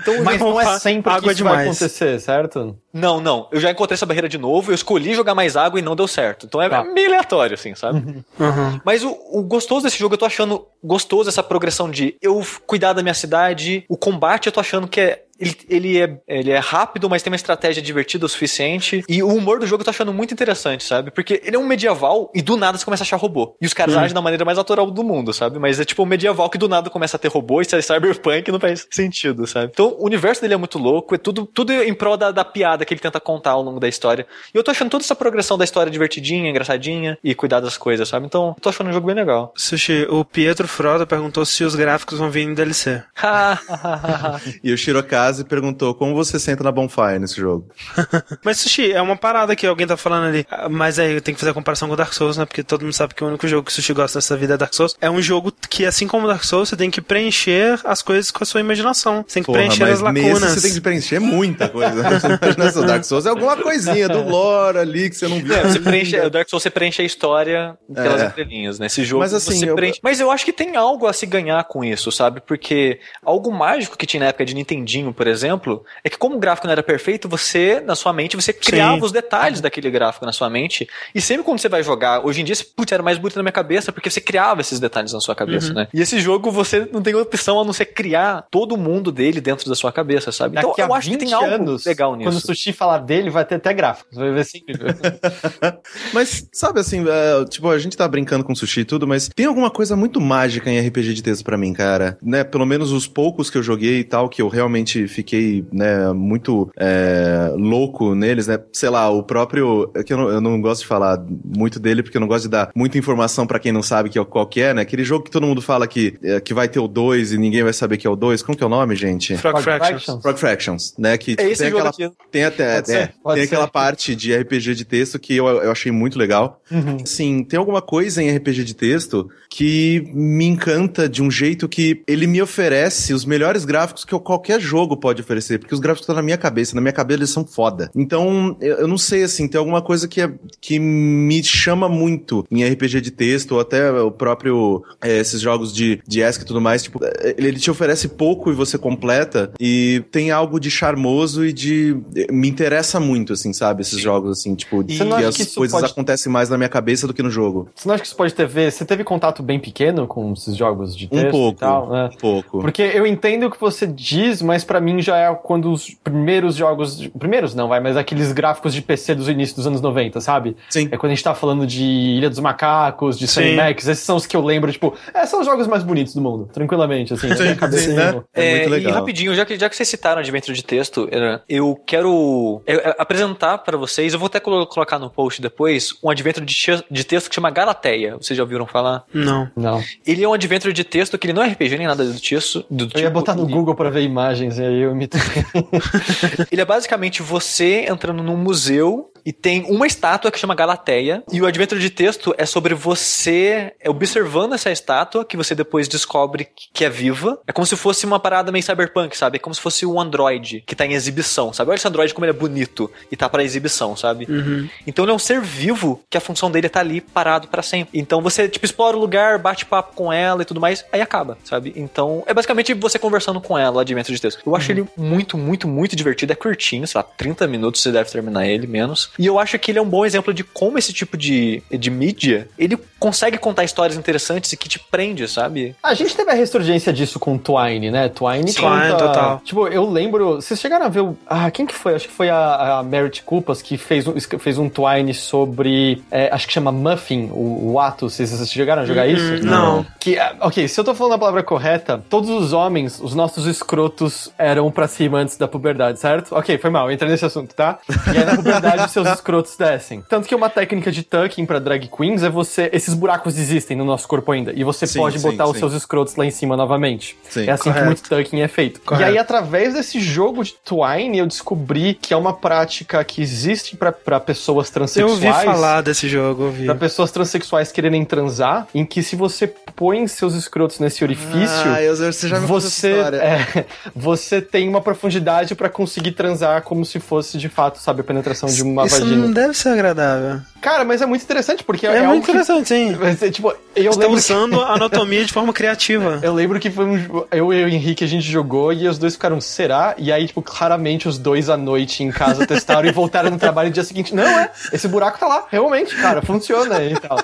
[0.00, 1.76] Então, Mas não é sempre água que isso vai demais.
[1.76, 2.76] acontecer, certo?
[2.92, 5.82] não, não, eu já encontrei essa barreira de novo, eu escolhi jogar mais água e
[5.82, 6.46] não deu certo.
[6.46, 6.82] Então é Tá.
[6.84, 7.98] meio aleatório, assim, sabe?
[8.38, 8.80] Uhum.
[8.84, 12.92] Mas o, o gostoso desse jogo, eu tô achando gostoso essa progressão de eu cuidar
[12.92, 13.84] da minha cidade.
[13.88, 15.22] O combate, eu tô achando que é.
[15.38, 19.04] Ele, ele é, ele é rápido, mas tem uma estratégia divertida o suficiente.
[19.08, 21.10] E o humor do jogo eu tô achando muito interessante, sabe?
[21.10, 23.56] Porque ele é um medieval e do nada você começa a achar robô.
[23.60, 25.58] E os caras agem da maneira mais natural do mundo, sabe?
[25.58, 28.50] Mas é tipo um medieval que do nada começa a ter robô e ser cyberpunk
[28.50, 29.70] não faz sentido, sabe?
[29.72, 32.84] Então o universo dele é muito louco, é tudo, tudo em prol da, da piada
[32.84, 34.26] que ele tenta contar ao longo da história.
[34.54, 38.08] E eu tô achando toda essa progressão da história divertidinha, engraçadinha e cuidar das coisas,
[38.08, 38.26] sabe?
[38.26, 39.52] Então, eu tô achando um jogo bem legal.
[39.56, 43.02] Sushi, o Pietro Froda perguntou se os gráficos vão vir em DLC.
[44.62, 44.78] E o
[45.26, 47.68] Shirokaze perguntou como você senta na Bonfire nesse jogo.
[48.44, 50.46] Mas, Sushi, é uma parada que alguém tá falando ali.
[50.50, 52.44] Ah, Mas aí tem que fazer a comparação com o Dark Souls, né?
[52.44, 54.56] Porque todo mundo sabe que o único jogo que o Sushi gosta dessa vida é
[54.56, 54.96] Dark Souls.
[55.00, 58.30] É um jogo que, assim como o Dark Souls, você tem que preencher as coisas
[58.30, 59.24] com a sua imaginação.
[59.26, 60.52] Você tem que preencher as mas nesse lacunas.
[60.54, 61.96] você tem que preencher muita coisa.
[62.20, 65.38] Você imagina se o Dark Souls é alguma coisinha do lore ali que você não
[65.38, 65.54] viu.
[65.54, 68.26] É, você preenche, o Dark Souls você preenche a história pelas É.
[68.26, 68.86] entrelinhas, né?
[68.86, 70.00] Esse jogo Mas, assim, você eu- preenche.
[70.02, 72.40] Mas eu acho que tem algo a se ganhar com isso, sabe?
[72.40, 76.38] Porque algo mágico que tinha na época de Nintendinho, por exemplo, é que como o
[76.38, 80.32] gráfico não era perfeito, você, na sua mente, você criava os detalhes daquele gráfico na
[80.32, 80.88] sua mente.
[81.14, 83.52] E sempre quando você vai jogar, hoje em dia, putz, era mais bonito na minha
[83.52, 85.88] cabeça, porque você criava esses detalhes na sua cabeça, né?
[85.92, 89.40] E esse jogo você não tem opção a não ser criar todo o mundo dele
[89.40, 90.56] dentro da sua cabeça, sabe?
[90.56, 92.38] Então Daqui eu a acho que 20 tem algo anos, legal quando nisso.
[92.38, 94.16] o Sushi falar dele, vai ter até gráficos.
[94.16, 94.60] Vai ver assim.
[96.12, 99.46] Mas, sabe assim, é, tipo, a gente tá brincando com sushi e tudo, mas tem
[99.46, 102.18] alguma coisa muito mágica em RPG de texto pra mim, cara.
[102.22, 106.12] Né, pelo menos os poucos que eu joguei e tal, que eu realmente fiquei, né,
[106.12, 108.58] muito é, louco neles, né?
[108.72, 109.90] Sei lá, o próprio.
[109.94, 112.44] É que eu não, eu não gosto de falar muito dele, porque eu não gosto
[112.44, 114.82] de dar muita informação pra quem não sabe que, é- qual que é, né?
[114.82, 117.62] Aquele jogo que todo mundo fala que, é, que vai ter o 2 e ninguém
[117.62, 118.42] vai saber que é o 2.
[118.42, 119.36] Como que é o nome, gente?
[119.36, 119.88] Frog Frog Fractions.
[120.04, 120.22] Fractions.
[120.22, 121.16] Frog Fractions, né?
[121.18, 122.10] Que É esse tem aquela aqui.
[122.30, 123.54] tem até, Pode é, ser, pode tem ser.
[123.54, 126.60] aquela parte de RPG de texto que eu, eu achei muito legal.
[126.70, 126.98] Uhum.
[127.02, 132.02] Assim, tem alguma coisa em RPG de texto que me encanta de um jeito que
[132.06, 136.02] ele me oferece os melhores gráficos que eu- qualquer jogo pode oferecer, porque os gráficos
[136.02, 137.90] estão na minha cabeça, na minha cabeça eles são foda.
[137.94, 140.30] Então, eu, eu não sei, assim, tem alguma coisa que, é,
[140.60, 145.72] que me chama muito em RPG de texto, ou até o próprio, é, esses jogos
[145.72, 148.76] de, de ESC e tudo mais, tipo, é, ele, ele te oferece pouco e você
[148.78, 151.96] completa, e tem algo de charmoso e de...
[152.30, 156.30] me interessa muito, assim, sabe, esses jogos, assim, tipo, não que as coisas pode- acontecem
[156.30, 157.68] mais na minha cabeça do que no jogo.
[157.74, 158.70] Você não acha que isso pode ter ver?
[158.72, 161.90] Você teve contato bem pequeno com esses jogos de texto Um pouco, e tal?
[161.90, 162.10] né?
[162.12, 162.60] um pouco.
[162.60, 166.54] Porque eu entendo o que você diz, mas pra mim já é quando os primeiros
[166.56, 167.06] jogos.
[167.18, 170.56] Primeiros não, vai, mas aqueles gráficos de PC dos inícios dos anos 90, sabe?
[170.70, 170.88] Sim.
[170.90, 173.40] É quando a gente tá falando de Ilha dos Macacos, de Sim.
[173.42, 176.14] Sunny Max, esses são os que eu lembro, tipo, é, são os jogos mais bonitos
[176.14, 177.82] do mundo, tranquilamente, assim, cabeça.
[177.90, 178.22] sim, né?
[178.34, 178.92] É, muito e legal.
[178.94, 181.08] rapidinho, já que, já que vocês citaram Adventure de texto,
[181.48, 185.94] eu quero é, é, apresentar pra vocês, eu vou até colo- colocar no post depois,
[186.02, 186.54] um Adventure de,
[186.90, 188.16] de texto que chama Galateia.
[188.16, 189.04] Vocês já ouviram falar?
[189.12, 189.50] Não.
[189.56, 189.82] Não.
[190.06, 192.64] Ele é um Adventure de texto que ele não é RPG nem nada do, tiço,
[192.70, 193.00] do Eu tipo.
[193.00, 194.96] ia botar no ele- Google pra ver imagens, e aí eu.
[196.52, 201.24] Ele é basicamente você entrando num museu E tem uma estátua que chama Galateia.
[201.32, 206.48] E o adventure de texto é sobre você observando essa estátua, que você depois descobre
[206.72, 207.40] que é viva.
[207.46, 209.36] É como se fosse uma parada meio cyberpunk, sabe?
[209.36, 211.70] É como se fosse um android que tá em exibição, sabe?
[211.70, 214.26] Olha esse android como ele é bonito e tá para exibição, sabe?
[214.28, 214.68] Uhum.
[214.86, 217.62] Então ele é um ser vivo que a função dele é tá ali parado para
[217.62, 217.98] sempre.
[217.98, 221.36] Então você, tipo, explora o lugar, bate papo com ela e tudo mais, aí acaba,
[221.42, 221.72] sabe?
[221.74, 224.40] Então é basicamente você conversando com ela, o adventure de texto.
[224.46, 226.32] Eu acho ele muito, muito, muito divertido.
[226.32, 229.10] É curtinho, sei lá, 30 minutos você deve terminar ele, menos.
[229.18, 231.90] E eu acho que ele é um bom exemplo de como esse tipo de, de
[231.90, 235.74] mídia, ele consegue contar histórias interessantes e que te prende, sabe?
[235.82, 238.08] A gente teve a ressurgência disso com Twine, né?
[238.08, 238.76] Twine Sim, conta...
[238.76, 239.40] Twine, total.
[239.44, 240.36] Tipo, eu lembro...
[240.36, 241.16] Vocês chegaram a ver o...
[241.26, 241.94] Ah, quem que foi?
[241.94, 246.02] Acho que foi a, a Merit Culpas que fez um, fez um Twine sobre...
[246.10, 248.08] é, acho que chama Muffin, o, o ato.
[248.08, 249.44] Vocês, vocês chegaram a jogar isso?
[249.44, 249.84] não.
[250.00, 253.46] Que, ah, ok, se eu tô falando a palavra correta, todos os homens, os nossos
[253.46, 256.34] escrotos eram pra cima antes da puberdade, certo?
[256.34, 257.78] Ok, foi mal, eu entrei nesse assunto, tá?
[258.12, 260.02] E aí na puberdade seus escrotos descem.
[260.08, 262.68] Tanto que uma técnica de tucking pra drag queens é você...
[262.72, 264.52] Esses buracos existem no nosso corpo ainda.
[264.54, 265.58] E você Sim, pode sim, botar os sim.
[265.60, 267.16] seus escrotos lá em cima novamente.
[267.36, 267.78] É assim correto.
[267.80, 268.80] que muito tucking é feito.
[268.80, 269.02] Correto.
[269.02, 273.76] E aí, através desse jogo de Twine, eu descobri que é uma prática que existe
[273.76, 275.12] pra- pra pessoas Eu transexuais.
[275.24, 276.64] ouvi falar desse jogo, ouvi.
[276.66, 281.82] Pra pessoas transexuais quererem transar, em que se você põe seus escrotos nesse orifício, Ah,
[281.82, 286.98] eu, você já me você, é, você tem uma profundidade pra conseguir transar como se
[287.00, 290.40] fosse de fato, sabe, a penetração de uma Isso não deve ser agradável.
[290.66, 292.96] Cara, mas é muito interessante porque é, É, algo muito que- interessante, sim.
[292.98, 296.18] Mas, é, tipo, eu Você tá lembro, usando a anatomia de forma criativa.
[296.24, 297.24] eu lembro que foi um.
[297.30, 299.94] Eu e o Henrique a gente jogou e os dois ficaram, será?
[299.96, 303.68] E aí, tipo, claramente os dois à noite em casa testaram e voltaram no trabalho
[303.68, 304.12] no dia seguinte.
[304.12, 307.18] Não, é, esse buraco tá lá, realmente, cara, funciona e tal.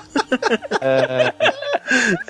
[0.79, 1.33] É...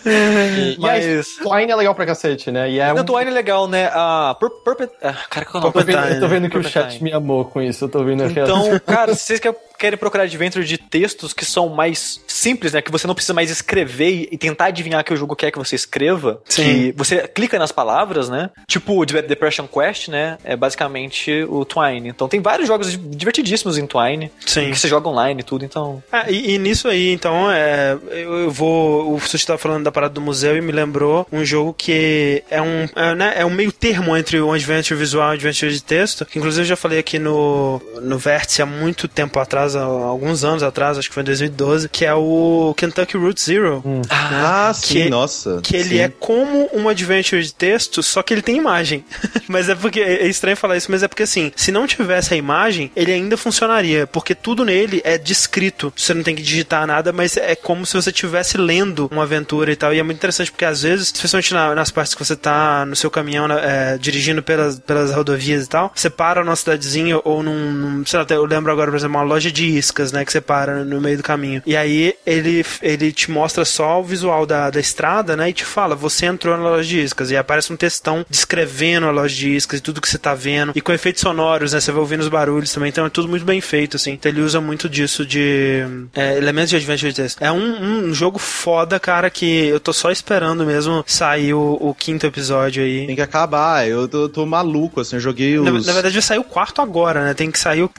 [0.05, 2.69] E, e aí, Mas- Twine é legal pra cacete, né?
[2.71, 3.05] E é Não, um.
[3.05, 3.89] Twine é legal, né?
[3.93, 4.89] A Pur Purpet...
[5.01, 7.13] ah, Cara, qual é o Eu tô vendo, eu tô vendo que o chat me
[7.13, 8.65] amou com isso, eu tô vendo a reação.
[8.65, 9.53] Então, cara, se vocês que-
[9.83, 12.81] querem procurar adventure de textos que são mais simples, né?
[12.81, 15.75] Que você não precisa mais escrever e- tentar adivinhar que o jogo quer que você
[15.75, 16.41] escreva.
[16.47, 16.63] Sim.
[16.63, 18.49] Que você clica nas palavras, né?
[18.67, 20.37] Tipo o Dep- Depression Quest, né?
[20.43, 22.09] É basicamente o Twine.
[22.09, 24.31] Então tem vários jogos divertidíssimos em Twine.
[24.45, 24.71] Sim.
[24.71, 26.01] Que você joga online e tudo, então...
[26.11, 29.13] Ah, e, e nisso aí, então, é, eu, eu vou.
[29.13, 32.61] O Sushi tava falando da parada do museu e me lembrou um jogo que é
[32.61, 35.83] um, é, né, é um meio termo entre um adventure visual e um adventure de
[35.83, 36.25] texto.
[36.25, 40.43] Que inclusive eu já falei aqui no, no Vértice há muito tempo atrás, há alguns
[40.43, 43.83] anos atrás, acho que foi em 2012, que é o Kentucky Route Zero.
[44.09, 45.59] Ah, sim, que- nossa.
[45.61, 45.99] Que ele sim.
[45.99, 49.03] é como um adventure de texto, só que ele tem imagem.
[49.47, 52.37] mas é porque é estranho falar isso, mas é porque assim, se não tivesse a
[52.37, 55.91] imagem, ele ainda funcionaria, porque tudo nele é descrito.
[55.95, 59.71] Você não tem que digitar nada, mas é como se você estivesse lendo uma aventura
[59.71, 59.93] e tal.
[59.93, 62.95] E é muito interessante porque às vezes, especialmente na- nas partes que você tá no
[62.95, 67.43] seu caminhão, né, é, dirigindo pelas, pelas rodovias e tal, você para numa cidadezinha ou
[67.43, 70.31] num, num- sei lá, eu lembro agora, por exemplo, uma loja de iscas, né, que
[70.31, 71.61] você para no meio do caminho.
[71.65, 75.65] E aí ele, ele te mostra só o visual da, da estrada, né, e te
[75.65, 77.31] fala, você entrou na loja de iscas.
[77.31, 80.71] E aparece um textão descrevendo a loja de iscas e tudo que você tá vendo.
[80.75, 82.89] E com efeitos sonoros, né, você vai ouvindo os barulhos também.
[82.89, 84.11] Então é tudo muito bem feito, assim.
[84.11, 85.83] Então ele usa muito disso de
[86.13, 87.41] é, elementos de adventure de texto.
[87.41, 91.93] É um, um jogo foda, cara, que eu tô só esperando mesmo sair o, o
[91.95, 93.07] quinto episódio aí.
[93.07, 95.65] Tem que acabar, eu tô, tô maluco, assim, eu joguei os...
[95.65, 97.33] Na, na verdade vai sair o quarto agora, né?
[97.33, 97.91] Tem que sair o-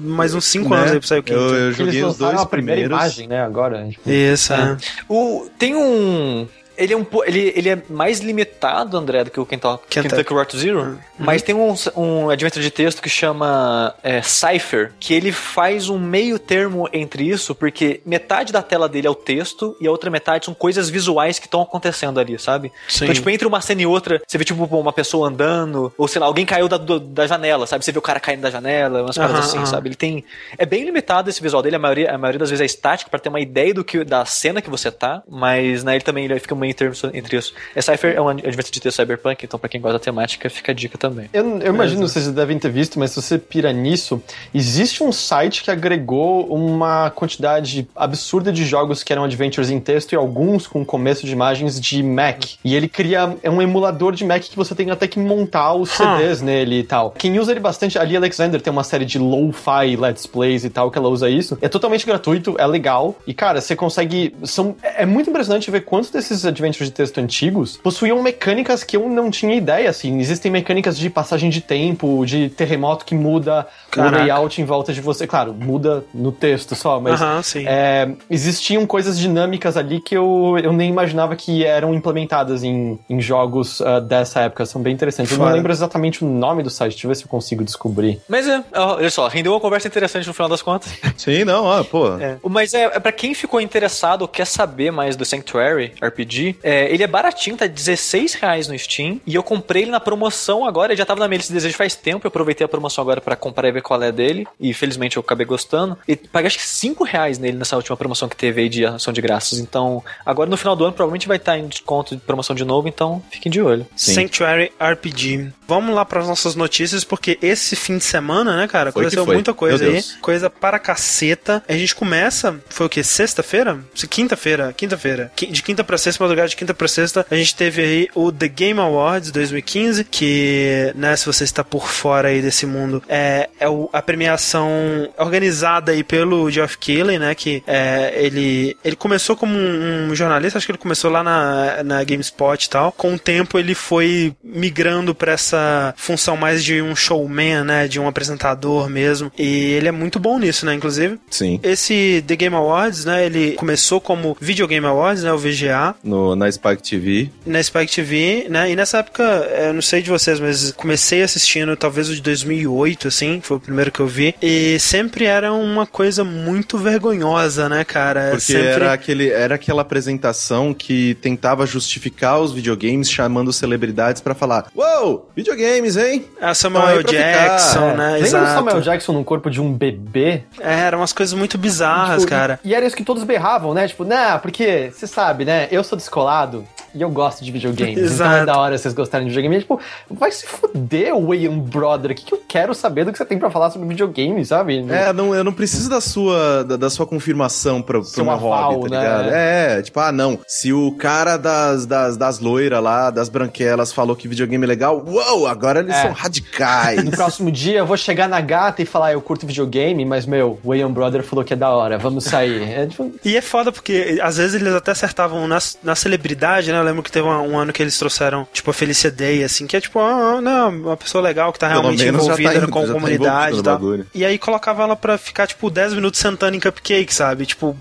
[0.00, 0.76] mais uns 5 né?
[0.80, 1.38] anos pra sair o quinto.
[1.38, 2.98] Eu, eu Eles joguei os dois a primeira primeiros.
[3.16, 3.86] imagem, né, agora.
[3.88, 4.76] Tipo, Isso, é.
[5.08, 6.48] O, tem um.
[6.80, 10.14] Ele é, um, ele, ele é mais limitado, André, do que o Kentucky, Kentucky.
[10.16, 10.98] Kentucky Route Zero.
[11.18, 15.98] Mas tem um, um adventure de texto que chama é, Cypher, que ele faz um
[15.98, 20.10] meio termo entre isso, porque metade da tela dele é o texto e a outra
[20.10, 22.72] metade são coisas visuais que estão acontecendo ali, sabe?
[22.88, 23.04] Sim.
[23.04, 26.20] Então, tipo, entre uma cena e outra, você vê, tipo, uma pessoa andando, ou sei
[26.20, 27.84] lá, alguém caiu da, do- da janela, sabe?
[27.84, 29.66] Você vê o cara caindo da janela, umas paradas Aham, assim, aham.
[29.66, 29.88] sabe?
[29.88, 30.24] Ele tem.
[30.56, 33.20] É bem limitado esse visual dele, a maioria, a maioria das vezes é estático, pra
[33.20, 36.38] ter uma ideia do que, da cena que você tá, mas né, ele também ele
[36.40, 37.54] fica meio termo entre isso.
[37.74, 40.72] É Cypher é um adventure de texto cyberpunk, então pra quem gosta da temática, fica
[40.72, 41.28] a dica também.
[41.32, 44.22] Eu, eu imagino que vocês devem ter visto, mas se você pira nisso,
[44.54, 50.12] existe um site que agregou uma quantidade absurda de jogos que eram adventures em texto
[50.12, 52.44] e alguns com começo de imagens de Mac.
[52.64, 55.90] E ele cria é um emulador de Mac que você tem até que montar os
[55.90, 57.10] CDs nele e tal.
[57.12, 60.90] Quem usa ele bastante, ali Alexander tem uma série de lo-fi let's plays e tal
[60.90, 61.58] que ela usa isso.
[61.60, 63.16] É totalmente gratuito, é legal.
[63.26, 67.18] E cara, você consegue, são é muito impressionante ver quantos desses adventures adventure de texto
[67.18, 70.18] antigos possuíam mecânicas que eu não tinha ideia, assim.
[70.18, 74.16] Existem mecânicas de passagem de tempo, de terremoto que muda Caraca.
[74.16, 75.26] o layout em volta de você.
[75.26, 77.64] Claro, muda no texto só, mas Aham, sim.
[77.66, 83.20] é, existiam coisas dinâmicas ali que eu, eu nem imaginava que eram implementadas em, em
[83.20, 84.64] jogos ah, dessa época.
[84.66, 85.32] São bem interessantes.
[85.32, 86.92] Eu não lembro exatamente o nome do site.
[86.92, 88.20] Deixa eu ver se eu consigo descobrir.
[88.28, 90.92] Mas é, olha só, rendeu uma conversa interessante no final das contas.
[91.16, 92.16] Sim, não, ó, pô.
[92.18, 92.36] É.
[92.44, 96.92] Mas é, é para quem ficou interessado ou quer saber mais do Sanctuary RPG, é,
[96.92, 99.20] ele é baratinho, tá 16 reais no Steam.
[99.26, 100.92] E eu comprei ele na promoção agora.
[100.92, 102.26] Ele já tava na minha lista de desejo faz tempo.
[102.26, 104.46] Eu aproveitei a promoção agora pra comprar e ver qual é dele.
[104.58, 105.96] E felizmente eu acabei gostando.
[106.06, 109.12] E paguei acho que 5 reais nele nessa última promoção que teve aí de ação
[109.12, 109.58] de graças.
[109.58, 112.88] Então, agora no final do ano provavelmente vai estar em desconto de promoção de novo.
[112.88, 113.86] Então, fiquem de olho.
[113.96, 114.14] Sim.
[114.14, 115.52] Sanctuary RPG.
[115.66, 119.06] Vamos lá para as nossas notícias, porque esse fim de semana, né, cara, Foi que
[119.08, 120.02] aconteceu muita coisa aí.
[120.20, 121.62] Coisa para caceta.
[121.68, 123.02] A gente começa, foi o quê?
[123.02, 123.78] Sexta-feira?
[123.94, 125.30] Se- Quinta-feira, quinta-feira.
[125.36, 128.30] Qui- De quinta pra sexta, madrugada de quinta pra sexta, a gente teve aí o
[128.30, 133.48] The Game Awards 2015, que, né, se você está por fora aí desse mundo, é,
[133.58, 134.70] é a premiação
[135.18, 140.58] organizada aí pelo Geoff Keighley, né, que é, ele, ele começou como um, um jornalista,
[140.58, 142.92] acho que ele começou lá na, na GameSpot e tal.
[142.92, 147.98] Com o tempo ele foi migrando pra essa função mais de um showman, né, de
[147.98, 149.32] um apresentador mesmo.
[149.38, 151.18] E ele é muito bom nisso, né, inclusive.
[151.30, 151.58] Sim.
[151.62, 156.19] Esse The Game Awards, né, ele começou como Video Game Awards, né, o VGA, No,
[156.36, 157.30] na Spike TV.
[157.46, 158.70] na Spike TV, né?
[158.70, 163.08] E nessa época, eu não sei de vocês, mas comecei assistindo talvez o de 2008,
[163.08, 164.34] assim, foi o primeiro que eu vi.
[164.42, 168.30] E sempre era uma coisa muito vergonhosa, né, cara?
[168.30, 168.66] Porque sempre...
[168.66, 175.30] era, aquele, era aquela apresentação que tentava justificar os videogames chamando celebridades pra falar: Uou,
[175.34, 176.24] videogames, hein?
[176.40, 178.12] A Então Samuel pra Jackson, né?
[178.12, 178.54] Lembra do Exato.
[178.54, 180.42] Samuel Jackson no corpo de um bebê?
[180.60, 182.60] É, eram umas coisas muito bizarras, Tipo, cara.
[182.64, 183.88] E, e era isso que todos berravam, né?
[183.88, 185.68] Tipo, não, porque você sabe, né?
[185.70, 186.64] Eu sou descolado
[186.94, 187.92] e eu gosto de videogames.
[187.98, 188.34] Então Exato.
[188.36, 189.56] é da hora vocês gostarem de videogame.
[189.56, 189.80] E, tipo,
[190.10, 192.12] vai se fuder, Wayne Brother.
[192.12, 194.84] O que, que eu quero saber do que você tem pra falar sobre videogame, sabe?
[194.90, 198.74] É, não, eu não preciso da sua, da, da sua confirmação pro Seu meu aval,
[198.74, 199.02] hobby, tá né?
[199.06, 199.30] ligado?
[199.34, 200.38] É, tipo, ah, não.
[200.46, 205.04] Se o cara das, das, das loiras lá, das branquelas, falou que videogame é legal,
[205.06, 206.02] uou, agora eles É.
[206.02, 207.04] são radicais.
[207.04, 210.58] No próximo dia eu vou chegar na gata e falar, eu curto videogame, mas meu,
[210.64, 212.62] o Wayne Brother falou que é da hora, vamos sair.
[212.62, 216.79] É, tipo, E é foda porque às vezes eles até acertavam na, na celebridade, né?
[216.80, 219.66] Eu lembro que teve um, um ano que eles trouxeram, tipo, a Felicia Day, assim,
[219.66, 222.78] que é tipo, ah, não, uma pessoa legal que tá realmente tá envolvida indo- com
[222.78, 223.78] a tá comunidade envolvido e tal.
[224.14, 227.46] E aí colocava ela pra ficar, tipo, 10 minutos sentando em cupcake, sabe?
[227.46, 227.76] Tipo,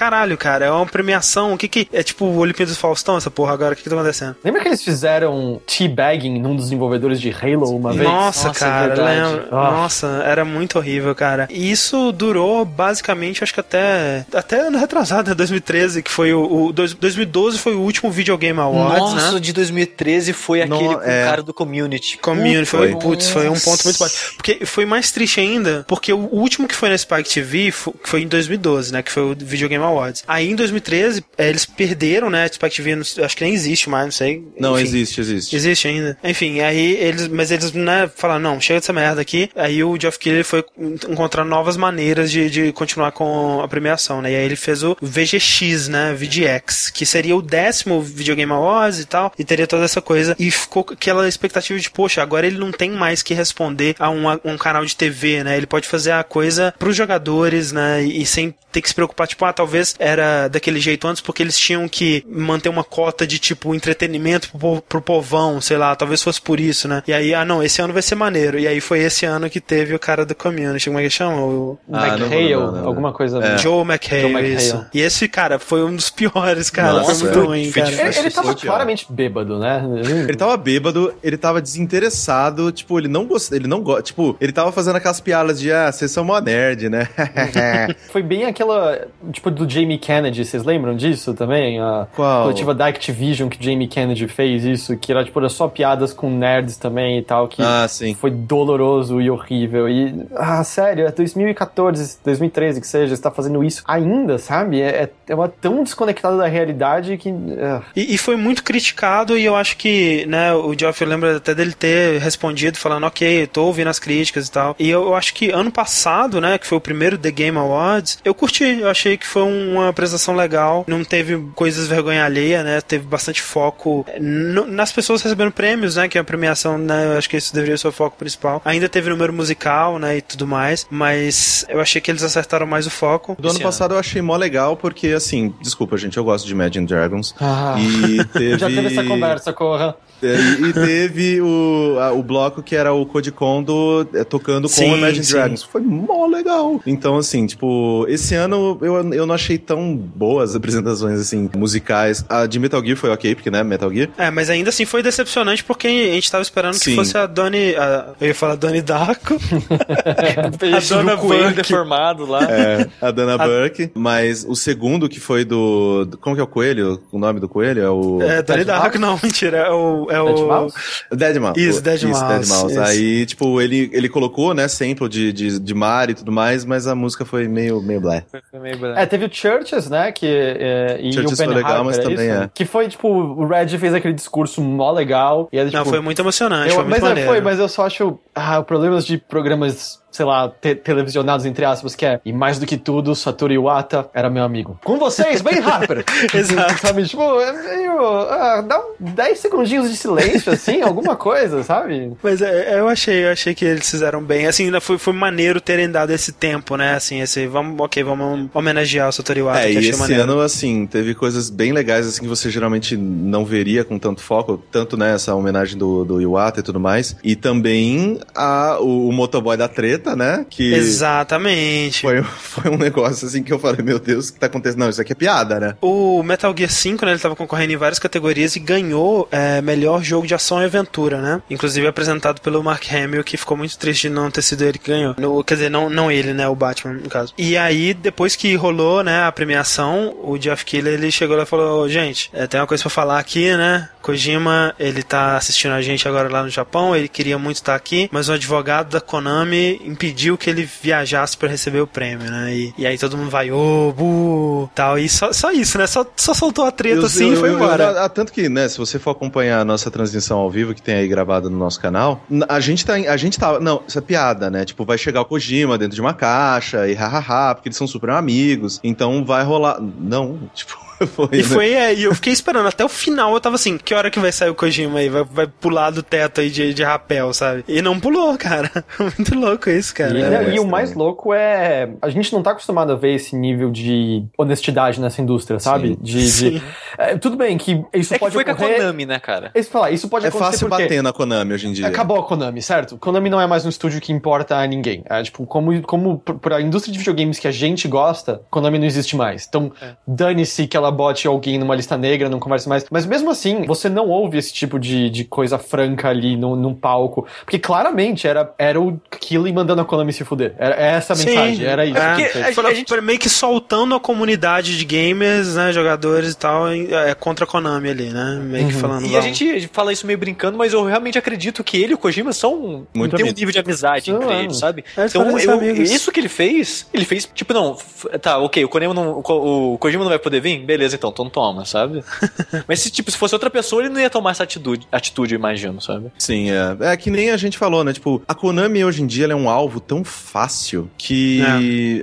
[0.00, 1.52] caralho, cara, é uma premiação.
[1.52, 1.86] O que que.
[1.92, 3.74] É tipo o Olimpíadas do Faustão, essa porra agora?
[3.74, 4.34] O que que tá acontecendo?
[4.42, 8.02] lembra que eles fizeram teabagging num dos desenvolvedores de Halo uma vez?
[8.02, 9.20] Nossa, Nossa, é cara, verdade.
[9.34, 9.48] lembro.
[9.52, 9.70] Ah.
[9.72, 11.46] Nossa, era muito horrível, cara.
[11.50, 16.66] E isso durou basicamente, acho que até até ano retrasado, né, 2013, que foi o,
[16.66, 19.40] o dois- 2012 foi o último Video Game Awards, Nossa, né?
[19.40, 21.22] de 2013 foi No- aquele com é.
[21.22, 22.18] o cara do community.
[22.18, 23.00] Community, foi, Foi.
[23.00, 24.34] putz, foi um ponto muito baixo.
[24.36, 28.22] Porque foi mais triste ainda, porque o último que foi na Spike TV fo- foi
[28.22, 29.02] em 2012, né?
[29.02, 30.24] Que foi o Video Game Awards.
[30.26, 32.44] Aí em 2013, eh, eles perderam, né?
[32.46, 34.44] A não sei- acho que nem existe mais, não sei.
[34.58, 34.82] Não, Enfim.
[34.88, 35.56] existe, existe.
[35.56, 36.18] Existe ainda.
[36.22, 37.28] Enfim, aí eles.
[37.28, 39.50] Mas eles, né, falaram, não, chega dessa merda aqui.
[39.54, 40.64] Aí o Geoff Keighley foi
[41.08, 44.32] encontrar novas maneiras de, de continuar com a premiação, né?
[44.32, 46.14] E aí ele fez o VGX, né?
[46.14, 49.32] VGX, que seria o décimo Videogame Awards e tal.
[49.38, 50.34] E teria toda essa coisa.
[50.38, 54.24] E ficou aquela expectativa de, poxa, agora ele não tem mais que responder a um,
[54.44, 55.56] um canal de TV, né?
[55.56, 58.02] Ele pode fazer a coisa pros jogadores, né?
[58.04, 61.42] E, e sem ter que se preocupar, tipo, ah, talvez era daquele jeito antes porque
[61.42, 66.22] eles tinham que manter uma cota de, tipo, entretenimento pro, pro povão, sei lá, talvez
[66.22, 67.02] fosse por isso, né?
[67.06, 68.58] E aí, ah, não, esse ano vai ser maneiro.
[68.58, 71.36] E aí foi esse ano que teve o cara do community, como é que chama?
[71.40, 72.86] O Ah, não vou McHale, lembrar, não.
[72.86, 73.38] alguma coisa.
[73.44, 73.58] É.
[73.58, 74.54] Joe McHale, Joe McHale.
[74.54, 74.86] isso.
[74.92, 76.92] E esse, cara, foi um dos piores, cara.
[76.94, 77.46] Nossa, foi muito é.
[77.46, 77.90] ruim, cara.
[77.90, 79.82] Ele, ele tava claramente bêbado, né?
[80.28, 84.52] Ele tava bêbado, ele tava desinteressado, tipo, ele não gosta, ele não gosta, tipo, ele
[84.52, 87.08] tava fazendo aquelas piadas de, ah, vocês são mó nerd, né?
[88.10, 91.80] Foi bem aquela, tipo, do Jamie Kennedy, vocês lembram disso também?
[91.80, 92.42] A Qual?
[92.42, 96.30] coletiva da Activision que Jamie Kennedy fez isso, que era, tipo, era só piadas com
[96.30, 98.14] nerds também e tal, que ah, sim.
[98.14, 99.88] foi doloroso e horrível.
[99.88, 104.80] E, ah, sério, é 2014, 2013 que seja, você tá fazendo isso ainda, sabe?
[104.80, 107.32] É, é- é uma tão desconectada da realidade que...
[107.60, 107.82] ah.
[107.94, 111.54] E, e foi muito criticado e eu acho que, né, o Geoff, eu lembro até
[111.54, 114.74] dele ter respondido falando, ok, tô ouvindo as críticas e tal.
[114.78, 118.18] E eu, eu acho que ano passado, né, que foi o primeiro The Game Awards,
[118.24, 122.62] eu curti, eu achei que foi um, uma apresentação legal, não teve coisas vergonha alheia,
[122.62, 122.80] né?
[122.80, 126.08] Teve bastante foco no, nas pessoas recebendo prêmios, né?
[126.08, 127.06] Que é a premiação, né?
[127.06, 128.60] Eu acho que isso deveria ser o foco principal.
[128.64, 130.18] Ainda teve número musical, né?
[130.18, 133.36] E tudo mais, mas eu achei que eles acertaram mais o foco.
[133.38, 136.52] Do ano Esse passado eu achei mó legal, porque assim, desculpa, gente, eu gosto de
[136.52, 137.34] Imagine Dragons.
[137.40, 138.58] Ah, E teve.
[138.58, 139.96] Já teve essa conversa, Corra.
[140.22, 144.68] É, E, e teve o, a- o bloco que era o Code Kondo é, tocando
[144.68, 145.32] com Sim, o Imagine sim.
[145.32, 145.62] Dragons.
[145.62, 146.78] Foi mó legal.
[146.86, 152.24] Então, assim, tipo, esse ano eu, eu não achei tão boas as apresentações, assim, musicais.
[152.28, 154.08] A de Metal Gear foi ok, porque, né, Metal Gear.
[154.18, 156.94] É, mas ainda assim foi decepcionante porque a gente tava esperando que Sim.
[156.96, 157.74] fosse a Donnie.
[157.76, 159.36] a- eu ia falar Donnie Darko.
[160.20, 161.54] A Dona Burke.
[161.54, 162.42] deformado lá.
[162.50, 163.90] É, a Dana Burke.
[163.94, 166.08] Mas o segundo, que foi do.
[166.20, 167.00] Como que é o coelho?
[167.12, 167.82] O nome do coelho?
[167.82, 168.22] É o.
[168.22, 169.58] É, Donnie Dead Darko, não, mentira.
[169.58, 170.06] É o.
[170.10, 170.74] É Dead o Mouse?
[171.12, 171.60] Dead Mouse.
[171.60, 172.80] Isso, Dead Mouse, isso.
[172.80, 176.86] Aí, tipo, ele, ele colocou, né, sample de, de, de mar e tudo mais, mas
[176.86, 178.24] a música foi meio, meio blé.
[178.50, 178.98] Foi meio branco.
[178.98, 180.12] É, teve o Churches, né?
[180.12, 182.42] Que, é, e Churches o foi legal, Harper, mas é também isso?
[182.42, 182.50] é.
[182.52, 185.48] Que foi, tipo, o Red fez aquele discurso mó legal.
[185.52, 187.30] E ele, Não, tipo, foi muito emocionante, eu- foi muito mas é, maneiro.
[187.30, 188.18] foi, mas eu só acho.
[188.34, 192.20] Ah, problemas de programas, sei lá, te- televisionados, entre aspas, que é.
[192.24, 194.78] E mais do que tudo, Satoru Iwata era meu amigo.
[194.84, 196.04] Com vocês, Ben Harper!
[196.34, 196.78] Exato.
[196.80, 198.00] sabe, tipo, é meio.
[198.00, 202.12] ah, dá um 10 segundinhos de silêncio, assim, alguma coisa, sabe?
[202.22, 204.46] Mas é, eu achei, eu achei que eles fizeram bem.
[204.46, 206.94] Assim, ainda foi, foi maneiro terem dado esse tempo, né?
[206.94, 207.46] Assim, esse.
[207.46, 210.22] Vamos, ok, vamos homenagear o Satoru Iwata, É, que e achei esse maneiro.
[210.24, 214.62] ano, assim, teve coisas bem legais, assim, que você geralmente não veria com tanto foco,
[214.70, 219.12] tanto, né, essa homenagem do, do Iwata e tudo mais, e também a, o, o
[219.12, 222.02] motoboy da treta, né, que Exatamente.
[222.02, 224.80] foi, foi um negócio, assim, que eu falei, meu Deus, o que tá acontecendo?
[224.80, 225.76] Não, isso aqui é piada, né?
[225.80, 230.02] O Metal Gear 5, né, ele tava concorrendo em várias categorias e ganhou é, melhor
[230.02, 231.42] jogo de ação e aventura, né?
[231.50, 234.90] Inclusive apresentado pelo Mark Hamill, que ficou muito triste de não ter sido ele que
[234.90, 235.14] ganhou.
[235.18, 237.34] No- quer dizer, não, não ele, né, o Batman, no caso.
[237.36, 241.46] E aí, depois que rolou, né, a premiação, o Jeff Keighley, ele chegou lá e
[241.46, 243.88] falou, gente, é, tem uma coisa pra falar aqui, né?
[244.02, 248.08] Kojima, ele tá assistindo a gente agora lá no Japão, ele queria muito estar aqui,
[248.12, 252.54] mas o advogado da Konami impediu que ele viajasse pra receber o prêmio, né?
[252.54, 255.86] E, e aí todo mundo vai, ô, bu, tal, e só, só isso, né?
[255.86, 257.84] Só, só soltou a treta Eu- assim eu- e foi embora.
[257.84, 260.94] eu- tanto que, né, se você for acompanhar a nossa transmissão ao vivo, que tem
[260.96, 264.50] aí gravada no nosso canal, a gente tá, a gente tá, não, isso é piada,
[264.50, 267.86] né, tipo, vai chegar o Kojima dentro de uma caixa e hahaha, porque eles são
[267.86, 271.42] super amigos, então vai rolar, não, tipo, foi, E né?
[271.42, 274.18] foi, é, e eu fiquei esperando até o final, eu tava assim, que hora que
[274.18, 275.08] vai sair o Kojima aí?
[275.08, 277.64] Vai, vai pular do teto aí de, de rapel, sabe?
[277.68, 278.70] E não pulou, cara.
[278.98, 280.18] Muito louco isso, cara.
[280.18, 281.90] E, É, né, e o mais louco é.
[282.02, 285.88] A gente não tá acostumado a ver esse nível de honestidade nessa indústria, sabe?
[285.88, 285.98] Sim.
[286.00, 286.62] De, de- Sim.
[286.98, 288.76] É, tudo bem que isso É que pode foi com a ocorrer.
[288.78, 289.50] Konami, né, cara?
[289.54, 291.86] Isso, falar, isso pode É acontecer fácil porque bater na Konami hoje em dia.
[291.86, 292.96] Acabou a Konami, certo?
[292.98, 295.02] Konami não é mais um estúdio que importa a ninguém.
[295.08, 298.86] É, tipo, como, como pr- pra indústria de videogames que a gente gosta, Konami não
[298.86, 299.46] existe mais.
[299.48, 299.94] Então, É.
[300.06, 302.84] dane-se que ela bote alguém numa lista negra, não converse mais.
[302.90, 306.74] Mas mesmo assim, você não ouve esse tipo de, de coisa franca ali no, num
[306.74, 307.26] palco.
[307.44, 310.54] Porque claramente era, era o Killy mandando a Konami se fuder.
[310.58, 311.98] Era essa a Sim, mensagem, era isso.
[311.98, 316.32] É, porque a- foi a gente- meio que soltando a comunidade de gamers, né, jogadores
[316.32, 318.40] e tal, em- é, contra a Konami ali, né?
[318.42, 319.06] Meio que falando.
[319.06, 321.98] E a gente fala isso meio brincando, mas eu realmente acredito que ele e o
[321.98, 322.86] Kojima são.
[322.94, 324.42] Muito tem um nível de amizade São, entre é.
[324.42, 324.84] eles, sabe?
[324.96, 327.76] Eles então, eu, isso que ele fez, ele fez, tipo, não,
[328.20, 330.58] tá, ok, o Kojima não, o Kojima não vai poder vir?
[330.60, 332.02] Beleza, então, então toma, sabe?
[332.68, 335.38] mas se, tipo, se fosse outra pessoa, ele não ia tomar essa atitude, atitude eu
[335.38, 336.10] imagino, sabe?
[336.18, 336.76] Sim, é.
[336.92, 337.92] É que nem a gente falou, né?
[337.92, 341.40] Tipo, a Konami hoje em dia ela é um alvo tão fácil que.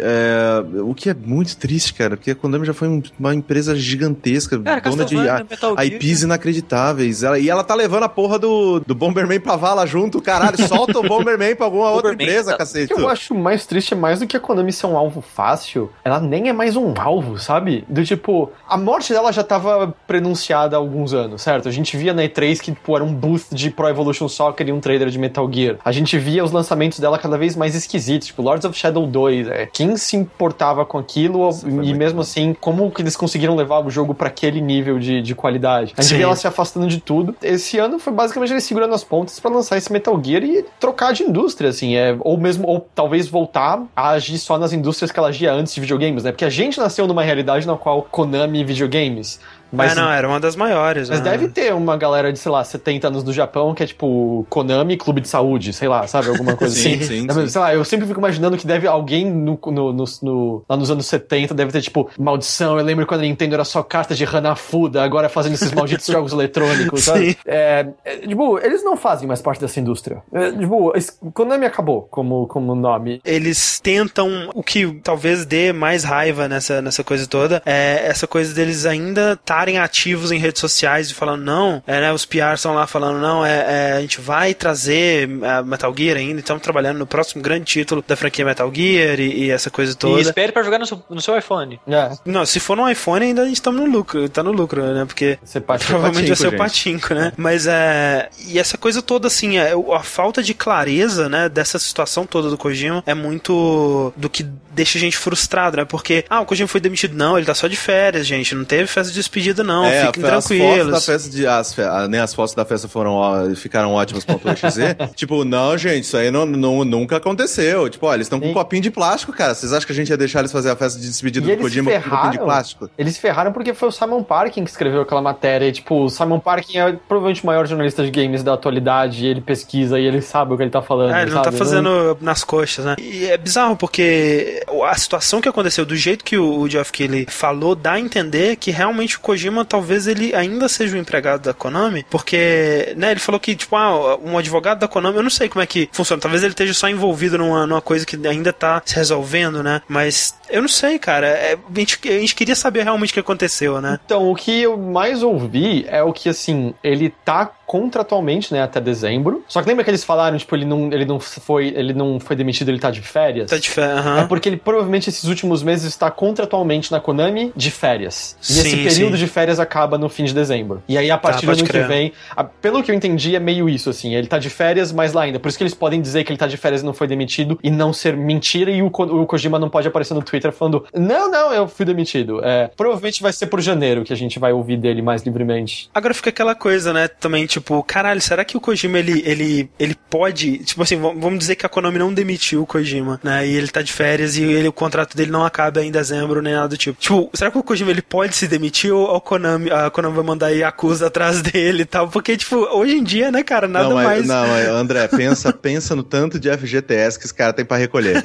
[0.01, 3.75] é, o que é muito triste, cara, porque a Konami já foi um- uma empresa
[3.75, 7.23] gigantesca, Cara, dona de a- IPs inacreditáveis.
[7.23, 10.57] Ela- e ela tá levando a porra do, do Bomberman pra vala junto, caralho.
[10.67, 12.55] Solta o Bomberman pra alguma outra empresa, tá.
[12.55, 12.93] O cacete.
[12.93, 15.91] que eu acho mais triste é mais do que a Konami ser um alvo fácil,
[16.03, 17.85] ela nem é mais um alvo, sabe?
[17.87, 21.67] Do tipo, a morte dela já tava prenunciada há alguns anos, certo?
[21.67, 24.71] A gente via na E3 que, tipo, era um boost de Pro Evolution Soccer e
[24.71, 25.77] um trailer de Metal Gear.
[25.83, 29.47] A gente via os lançamentos dela cada vez mais esquisitos, tipo, Lords of Shadow 2,
[29.47, 32.21] é, quem se importava com aquilo foi e mesmo bom.
[32.21, 35.93] assim, como que eles conseguiram levar o jogo pra aquele nível de, de qualidade?
[35.97, 36.17] A gente Sim.
[36.17, 37.35] via ela se afastando de tudo.
[37.41, 41.13] Esse ano foi basicamente ele segurando as pontas pra lançar esse Metal Gear e trocar
[41.13, 45.19] de indústria, assim, é, ou mesmo, ou talvez voltar a agir só nas indústrias que
[45.19, 46.31] ela agia antes de videogames, né?
[46.31, 49.39] Porque a gente nasceu numa realidade na qual Konami videogames
[49.71, 51.09] Mas, é, não, era uma das maiores.
[51.09, 51.31] mas né?
[51.31, 54.97] deve ter uma galera de, sei lá, 70 anos do Japão que é tipo Konami
[54.97, 56.29] Clube de Saúde, sei lá, sabe?
[56.29, 57.03] Alguma coisa Sim, assim.
[57.03, 57.47] sim, sim.
[57.47, 60.89] Sei lá, eu sempre fico imaginando que deve alguém no, no, no- no- lá nos
[60.91, 62.77] anos 70 deve ter tipo, maldição.
[62.77, 66.31] Eu lembro quando a Nintendo era só carta de Hanafuda, agora fazendo esses malditos jogos
[66.33, 67.31] eletrônicos, sabe?
[67.31, 67.35] Sim.
[67.45, 70.21] É, é, tipo, eles não fazem mais parte dessa indústria.
[70.31, 70.93] É, tipo,
[71.33, 73.21] Konami acabou como, como nome.
[73.25, 78.53] eles tentam o que talvez dê mais raiva nessa, nessa coisa toda é essa coisa
[78.53, 82.75] deles ainda estarem ativos em redes sociais e falando não, é, né, os PRs estão
[82.75, 86.97] lá falando não, é, é, a gente vai trazer é, Metal Gear ainda, estamos trabalhando
[86.99, 90.21] no próximo grande título da franquia Metal Gear e, e essa coisa E toda.
[90.21, 91.79] espere pra jogar no seu, no seu iPhone.
[91.87, 95.05] É, Não, se for no iPhone ainda estamos no lucro, tá no lucro, né?
[95.05, 95.39] Porque
[95.87, 96.59] Provavelmente vai ser o gente.
[96.59, 97.33] patinco, né?
[97.35, 98.29] Mas é.
[98.47, 102.57] E essa coisa toda, assim, é, a falta de clareza, né, dessa situação toda do
[102.57, 105.85] Kojima é muito do que deixa a gente frustrado, né?
[105.85, 107.15] Porque, ah, o Kojima foi demitido.
[107.15, 108.53] Não, ele tá só de férias, gente.
[108.53, 109.85] Não teve festa de despedida, não.
[109.85, 111.05] é, Fiquem as fotos da tranquilos.
[111.05, 111.47] festa de.
[111.47, 111.75] As,
[112.09, 114.95] nem as fotos da festa foram ó, ficaram ótimas ponto .exe.
[115.15, 117.89] tipo, não, gente, isso aí não, não- nunca aconteceu.
[117.89, 119.53] Tipo, ó, eles estão com um copinho de plástico, cara.
[119.53, 121.61] Vocês acham que a gente ia deixar eles fazer a festa de despedida E do
[121.61, 122.89] Kojima com um copinho de plástico?
[122.97, 125.65] Eles ferraram porque foi o Simon Parkin que escreveu aquela matéria.
[125.67, 129.25] E, tipo, o Simon Parkin é provavelmente o maior jornalista de games da atualidade.
[129.25, 131.13] E ele pesquisa e ele sabe o que ele tá falando.
[131.13, 132.95] É, ele não tá fazendo nas coxas, né?
[132.99, 137.75] E é bizarro, porque a situação que aconteceu, do jeito que o Geoff Keighley falou,
[137.75, 142.05] dá a entender que realmente o Kojima talvez ele ainda seja um empregado da Konami,
[142.09, 145.61] porque, né, ele falou que, tipo, ah, um advogado da Konami, eu não sei como
[145.61, 148.95] é que funciona, talvez ele esteja só envolvido numa, numa coisa que ainda tá se
[148.95, 149.81] resolvendo, né?
[149.87, 151.27] Mas eu não sei, cara.
[151.27, 153.99] É, a, gente, a gente queria saber realmente o que aconteceu, né?
[154.05, 158.79] Então, o que eu mais ouvi é o que, assim, ele tá contratualmente, né, até
[158.81, 159.43] dezembro.
[159.47, 162.35] Só que lembra que eles falaram, tipo, ele não, ele não, foi, ele não foi
[162.35, 163.49] demitido, ele tá de férias?
[163.49, 164.27] Tá de fé, É aham.
[164.27, 168.37] porque ele provavelmente esses últimos meses está contratualmente na Konami de férias.
[168.49, 169.25] E esse Sim, período sim.
[169.25, 170.81] de férias acaba no fim de dezembro.
[170.87, 173.39] E aí, a partir do pode ano que vem, a- pelo que eu entendi, é
[173.39, 174.15] meio isso, assim.
[174.15, 175.39] Ele tá de férias, mas lá ainda.
[175.39, 177.59] Por isso que eles podem dizer que ele tá de férias e não foi demitido
[177.61, 178.71] e não ser mentira.
[178.71, 182.43] E o, o Kojima não pode aparecer no Twitter falando: Não, não, eu fui demitido.
[182.43, 185.89] É, provavelmente vai ser por janeiro que a gente vai ouvir dele mais livremente.
[185.93, 187.07] Agora fica aquela coisa, né?
[187.07, 190.59] Também, tipo, caralho, será que o Kojima ele, ele, ele pode.
[190.59, 193.47] Tipo assim, vamos dizer que a Konami não demitiu o Kojima, né?
[193.47, 196.53] E ele tá de férias e ele, o contrato dele não acaba em dezembro nem
[196.53, 196.99] nada do tipo.
[196.99, 200.25] Tipo, será que o Kojima ele pode se demitir ou a Konami, a Konami vai
[200.25, 202.07] mandar aí acusa atrás dele e tal?
[202.09, 204.27] Porque, tipo, hoje em dia, né, cara, nada não, mas, mais.
[204.27, 208.23] não, mas, André, pensa, pensa no tanto de FGTS que esse cara tem pra recolher.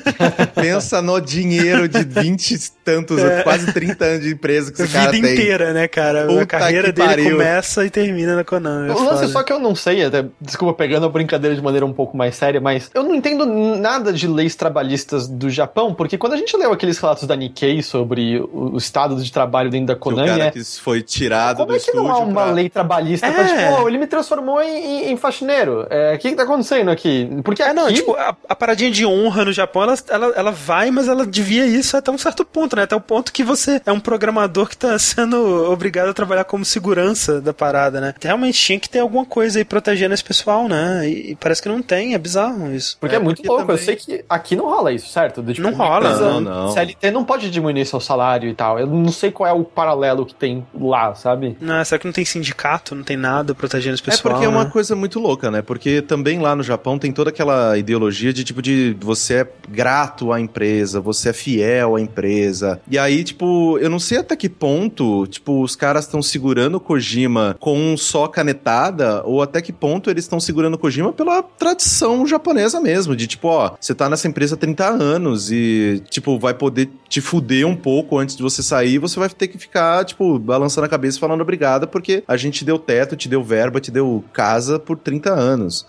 [0.55, 5.11] pensa no dinheiro de 20 e tantos, quase 30 anos de empresa que esse cara
[5.11, 5.35] vida tem.
[5.35, 6.25] inteira, né, cara?
[6.25, 7.31] a Puta carreira que dele pariu.
[7.33, 8.89] começa e termina na Konami.
[8.91, 11.63] é O lance é só que eu não sei, até, desculpa pegando a brincadeira de
[11.63, 15.95] maneira um pouco mais séria, mas eu não entendo nada de leis trabalhistas do Japão,
[15.95, 19.71] porque quando a gente leu aqueles relatos da Nikkei sobre o, o estado de trabalho
[19.71, 22.11] dentro da Que o Konami, cara é, que foi tirado como do é que não
[22.11, 23.33] há uma pra- lei trabalhista É.
[23.33, 24.77] pra, tipo, oh, ele me transformou em,
[25.09, 25.87] em- em faxineiro?
[25.91, 27.29] É, O que que tá acontecendo aqui?
[27.45, 27.95] Porque É, não, aqui...
[27.95, 31.67] tipo, a, a paradinha de honra no Japão, ela, ela, ela vai, mas ela devia
[31.67, 32.83] isso até um certo ponto, né?
[32.83, 36.65] Até o ponto que você é um programador que tá sendo obrigado a trabalhar como
[36.65, 38.15] segurança da parada, né?
[38.21, 41.09] Realmente tinha que ter alguma coisa aí protegendo esse pessoal, né?
[41.09, 42.97] E, e parece que não tem, é bizarro isso.
[42.99, 45.43] Porque é, É, muito porque louco, eu também- sei que aqui não rola isso, certo?
[45.43, 46.73] Tipo, Não rola, empresa não, não.
[46.73, 48.79] CLT não pode diminuir seu salário e tal.
[48.79, 51.57] Eu não sei qual é o paralelo que tem lá, sabe?
[51.61, 54.35] Não, será que não tem sindicato, não tem nada protegendo esse É pessoal?
[54.35, 54.71] porque é uma né?
[54.71, 55.61] coisa muito louca, né?
[55.63, 60.33] Porque também lá no Japão tem toda aquela ideologia de tipo de você é grato
[60.33, 62.81] à empresa, você é fiel à empresa.
[62.91, 66.81] E aí, tipo, eu não sei até que ponto, tipo, os caras estão segurando o
[66.81, 72.27] Kojima com só canetada, ou até que ponto eles estão segurando o Kojima pela tradição
[72.27, 76.55] japonesa mesmo, de tipo, ó, você tá nessa empresa há 30 anos e, tipo, vai
[76.55, 80.39] poder te fuder um pouco antes de você sair, você vai ter que ficar, tipo,
[80.39, 83.81] balançando a cabeça e falando obrigado, porque a gente te deu teto, te deu verba,
[83.81, 85.87] te deu casa por 30 anos.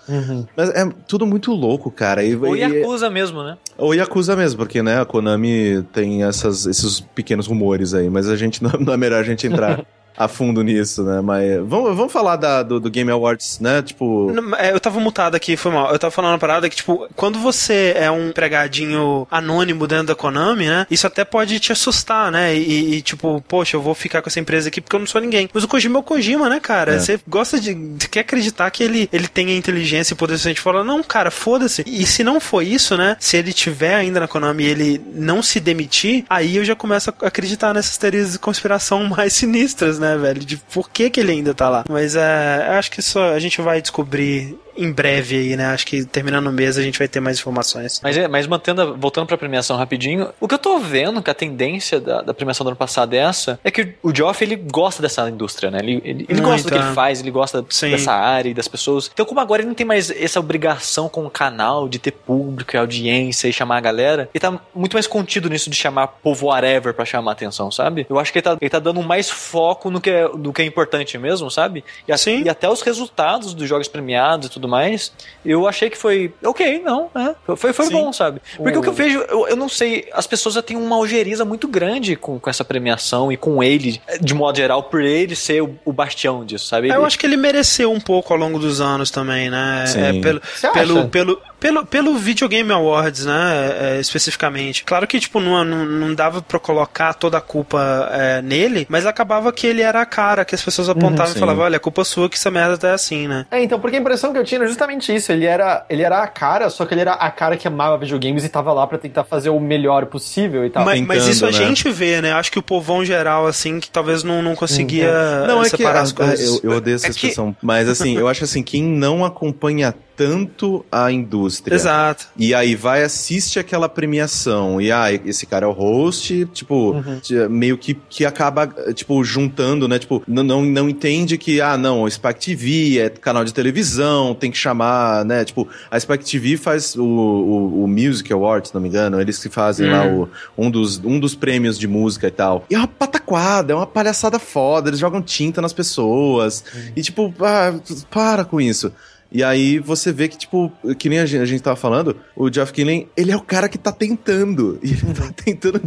[0.56, 2.24] Mas é tudo muito louco, cara.
[2.24, 3.58] E, Ou e- Yakuza mesmo, né?
[3.78, 8.36] ou Yakuza mesmo, porque, né, a Konami tem essas, esses pequenos rumores aí, mas a
[8.36, 9.86] gente não, não é melhor a gente entrar
[10.18, 11.22] a fundo nisso, né?
[11.22, 13.82] Mas vamos, vamos falar da- do, do Game Awards, né?
[13.82, 14.32] Tipo.
[14.32, 15.92] Não, é, Eu tava mutado aqui, foi mal.
[15.92, 20.16] Eu tava falando uma parada que, tipo, quando você é um empregadinho anônimo dentro da
[20.16, 20.86] Konami, né?
[20.90, 22.56] Isso até pode te assustar, né?
[22.56, 25.20] E, e, tipo, poxa, eu vou ficar com essa empresa aqui porque eu não sou
[25.22, 25.50] ninguém.
[25.54, 26.96] Mas o Kojima é o Kojima, né, cara?
[26.96, 27.00] É.
[27.00, 27.74] Você gosta de.
[27.74, 31.84] Você quer acreditar que ele, ele tenha inteligência e poder suficiente fala, não, cara, foda-se.
[31.86, 33.18] E se não for isso, né?
[33.20, 37.10] Se ele tiver ainda na Konami e ele não se demitir, aí eu já começo
[37.22, 40.40] a acreditar nessas teorias de conspiração mais sinistras, né, velho?
[40.42, 41.84] De por que, que ele ainda tá lá.
[41.90, 45.68] Mas é, acho que isso a gente vai descobrir em breve aí, né?
[45.68, 48.00] Acho que terminando o mês a gente vai ter mais informações.
[48.04, 51.30] Mas, é, mas mantendo, a- voltando pra premiação rapidinho, o que eu tô vendo que
[51.30, 54.56] a tendência da, da premiação do ano passado é essa, é que o Geoff, ele
[54.56, 55.80] gosta dessa indústria, né?
[55.82, 57.92] Ele, ele, ele gosta do que ele faz, ele gosta Sim.
[57.92, 59.10] dessa área e das pessoas.
[59.14, 62.76] Então, como agora ele não tem mais essa obrigação com o canal de ter público
[62.76, 66.48] e audiência e chamar a galera, ele tá muito mais contido nisso de chamar povo
[66.48, 68.06] whatever pra chamar a atenção, sabe?
[68.10, 70.62] Eu acho que ele tá, ele tá dando mais foco no que é, no que
[70.62, 71.84] é importante mesmo, sabe?
[72.08, 72.44] E, a- Sim.
[72.44, 75.12] e até os resultados dos jogos premiados e tudo mais,
[75.46, 77.36] eu achei que foi ok, não, né?
[77.56, 77.92] Foi, foi Sim.
[77.94, 78.42] bom, sabe?
[78.58, 81.44] Porque o, que eu vejo, eu, eu não sei, as pessoas já têm uma algeriza
[81.46, 85.62] muito grande com, com essa premiação e com ele, de modo geral, por ele ser
[85.64, 86.90] o, o bastião disso, sabe?
[86.90, 89.86] Eu Ele- acho que ele mereceu um pouco ao longo dos anos também, né?
[89.88, 90.00] Sim.
[90.02, 90.78] É, pelo, Você acha?
[90.80, 93.74] pelo, pelo, pelo, pelo Video Game Awards, né?
[93.80, 94.84] é, especificamente.
[94.84, 99.06] Claro que, tipo, não, não, não dava pra colocar toda a culpa é, nele, mas
[99.06, 101.38] acabava que ele era a cara, que as pessoas apontavam sim.
[101.38, 103.46] e falavam, olha, é culpa sua que essa merda tá assim, né?
[103.50, 105.32] É, então, porque a impressão que eu tinha era justamente isso.
[105.32, 108.44] Ele era, ele era a cara, só que ele era a cara que amava videogames
[108.44, 110.84] e tava lá pra tentar fazer o melhor possível e tal.
[110.84, 111.54] Mas, mas isso a né?
[111.54, 112.34] gente vê, né?
[112.34, 115.10] Acho que o povão geral, assim, que talvez não, não conseguia
[115.48, 116.62] Não, é que separar ah, as coisas.
[116.62, 117.56] eu, eu odeio essa É que- expressão.
[117.62, 121.76] Mas assim, eu acho assim, quem não acompanha tanto a indústria.
[121.76, 122.28] Exato.
[122.38, 124.80] E aí vai, assiste aquela premiação.
[124.80, 129.88] E ah, esse cara é o host, tipo, t- meio que, que acaba, tipo, juntando,
[129.88, 130.00] né?
[130.00, 134.34] Tipo, não, não, não entende que, ah, não, o Spike TV é canal de televisão,
[134.36, 135.44] tem que chamar, né?
[135.46, 139.38] Tipo, a Spike TV faz o, o, o Music Awards, se não me engano, eles
[139.40, 142.66] que fazem lá o, um, dos, um dos prêmios de música e tal.
[142.70, 146.64] E é uma pataquada, é uma palhaçada foda, eles jogam tinta nas pessoas.
[146.96, 147.74] E tipo, ah,
[148.10, 148.92] para com isso.
[149.34, 152.54] E aí você vê que, tipo, que nem a gente, a gente tava falando, o
[152.54, 154.80] Geoff Keighley, ele é o cara que tá tentando.
[154.84, 155.80] E ele tá tentando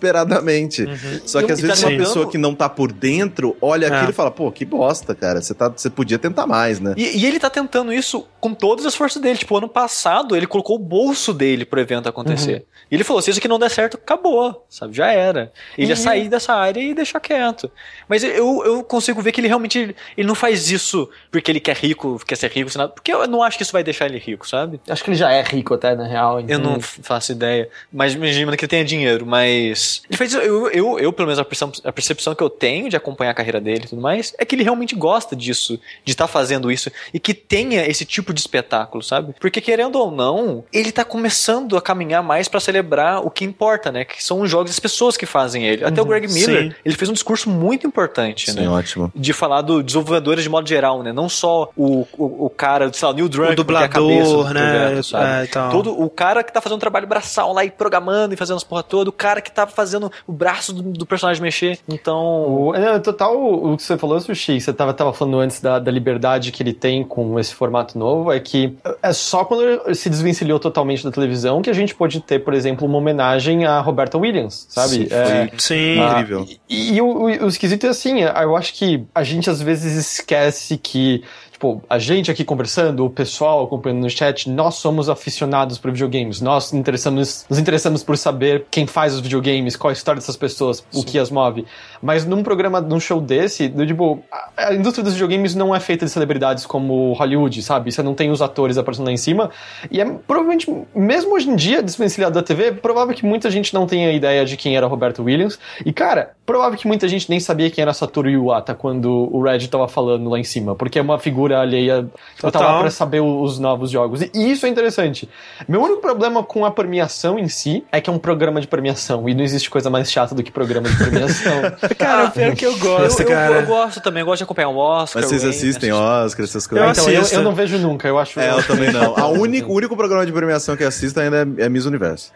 [0.00, 0.84] desesperadamente.
[1.26, 3.94] Só que às tá vezes uma tentando- pessoa que não tá por dentro, olha É.
[3.94, 5.40] aquilo e fala, pô, que bosta, cara.
[5.40, 6.94] Você, tá, você podia tentar mais, né?
[6.96, 9.38] E, e ele tá tentando isso com todas as forças dele.
[9.38, 12.64] Tipo, ano passado ele colocou o bolso dele pro evento acontecer.
[12.90, 14.94] E ele falou: se isso aqui não der certo, acabou, sabe?
[14.96, 15.52] Já era.
[15.76, 17.70] Ele ia E- sair dessa área e deixar quieto.
[18.08, 21.76] Mas eu, eu consigo ver que ele realmente ele não faz isso porque ele quer
[21.76, 24.80] rico, quer ser rico, Porque eu não acho que isso vai deixar ele rico, sabe?
[24.88, 26.38] Acho que ele já é rico até, na real.
[26.40, 27.68] Eu então- não f- faço ideia.
[27.92, 29.24] Mas imagina que ele tenha dinheiro.
[29.26, 30.02] Mas.
[30.10, 30.36] Ele isso.
[30.38, 33.34] Eu, eu, eu, pelo menos, a percepção, a percepção que eu tenho de acompanhar a
[33.34, 36.90] carreira dele e tudo mais é que ele realmente gosta disso, de estar fazendo isso.
[37.12, 39.34] E que tenha esse tipo de espetáculo, sabe?
[39.40, 43.90] Porque, querendo ou não, ele tá começando a caminhar mais pra celebrar o que importa,
[43.92, 44.04] né?
[44.04, 45.84] Que são os jogos, as pessoas que fazem ele.
[45.84, 46.74] Até o Greg Miller, Sim.
[46.84, 48.68] ele fez um discurso muito importante, Sim, né?
[48.68, 49.10] ótimo.
[49.14, 51.12] De falar do desenvolvedores de modo geral, né?
[51.12, 53.88] Não só o, o, o cara, sei lá, o Neil Druckmann, O que é a
[53.88, 54.86] dublador, né?
[54.86, 55.24] projeto, sabe?
[55.24, 55.70] É, e tal.
[55.70, 58.64] Todo o cara que tá fazendo um trabalho braçal lá e programando e fazendo as
[58.64, 61.78] porra toda, o cara que tá fazendo o braço do, do personagem mexer.
[61.88, 62.16] Então.
[62.16, 65.90] O, é, total, o que você falou, Sushi, você tava, tava falando antes da, da
[65.90, 70.08] liberdade que ele tem com esse formato novo, é que é só quando ele se
[70.10, 74.18] desvencilhou totalmente da televisão que a gente pode ter, por exemplo, uma homenagem a Roberta
[74.18, 74.94] Williams, sabe?
[74.94, 76.00] Sim, É, Sim.
[76.00, 76.46] Ah, incrível.
[76.68, 79.94] E, e o, o, o esquisito é assim, eu acho que a gente às vezes
[79.96, 81.22] esquece que,
[81.56, 86.40] tipo, a gente aqui conversando, o pessoal acompanhando no chat, nós somos aficionados por videogames,
[86.40, 90.84] nós interessamos, nos interessamos por saber quem faz os videogames, qual a história dessas pessoas,
[90.94, 91.64] o que as move.
[92.02, 95.80] Mas num programa, num show desse, do, tipo, a, a indústria dos videogames não é
[95.80, 97.90] feita de celebridades como Hollywood, sabe?
[97.90, 99.50] Você não tem os atores aparecendo lá em cima.
[99.90, 103.72] E é provavelmente, mesmo hoje em dia, desvencilhado da TV, é provável que muita gente
[103.72, 105.58] não tenha ideia de quem era Roberto Williams.
[105.84, 109.66] E, cara, provável que muita gente nem sabia quem era Satoru Iwata quando o Red
[109.68, 112.06] tava falando lá em cima, porque é uma figura alheia.
[112.42, 112.80] Eu tava lá Total.
[112.82, 114.22] pra saber os novos jogos.
[114.22, 115.28] E, isso é interessante.
[115.68, 119.28] Meu único problema com a premiação em si é que é um programa de premiação.
[119.28, 121.62] E não existe coisa mais chata do que programa de premiação.
[121.98, 123.54] Cara, pior que eu gosto, eu, eu- cara.
[123.60, 125.22] Eu, gosto também, eu gosto de acompanhar o Oscar.
[125.22, 126.98] Mas vocês assistem assisto- Oscar, essas Eu coisas?
[126.98, 128.38] então, eu, eu não vejo nunca, eu acho.
[128.40, 129.16] É, eu também não.
[129.16, 132.32] A única, o único programa de premiação que eu assisto ainda é, é Miss Universo.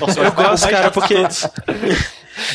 [0.00, 1.14] Nossa, Eu é gosto, mais cara, porque.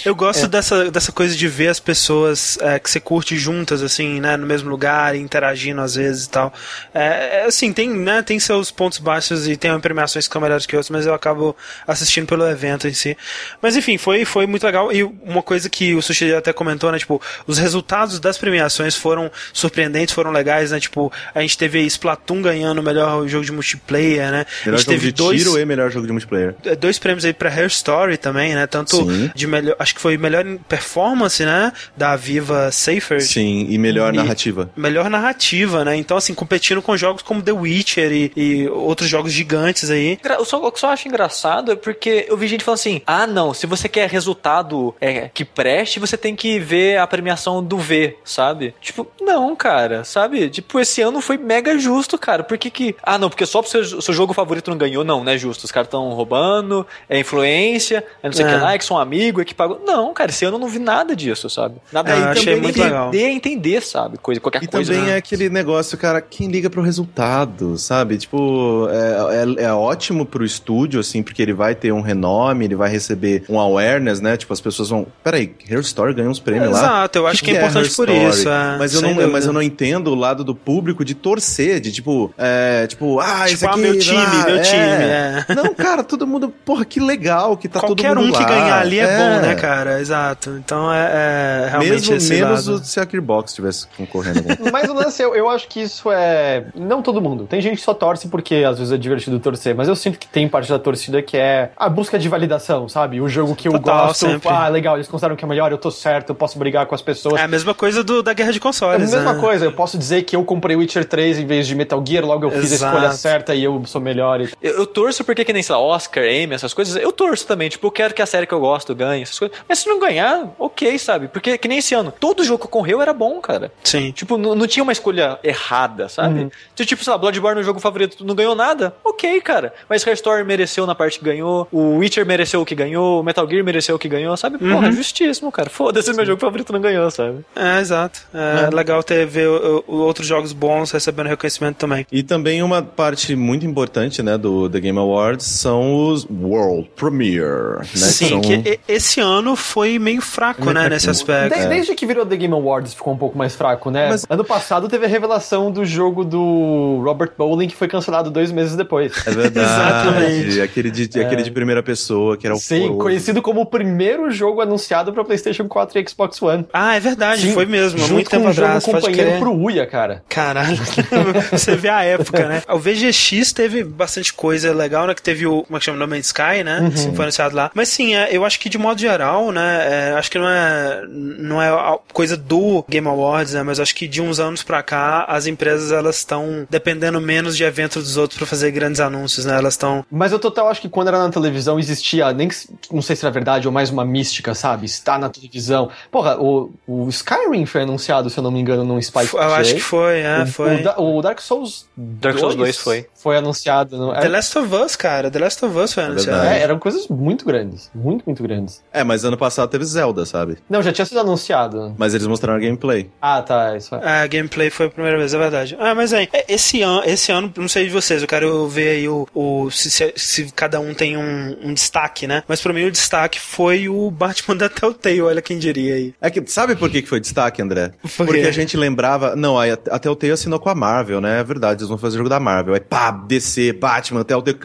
[0.06, 4.20] Eu gosto dessa, dessa coisa de ver as pessoas é, que você curte juntas, assim,
[4.20, 6.54] né, no mesmo lugar, interagindo às vezes e tal.
[6.94, 10.66] É, é, assim, tem, né, tem seus pontos baixos e tem premiações que são melhores
[10.66, 11.56] que outras, mas eu acabo
[11.88, 13.18] assistindo pelo evento em si.
[13.62, 14.92] Mas enfim, foi, foi muito legal.
[14.92, 19.32] E uma coisa que o Sushi até comentou, né, tipo, os resultados das premiações foram
[19.54, 24.32] surpreendentes, foram legais, né, tipo, a gente teve Splatoon ganhando o melhor jogo de multiplayer,
[24.32, 26.56] né, Melhor a gente jogo teve de dois tiro e melhor jogo de multiplayer.
[26.80, 28.68] dois prêmios aí pra Hair Story também, né?
[28.68, 29.32] Tanto Sim.
[29.34, 31.72] de melhor acho que foi melhor performance, né?
[31.96, 33.22] Da Viva Safer.
[33.22, 34.70] Sim, e melhor E- narrativa.
[34.76, 35.96] Melhor narrativa, né?
[35.96, 40.20] Então, assim, competindo com jogos como The Witcher e, e outros jogos gigantes aí.
[40.24, 43.02] Eu só- O que eu só acho engraçado é porque eu vi gente falando assim:
[43.06, 47.64] ah, não, se você quer resultado é, que preste, você tem que ver a premiação
[47.64, 48.74] do V, sabe?
[48.82, 50.50] Tipo, não, cara, sabe?
[50.50, 52.44] Tipo, esse ano foi mega justo, cara.
[52.44, 52.96] Por que que.
[53.02, 55.04] Ah, não, porque só pro seu, seu jogo favorito não ganhou?
[55.04, 55.64] Não, não é justo.
[55.64, 58.54] Os caras estão roubando, é influência, é não sei o É.
[58.54, 59.82] que lá, é que são amigo, é que pagou.
[59.86, 61.76] Não, cara, esse ano eu não vi nada disso, sabe?
[61.92, 63.14] Nada É, eu e achei também muito entender, legal.
[63.14, 64.18] entender, sabe?
[64.18, 64.94] Coisa, qualquer E coisa.
[64.94, 65.16] também né?
[65.16, 68.18] é aquele negócio, cara, quem liga pro resultado, sabe?
[68.18, 72.76] Tipo, é, é, é ótimo pro estúdio, assim, porque ele vai ter um renome, ele
[72.76, 74.38] vai receber um awareness, né?
[74.38, 75.08] Tipo, as pessoas vão.
[75.24, 76.80] Peraí, Hair Story ganhou uns prêmios lá.
[76.80, 78.30] Exato, eu acho que, é importante Her por Story?
[78.30, 78.50] isso.
[78.50, 79.28] é, mas, eu não, dúvida.
[79.28, 83.46] mas eu não entendo o lado do público de torcer, de tipo, é, tipo, ah,
[83.46, 83.80] esse Tipo, ah, aqui.
[83.82, 84.62] meu time, ah, meu é.
[84.62, 85.46] time, é.
[85.56, 88.50] Não, cara, todo mundo, porra, que legal que tá Qualquer todo mundo um que lá.
[88.50, 90.00] ganhar ali é, bom, né, cara?
[90.00, 90.52] Exato.
[90.58, 92.82] Então é, é realmente Mesmo, esse menos lado.
[92.82, 96.12] o se a Gearbox estivesse concorrendo com Mas o lance, eu, eu acho que isso
[96.12, 96.66] é.
[96.74, 97.46] Não todo mundo.
[97.46, 100.28] Tem gente que só torce porque às vezes é divertido torcer, mas eu sinto que
[100.28, 103.22] tem parte da torcida que é a busca de validação, sabe?
[103.22, 104.26] O jogo que eu Total, gosto.
[104.26, 104.50] sempre.
[104.50, 107.02] Ah, legal, eles consideram que é melhor, eu tô certo, eu posso brigar com as
[107.02, 107.40] pessoas.
[107.40, 109.12] É a mesma coisa do, da guerra de É a consoles.
[109.12, 109.40] mesma né?
[109.40, 112.46] coisa, eu posso dizer que eu comprei Witcher 3 em vez de Metal Gear, logo
[112.46, 112.96] eu fiz a Exato.
[112.96, 114.42] escolha certa e eu sou melhor.
[114.42, 114.50] E...
[114.62, 117.70] Eu, eu torço porque, que nem, sei lá, Oscar, Emmy, essas coisas, eu torço também.
[117.70, 119.58] Tipo, eu quero que a série que eu gosto ganhe, essas coisas.
[119.68, 121.28] Mas se não ganhar, ok, sabe?
[121.28, 123.72] Porque, que nem esse ano, todo jogo que ocorreu era bom, cara.
[123.84, 124.12] Sim.
[124.12, 126.40] Tipo, não, tinha uma escolha errada, sabe?
[126.42, 126.52] Uhum.
[126.74, 128.96] Então, Tipo, sei lá, Bloodborne, o jogo favorito, não ganhou nada?
[129.04, 129.74] Ok, cara.
[129.90, 133.48] Mas Restore mereceu na parte que ganhou, o Witcher mereceu o que ganhou, o Metal
[133.50, 134.58] Gear mereceu o que ganhou, sabe?
[134.60, 135.70] Porra, justíssimo, cara.
[135.70, 137.44] Foda-se, meu jogo favorito não ganhou, sabe?
[137.56, 138.20] É, exato.
[138.34, 142.06] É, legal ter ver o- o- outros jogos bons recebendo reconhecimento também.
[142.12, 147.80] E também uma parte muito importante, né, do The Game Awards são os World Premiere,
[147.80, 147.86] né?
[147.96, 148.42] Sim, são...
[148.42, 149.25] que esse ano
[149.56, 151.58] foi meio fraco, né, nesse aspecto.
[151.58, 154.10] De- Desde que virou The Game Awards ficou um pouco mais fraco, né?
[154.10, 158.52] Mas- Ano passado teve a revelação do jogo do Robert Bowling que foi cancelado dois
[158.52, 159.14] meses depois.
[159.26, 159.68] É verdade.
[159.70, 160.62] Exatamente.
[160.62, 164.62] Aquele de, aquele de primeira pessoa, que era o Sim, conhecido como o primeiro jogo
[164.62, 166.66] anunciado para PlayStation 4 e Xbox One.
[166.74, 168.86] Ah, é verdade, Sim, foi mesmo, junto muito com tempo um jogo atrás.
[168.86, 170.24] Pode companheiro pro Uia, cara.
[170.30, 170.78] Caralho,
[171.52, 172.62] você vê a época, né?
[172.70, 175.14] O VGX teve bastante coisa legal, né?
[175.14, 175.98] Que teve o, como é que chama?
[175.98, 176.80] No Man's Sky, né?
[176.82, 177.16] Uhum.
[177.16, 177.72] Foi anunciado lá.
[177.74, 179.15] Mas sim, é, eu acho que de modo geral,
[179.52, 180.12] né?
[180.12, 183.64] é, acho que não é, não é coisa do Game Awards, né?
[183.64, 187.64] Mas acho que de uns anos pra cá, as empresas elas estão dependendo menos de
[187.64, 189.56] eventos dos outros pra fazer grandes anúncios, né?
[189.58, 190.06] Elas estão.
[190.12, 192.56] Mas eu total acho que quando era na televisão existia, nem que,
[192.92, 194.86] não sei se era verdade ou mais uma mística, sabe?
[194.86, 195.90] Está na televisão.
[196.12, 199.76] Porra, o, o Skyrim foi anunciado, se eu não me engano, num Spike Eu acho
[199.76, 200.76] que foi, é, o, foi.
[200.76, 203.06] O, Da- o Dark Souls Dark Souls 2 foi.
[203.16, 203.98] Foi anunciado.
[203.98, 205.30] No, The Last of Us, cara.
[205.32, 206.38] The Last of Us foi anunciado.
[206.42, 206.60] verdade.
[206.60, 207.90] é, eram coisas muito grandes.
[207.94, 208.84] Muito, muito grandes.
[208.94, 210.58] É, mas ano passado teve Zelda, sabe?
[210.70, 211.94] Não, já tinha sido anunciado.
[211.98, 213.10] Mas eles mostraram gameplay.
[213.22, 213.76] Ah, tá.
[213.78, 214.00] Isso é.
[214.04, 215.78] É, a gameplay foi a primeira vez, é verdade.
[215.80, 218.90] Ah, mas aí, é, esse ano, esse ano, não sei de vocês, eu quero ver
[218.90, 222.44] aí o, o se, se- se cada um tem um, um destaque, né?
[222.48, 226.14] Mas pra mim o destaque foi o Batman da Telltale, olha quem diria aí.
[226.22, 227.92] É que, sabe por que que foi destaque, André?
[228.18, 229.36] Por Porque a gente lembrava.
[229.36, 231.40] Não, aí a a Telltale assinou com a Marvel, né?
[231.40, 232.74] É verdade, eles vão fazer jogo da Marvel.
[232.74, 234.58] Aí pá, DC, Batman, Telltale.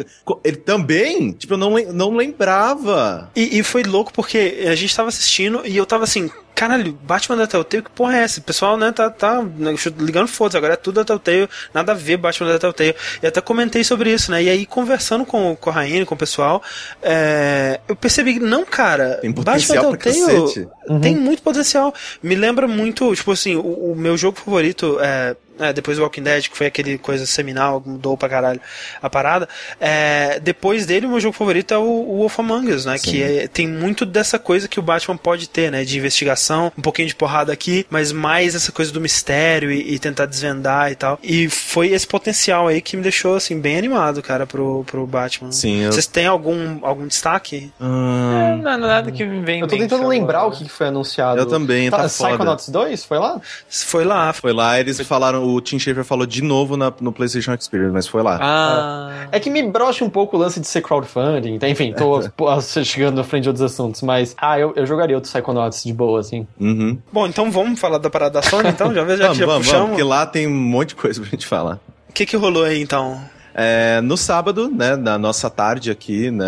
[0.43, 1.33] Ele também?
[1.33, 3.31] Tipo, eu não, não lembrava.
[3.37, 6.31] E, e foi louco porque a gente tava assistindo e eu tava assim,
[6.61, 8.39] caralho, Batman da Telltale, que porra é essa?
[8.39, 11.95] O pessoal, né, tá, tá né, ligando foda agora é tudo da Telltale, nada a
[11.95, 12.95] ver Batman da Telltale.
[13.23, 14.43] E até comentei sobre isso, né?
[14.43, 16.63] E aí, conversando com, com a Rainha, com o pessoal,
[17.03, 20.69] é, eu percebi que, não, cara, Tem potencial pra Telltale cacete.
[21.01, 21.95] tem muito potencial.
[22.23, 25.35] Me lembra muito, tipo assim, o, o meu jogo favorito é.
[25.61, 28.61] É, depois do Walking Dead, que foi aquele coisa seminal, mudou pra caralho
[29.03, 29.49] a parada.
[29.81, 32.99] É, depois dele, o meu jogo favorito é o, o Wolf Among Us, né?
[32.99, 35.85] Que é- tem muito dessa coisa que o Batman pode ter, né?
[35.85, 39.99] De investigação, um pouquinho de porrada aqui, mas mais essa coisa do mistério e, e
[39.99, 41.19] tentar desvendar e tal.
[41.23, 45.53] E foi esse potencial aí que me deixou, assim, bem animado, cara, pro, pro Batman.
[45.53, 47.71] Sim, eu- Vocês têm algum, algum destaque?
[47.81, 50.57] Ah, Não, nada que me vem Eu tô tentando lembrar o agora.
[50.57, 51.39] que que foi anunciado.
[51.41, 52.31] Eu também, tá foda.
[52.31, 53.05] Psychonauts 2?
[53.05, 53.41] Foi lá?
[53.69, 55.43] Foi lá, foi lá, eles falaram.
[55.55, 58.39] O Tim Schafer falou de novo na- no PlayStation Experience, mas foi lá.
[58.41, 59.27] Ah.
[59.33, 61.59] É que me brocha um pouco o lance de ser crowdfunding.
[61.59, 61.69] tá?
[61.69, 62.21] Enfim, tô
[62.85, 64.35] chegando à frente de outros assuntos, mas.
[64.41, 66.47] Ah, eu, eu jogaria outro Psychonauts de boa, assim.
[66.61, 66.99] Uhum.
[67.13, 68.93] Bom, então vamos falar da parada da Sony, então?
[68.95, 69.89] Já, já, Vamos, já vamos, vamos, puxamos.
[69.91, 71.79] porque lá tem um monte de coisa pra gente falar.
[72.09, 73.21] O que que rolou aí, então?
[73.55, 76.47] É, no sábado, né, na nossa tarde aqui, né,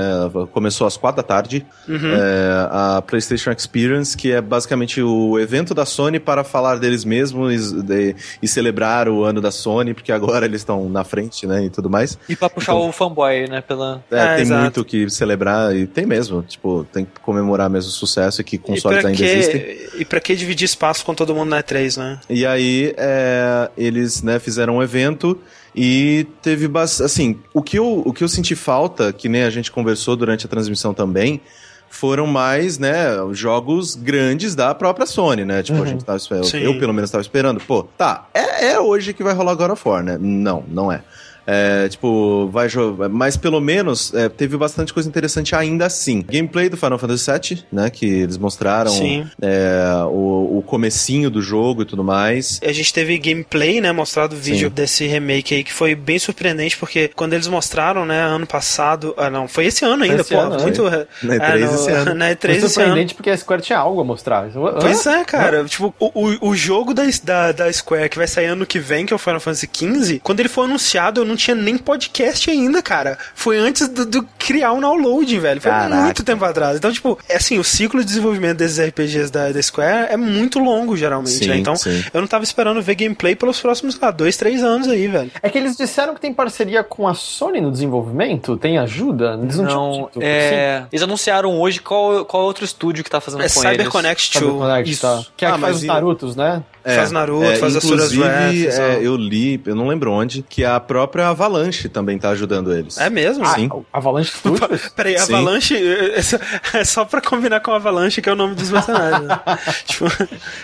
[0.52, 1.96] começou às quatro da tarde, Uhum.
[2.14, 7.72] é, a PlayStation Experience, que é basicamente o evento da Sony para falar deles mesmos
[7.72, 11.64] e, de- e celebrar o ano da Sony, porque agora eles estão na frente, né,
[11.64, 12.18] e tudo mais.
[12.28, 13.60] E pra puxar Então- o fanboy, né?
[13.60, 14.02] Pela...
[14.10, 14.62] É, É, tem exato.
[14.62, 18.44] muito o que celebrar e tem mesmo, tipo, tem que comemorar mesmo o sucesso e
[18.44, 19.60] que E consoles pra, ainda existem.
[19.60, 22.18] que, e pra que dividir espaço com todo mundo na E3, né?
[22.30, 25.38] E aí, é, eles né, fizeram um evento
[25.74, 29.50] e teve bas- assim, o que, eu, o que eu senti falta, que nem a
[29.50, 31.40] gente conversou durante a transmissão também,
[31.88, 35.62] foram mais, né, jogos grandes da própria Sony, né?
[35.62, 39.12] Tipo, a gente tava esperando, eu pelo menos tava esperando, pô, tá, é, é hoje
[39.12, 40.16] que vai rolar God of War, né?
[40.18, 41.02] Não, não é.
[41.46, 43.08] É, tipo, vai jogar.
[43.08, 46.22] Mas pelo menos é, teve bastante coisa interessante ainda assim.
[46.22, 47.90] Gameplay do Final Fantasy VII, né?
[47.90, 48.92] Que eles mostraram
[49.40, 52.60] é, o, o comecinho do jogo e tudo mais.
[52.64, 53.92] A gente teve gameplay, né?
[53.92, 54.74] Mostrado vídeo Sim.
[54.74, 59.14] desse remake aí, que foi bem surpreendente, porque quando eles mostraram, né, ano passado.
[59.16, 60.40] Ah, não, foi esse ano ainda, esse pô.
[60.40, 60.62] ano, né?
[60.62, 60.82] muito.
[60.82, 62.14] Na é, E3 no- esse ano.
[62.22, 62.68] Na E3 Foi esse ano.
[62.68, 64.46] surpreendente porque a Square tinha algo a mostrar.
[64.46, 64.74] Hã?
[64.80, 65.64] Pois é, cara.
[65.64, 69.06] Tipo, o, o, o jogo da, da, da Square que vai sair ano que vem,
[69.06, 72.50] que é o Final Fantasy XV, quando ele foi anunciado, eu não tinha nem podcast
[72.50, 73.18] ainda, cara.
[73.34, 75.60] Foi antes do, do criar o download, velho.
[75.60, 76.02] Foi Caraca.
[76.02, 76.76] muito tempo atrás.
[76.76, 80.58] Então, tipo, é assim, o ciclo de desenvolvimento desses RPGs da, da Square é muito
[80.58, 81.56] longo, geralmente, Sim, né?
[81.58, 82.04] Então, sim.
[82.12, 85.30] eu não tava esperando ver gameplay pelos próximos, lá, dois, três anos aí, velho.
[85.42, 88.56] É que eles disseram que tem parceria com a Sony no desenvolvimento?
[88.56, 89.38] Tem ajuda?
[89.42, 90.10] Eles não, tinham Não.
[90.14, 90.20] Sim.
[90.22, 90.84] é...
[90.92, 94.56] Eles anunciaram hoje qual, qual outro estúdio que tá fazendo É com CyberConnect Sabe 2.
[94.56, 95.02] o Connect, Isso.
[95.02, 95.22] tá?
[95.36, 96.62] Que é Ah, que faz os Narutos, né?
[96.84, 100.78] Faz Naruto, faz as Suras inclusive, é, eu li, eu não lembro onde, que a
[100.80, 102.98] própria Avalanche também tá ajudando eles.
[102.98, 103.46] É mesmo?
[103.46, 103.70] Sim.
[103.92, 104.88] Ah, Avalanche Studios?
[104.94, 105.34] Peraí, Sim.
[105.34, 106.38] Avalanche é só-
[106.74, 109.28] é só pra combinar com Avalanche, que é o nome dos mercenários.
[109.28, 109.40] né?
[109.86, 110.06] tipo,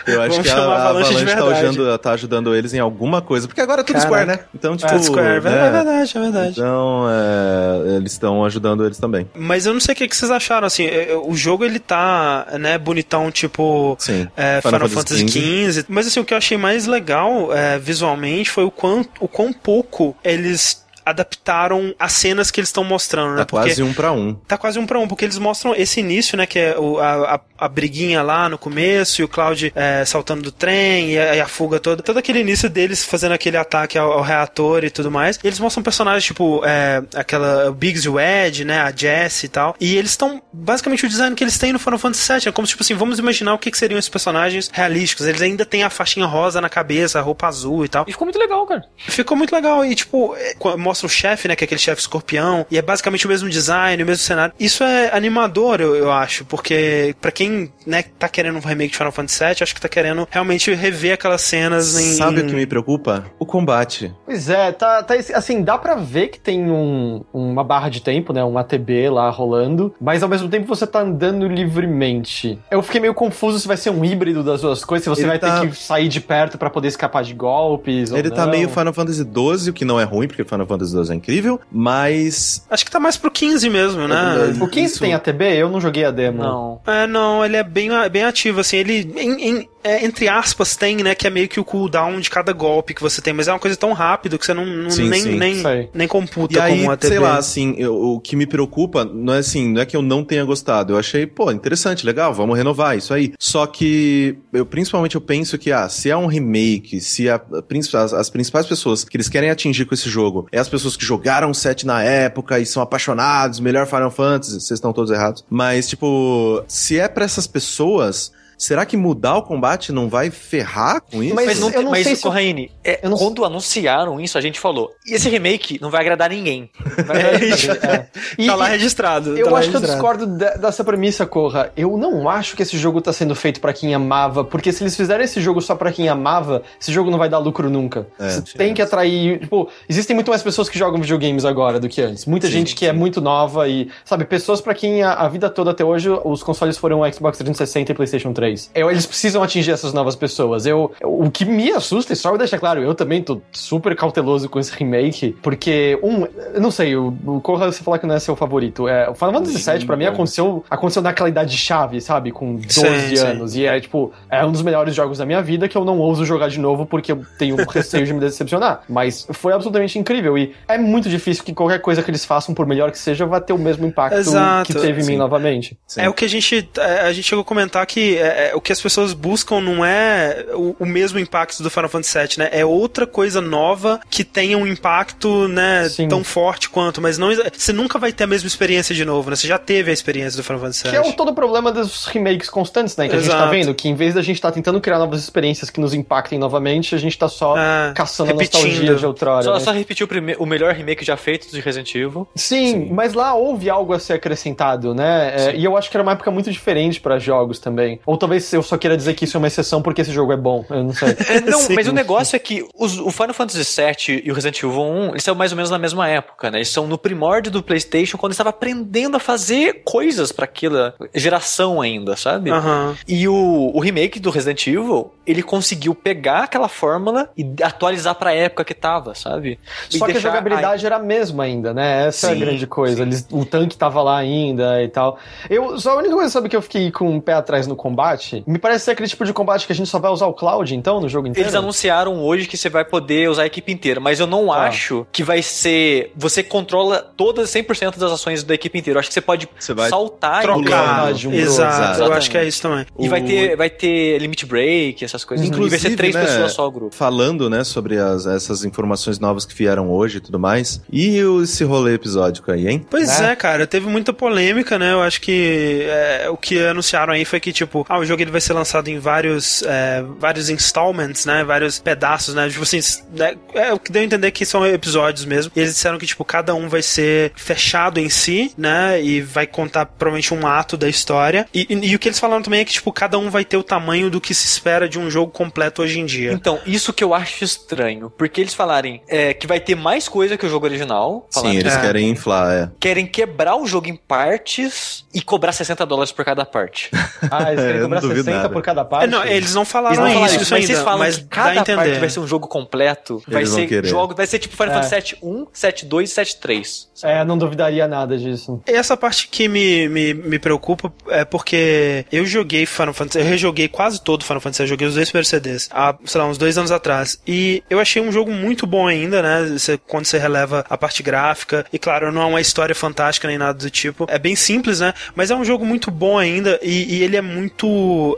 [0.06, 3.46] Eu acho que a, a Avalanche Avalanche, tá, ajudando, tá ajudando eles em alguma coisa,
[3.46, 4.08] porque agora é tudo Caraca.
[4.08, 4.40] Square, né?
[4.54, 4.90] Então, tipo.
[4.90, 5.70] Tudo Square, é né?
[5.70, 6.50] verdade, é verdade.
[6.50, 9.28] Então, é, eles estão ajudando eles também.
[9.34, 11.78] Mas eu não sei o que, que vocês acharam, assim, é, é, o jogo ele
[11.78, 14.26] tá, né, bonitão, tipo Sim.
[14.36, 15.84] é, Final, Fantasy XV.
[15.88, 19.52] Mas assim, o que eu achei mais legal é, visualmente foi o quanto, o quão
[19.52, 23.38] pouco eles adaptaram as cenas que eles estão mostrando, né?
[23.38, 24.34] Tá quase um pra um.
[24.34, 26.46] Tá quase um pra um, porque eles mostram esse início, né?
[26.46, 30.42] Que é o- a, a, a briguinha lá no começo, e o Cloud é, saltando
[30.42, 32.02] do trem, e a, e a fuga toda.
[32.02, 35.38] Todo aquele início deles fazendo aquele ataque ao, ao reator e tudo mais.
[35.42, 38.80] E eles mostram personagens, tipo, é, aquela o Biggs e o Ed, né?
[38.80, 39.74] A Jessie e tal.
[39.80, 42.48] E eles estão, basicamente, o design que eles têm no Final Fantasy VII.
[42.48, 45.26] É como, tipo assim, vamos imaginar o que, que seriam esses personagens realísticos.
[45.26, 48.04] Eles ainda têm a faixinha rosa na cabeça, a roupa azul e tal.
[48.08, 48.84] E ficou muito legal, cara.
[48.96, 49.84] Ficou muito legal.
[49.84, 51.54] E, tipo, é, qu- mostra o chefe, né?
[51.56, 52.66] Que é aquele chefe escorpião.
[52.70, 54.52] E é basicamente o mesmo design, o mesmo cenário.
[54.58, 56.44] Isso é animador, eu, eu acho.
[56.44, 59.88] Porque, pra quem, né, tá querendo um remake de Final Fantasy VII, acho que tá
[59.88, 62.14] querendo realmente rever aquelas cenas em.
[62.16, 63.24] Sabe o que me preocupa?
[63.38, 64.12] O combate.
[64.24, 68.32] Pois é, tá, tá assim, dá pra ver que tem um, uma barra de tempo,
[68.32, 72.58] né, um ATB lá rolando, mas ao mesmo tempo você tá andando livremente.
[72.70, 75.28] Eu fiquei meio confuso se vai ser um híbrido das duas coisas, se você Ele
[75.28, 78.44] vai tá- ter que sair de perto pra poder escapar de golpes ou Ele tá
[78.44, 78.50] não.
[78.52, 81.60] meio Final Fantasy XII, o que não é ruim, porque Final Fantasy XII é incrível,
[81.70, 82.64] mas.
[82.70, 84.52] Acho que tá mais pro 15 mesmo, né?
[84.58, 85.44] É, O 15 Isso- tem ATB?
[85.56, 86.42] Eu não joguei a demo.
[86.42, 86.80] Não.
[86.86, 90.96] É, não, ele é bem, bem ativo, assim, ele, em- em- é, entre aspas, tem,
[90.96, 93.52] né, que é meio que o cooldown de cada golpe que você tem, mas é
[93.52, 95.36] uma coisa tão rápido que você não, não- Sim, nem, sim.
[95.36, 97.08] nem, nem computa E aí, como um ATB.
[97.08, 100.02] sei lá, assim, eu- o que me preocupa não é assim, não é que eu
[100.02, 100.92] não tenha gostado.
[100.94, 103.32] Eu achei, pô, interessante, legal, vamos renovar isso aí.
[103.38, 107.98] Só que eu principalmente eu penso que, ah, se é um remake, se a- a
[107.98, 111.04] as, as principais pessoas que eles querem atingir com esse jogo é as pessoas que
[111.04, 115.44] jogaram o set na época e são apaixonados, melhor Final Fantasy, vocês estão todos errados.
[115.48, 118.32] Mas, tipo, se é pra essas pessoas.
[118.58, 121.34] Será que mudar o combate não vai ferrar com isso?
[121.34, 124.36] Mas Mas, não, eu não mas sei se Corraine, é, eu não- quando anunciaram isso,
[124.36, 126.68] a gente falou: e esse remake não vai agradar ninguém.
[127.08, 127.70] É isso.
[127.70, 128.08] É.
[128.36, 129.36] E- tá lá registrado.
[129.38, 130.18] Eu tá lá acho que eu registrado.
[130.18, 131.72] discordo de- dessa premissa, Corra.
[131.76, 134.96] Eu não acho que esse jogo tá sendo feito pra quem amava, porque se eles
[134.96, 138.08] fizerem esse jogo só pra quem amava, esse jogo não vai dar lucro nunca.
[138.18, 138.58] É, Você sim.
[138.58, 139.38] tem que atrair.
[139.40, 142.26] Tipo, existem muito mais pessoas que jogam videogames agora do que antes.
[142.26, 145.48] Muita Sim, gente que é muito nova e, sabe, pessoas pra quem a, a vida
[145.48, 148.47] toda até hoje os consoles foram o Xbox 360 e PlayStation 3.
[148.74, 150.66] Eu, eles precisam atingir essas novas pessoas.
[150.66, 154.48] Eu, o que me assusta, e só eu deixar claro, eu também tô super cauteloso
[154.48, 158.14] com esse remake, porque, um, eu não sei, o, o Corra você falar que não
[158.14, 158.88] é seu favorito.
[158.88, 162.30] É, o Final Fantasy VII, pra mim, aconteceu, aconteceu naquela idade chave, sabe?
[162.30, 163.26] Com 12 Sim, sim.
[163.26, 163.56] anos.
[163.56, 166.24] E é, tipo, é um dos melhores jogos da minha vida que eu não ouso
[166.24, 168.82] jogar de novo porque eu tenho receio de me decepcionar.
[168.88, 170.36] Mas foi absolutamente incrível.
[170.38, 173.40] E é muito difícil que qualquer coisa que eles façam, por melhor que seja, vá
[173.40, 174.72] ter o mesmo impacto Exato.
[174.72, 175.16] que teve em mim Sim.
[175.18, 175.78] novamente.
[175.86, 176.02] Sim.
[176.02, 176.68] É o que a gente.
[176.78, 180.46] é, A gente chegou a comentar que é, o que as pessoas buscam não é
[180.52, 182.48] o, o, mesmo impacto do Final Fantasy VII, né?
[182.52, 186.08] É outra coisa nova que tenha um impacto, né, Sim.
[186.08, 189.36] tão forte quanto, mas não você nunca vai ter a mesma experiência de novo, né?
[189.36, 190.90] Você já teve a experiência do Final Fantasy VII.
[190.90, 193.08] Que é o todo o problema dos remakes constantes, né?
[193.08, 193.30] Que Exato.
[193.30, 195.70] a gente tá vendo, que em vez da gente estar tá tentando criar novas experiências
[195.70, 198.60] que nos impactem novamente, a gente tá só é, caçando repetindo.
[198.60, 199.42] a nostalgia de outrora.
[199.42, 199.60] Só, né?
[199.60, 202.26] só repetir o, o melhor remake já feito de Resident Evil.
[202.34, 205.34] Sim, Sim, mas lá houve algo a ser acrescentado, né?
[205.36, 208.00] É, e eu acho que era uma época muito diferente para jogos também.
[208.06, 210.36] Ou talvez eu só queira dizer que isso é uma exceção porque esse jogo é
[210.36, 210.64] bom.
[210.68, 211.16] Eu não sei.
[211.28, 211.74] É, não, Sim.
[211.74, 215.10] mas o negócio é que os, o Final Fantasy VII e o Resident Evil 1,
[215.10, 216.58] eles são mais ou menos na mesma época, né?
[216.58, 221.80] Eles são no primórdio do PlayStation, quando estava aprendendo a fazer coisas para aquela geração
[221.80, 222.50] ainda, sabe?
[222.50, 222.94] Uhum.
[223.06, 228.34] E o, o remake do Resident Evil, ele conseguiu pegar aquela fórmula e atualizar pra
[228.34, 229.58] época que tava, sabe?
[229.90, 232.06] E Só que a jogabilidade era a mesma ainda, né?
[232.08, 233.02] Essa sim, é a grande coisa.
[233.02, 235.18] Eles, o tanque tava lá ainda e tal.
[235.48, 237.76] Eu, só a única coisa, sabe, que eu fiquei com o um pé atrás no
[237.76, 240.34] combate, me parece ser aquele tipo de combate que a gente só vai usar o
[240.34, 241.48] Cloud, então, no jogo inteiro.
[241.48, 244.62] Eles anunciaram hoje que você vai poder usar a equipe inteira, mas eu não tá.
[244.62, 246.12] acho que vai ser...
[246.16, 248.98] Você controla todas, 100% das ações da equipe inteira.
[248.98, 252.46] Eu acho que você pode você saltar trocar de um Exato, eu acho que é
[252.46, 252.86] isso também.
[252.98, 253.10] E o...
[253.10, 255.46] vai, ter, vai ter limit break, essas coisas.
[255.46, 256.94] Inclusive, vai ser três né, pessoas só o grupo.
[256.94, 260.80] Falando, né, sobre as, essas informações novas que vieram hoje e tudo mais.
[260.92, 262.86] E esse rolê episódico aí, hein?
[262.90, 264.92] Pois é, é cara, teve muita polêmica, né?
[264.92, 268.30] Eu acho que é, o que anunciaram aí foi que, tipo, ah, o jogo ele
[268.30, 271.44] vai ser lançado em vários, é, vários installments, né?
[271.44, 272.48] Vários pedaços, né?
[272.48, 272.80] Tipo assim,
[273.12, 273.36] né?
[273.54, 275.52] é o que deu a entender que são episódios mesmo.
[275.54, 279.02] E eles disseram que, tipo, cada um vai ser fechado em si, né?
[279.02, 281.46] E vai contar provavelmente um ato da história.
[281.52, 283.56] E, e, e o que eles falaram também é que, tipo, cada um vai ter
[283.56, 286.32] o tamanho do que se espera de um jogo completo hoje em dia.
[286.32, 288.10] Então, isso que eu acho estranho.
[288.10, 291.26] Porque eles falarem é, que vai ter mais coisa que o jogo original.
[291.30, 291.80] Sim, eles é.
[291.80, 292.70] querem inflar, é.
[292.80, 296.90] Querem quebrar o jogo em partes e cobrar 60 dólares por cada parte.
[297.30, 298.48] ah, eles querem é, cobrar 60 nada.
[298.48, 299.04] por cada parte?
[299.04, 301.24] É, não, eles não falaram eles não isso, isso, mas ainda, vocês falam mas que
[301.24, 303.22] cada parte vai ser um jogo completo.
[303.26, 306.36] Vai eles ser jogo, vai ser tipo Final Fantasy 7 1, 7 2 e 7
[306.40, 306.88] 3.
[307.02, 308.60] É, não duvidaria nada disso.
[308.66, 313.24] E essa parte que me, me, me preocupa é porque eu joguei Final Fantasy, eu
[313.24, 316.38] rejoguei quase todo Final Fantasy, eu joguei os dois primeiros CDs, há, sei lá, uns
[316.38, 317.20] dois anos atrás.
[317.26, 319.58] E eu achei um jogo muito bom ainda, né?
[319.58, 321.64] Você, quando você releva a parte gráfica.
[321.72, 324.06] E claro, não é uma história fantástica nem nada do tipo.
[324.08, 324.92] É bem simples, né?
[325.14, 327.66] Mas é um jogo muito bom ainda e, e ele é muito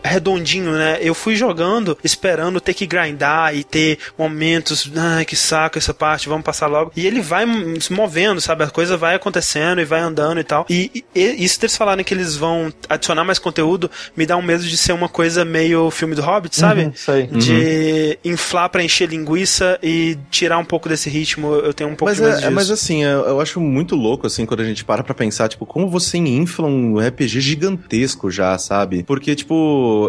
[0.02, 0.98] redondinho, né?
[1.00, 6.28] Eu fui jogando esperando ter que grindar e ter momentos, ai, que saco essa parte,
[6.28, 6.92] vamos passar logo.
[6.96, 7.44] E ele vai
[7.80, 8.64] se movendo, sabe?
[8.64, 10.66] A coisa vai acontecendo e vai andando e tal.
[10.68, 14.64] E, e isso deles falarem que eles vão adicionar mais conteúdo me dá um medo
[14.64, 16.84] de ser uma coisa meio filme do Hobbit, sabe?
[16.84, 17.26] Uhum, sei.
[17.26, 18.32] De uhum.
[18.32, 21.54] inflar pra encher linguiça e tirar um pouco desse ritmo.
[21.54, 22.52] Eu tenho um pouco mas de medo é, disso.
[22.52, 25.66] Mas assim, eu, eu acho muito louco, assim, quando a gente para pra pensar, tipo,
[25.66, 29.02] como você infla um RPG gigantesco já, sabe?
[29.02, 29.49] Porque, tipo,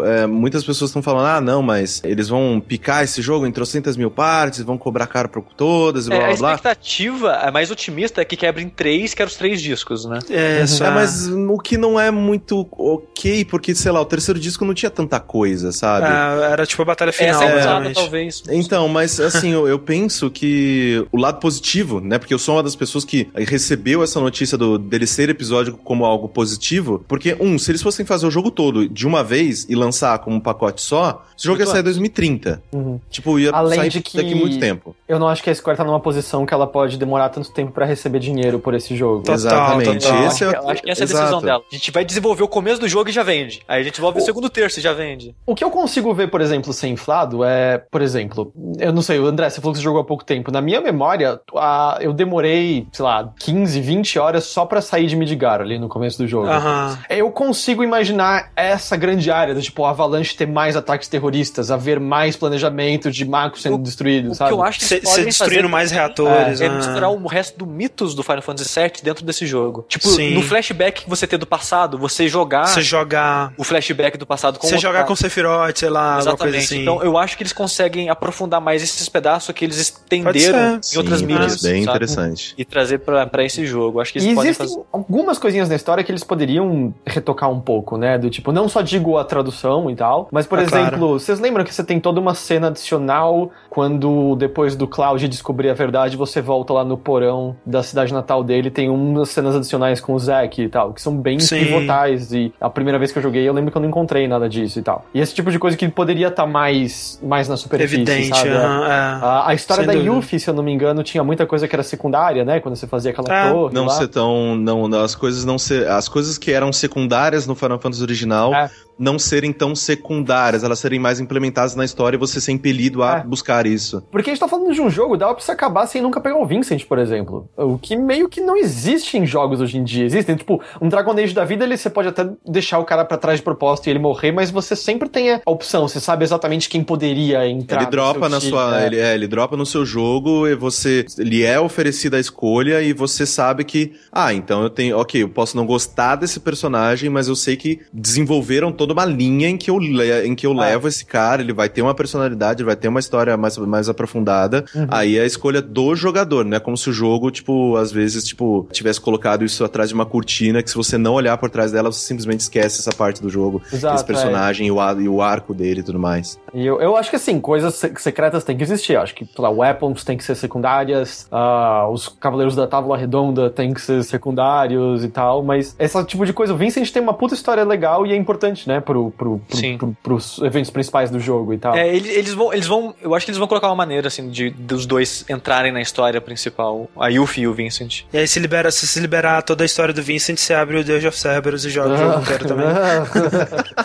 [0.04, 3.96] é, muitas pessoas estão falando, ah, não, mas eles vão picar esse jogo em trocentas
[3.96, 6.50] mil partes, vão cobrar caro por todas e é, blá blá blá.
[6.50, 10.04] A expectativa é mais otimista é que quebra em três, que era os três discos,
[10.04, 10.18] né?
[10.30, 10.66] É, uhum.
[10.66, 10.86] só...
[10.86, 14.74] é, mas o que não é muito ok, porque, sei lá, o terceiro disco não
[14.74, 16.06] tinha tanta coisa, sabe?
[16.06, 18.42] É, era tipo a batalha final, Essa é, talvez.
[18.50, 22.18] Então, mas assim, eu, eu, penso que o lado positivo, né?
[22.18, 26.04] Porque eu sou uma das pessoas que recebeu essa notícia do dele ser episódico como
[26.04, 29.74] algo positivo, porque, um, se eles fossem fazer o jogo todo de uma vez e
[29.74, 32.62] lançar como um pacote só, esse jogo ia sair em 2030.
[32.72, 33.00] Uhum.
[33.10, 34.94] Tipo, ia Além sair de que daqui muito tempo.
[35.08, 37.72] Eu não acho que a Square tá numa posição que ela pode demorar tanto tempo
[37.72, 39.20] para receber dinheiro por esse jogo.
[39.20, 40.06] Total, Exatamente.
[40.06, 40.26] Total.
[40.26, 41.62] Esse é, eu acho que essa é a decisão dela.
[41.70, 43.62] A gente vai desenvolver o começo do jogo e já vende.
[43.66, 45.34] Aí a gente desenvolve o, o segundo terço e já vende.
[45.46, 49.18] O que eu consigo ver, por exemplo, ser inflado é, por exemplo, eu não sei,
[49.18, 50.50] o André, você falou que você jogou há pouco tempo.
[50.50, 55.16] Na minha memória, a, eu demorei, sei lá, 15, 20 horas só para sair de
[55.16, 56.48] Midgar ali no começo do jogo.
[56.48, 56.96] Uhum.
[57.08, 62.00] Eu consigo imaginar essa grande área, do tipo, a Avalanche ter mais ataques terroristas, haver
[62.00, 64.50] mais planejamento de macros sendo destruídos, sabe?
[64.50, 66.60] Que eu acho que Ser destruindo mais reatores.
[66.60, 69.84] É, é misturar o resto do mitos do Final Fantasy VII dentro desse jogo.
[69.88, 70.34] Tipo, Sim.
[70.34, 72.66] no flashback que você tem do passado, você jogar.
[72.66, 73.52] Você jogar.
[73.56, 76.38] O flashback do passado com Você jogar com Sephiroth, sei lá, Exatamente.
[76.40, 76.82] coisa assim.
[76.82, 80.98] Então eu acho que eles conseguem aprofundar mais esses pedaços que eles estenderam em Sim,
[80.98, 81.62] outras mídias.
[81.62, 81.96] Bem sabe?
[81.96, 82.54] interessante.
[82.56, 84.00] E trazer pra, pra esse jogo.
[84.00, 84.86] Acho que eles e podem existem fazer...
[84.92, 88.18] algumas coisinhas na história que eles poderiam retocar um pouco, né?
[88.18, 91.18] Do tipo, não só digo a tradução e tal, mas, por é exemplo, claro.
[91.18, 95.74] vocês lembram que você tem toda uma cena adicional quando depois do Cloud descobrir a
[95.74, 100.14] verdade, você volta lá no porão da cidade natal dele, tem umas cenas adicionais com
[100.14, 101.60] o Zack e tal, que são bem Sim.
[101.60, 102.32] pivotais.
[102.32, 104.78] E a primeira vez que eu joguei, eu lembro que eu não encontrei nada disso
[104.78, 105.06] e tal.
[105.14, 107.96] E esse tipo de coisa que poderia estar tá mais, mais na superfície.
[107.96, 108.50] Evidente, sabe?
[108.50, 108.94] Uh é.
[109.22, 110.14] a, a, história da dúvida.
[110.14, 112.60] Yuffie, se eu não me engano, tinha muita coisa que era secundária, né?
[112.60, 113.50] Quando você fazia aquela é.
[113.50, 113.74] torre.
[113.74, 113.94] Não lá.
[113.94, 114.56] ser tão.
[114.56, 115.88] Não, as coisas não ser.
[115.88, 118.54] As coisas que eram secundárias no Final Fantasy original.
[118.54, 118.70] É
[119.02, 123.18] não serem tão secundárias, elas serem mais implementadas na história e você ser impelido a
[123.18, 123.24] É.
[123.24, 124.02] buscar isso.
[124.10, 126.38] Porque a gente tá falando de um jogo, dava pra você acabar sem nunca pegar
[126.38, 127.48] o Vincent, por exemplo.
[127.56, 130.04] O que meio que não existe em jogos hoje em dia.
[130.04, 133.16] Existem, tipo, um Dragon Age da vida, ele, você pode até deixar o cara pra
[133.18, 136.68] trás de propósito e ele morrer, mas você sempre tem a opção, você sabe exatamente
[136.68, 137.82] quem poderia entrar.
[137.82, 138.86] Ele dropa na time, sua, é.
[138.86, 142.92] ele, é, ele dropa no seu jogo e você, ele é oferecida a escolha e
[142.92, 147.26] você sabe que, ah, então eu tenho, ok, eu posso não gostar desse personagem, mas
[147.28, 149.80] eu sei que desenvolveram toda uma linha em que eu,
[150.24, 150.66] em que eu Ah.
[150.66, 153.88] levo esse cara, ele vai ter uma personalidade, ele vai ter uma história mais, mais
[153.88, 154.64] aprofundada.
[154.74, 154.86] Uhum.
[154.90, 156.60] Aí é a escolha do jogador, né?
[156.60, 160.62] Como se o jogo, tipo, às vezes, tipo, tivesse colocado isso atrás de uma cortina
[160.62, 163.62] que se você não olhar por trás dela, você simplesmente esquece essa parte do jogo,
[163.72, 166.38] Exato, esse personagem e, o, e o arco dele e tudo mais.
[166.54, 168.94] E eu, eu acho que assim, coisas se- secretas têm que existir.
[168.94, 172.96] Eu acho que, sei lá, weapons têm que ser secundárias, ah, os Cavaleiros da Távola
[172.96, 177.02] Redonda têm que ser secundários e tal, mas esse tipo de coisa, o Vincent tem
[177.02, 179.76] uma puta história legal e é importante, né, pro, pro, pro, Sim.
[179.78, 181.74] pro- pros eventos principais do jogo e tal.
[181.74, 182.94] É, eles, eles vão, eles vão.
[183.00, 186.20] Eu acho que eles vão colocar uma maneira, assim, de dos dois entrarem na história
[186.20, 188.02] principal, a Yuffie e o Vincent.
[188.12, 190.84] E aí se libera, se se liberar toda a história do Vincent, você abre o
[190.84, 192.66] Deus of Cerberus e joga o jogo inteiro também.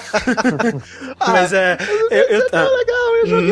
[1.27, 1.77] Mas é.
[2.11, 2.67] Eu, eu, ah,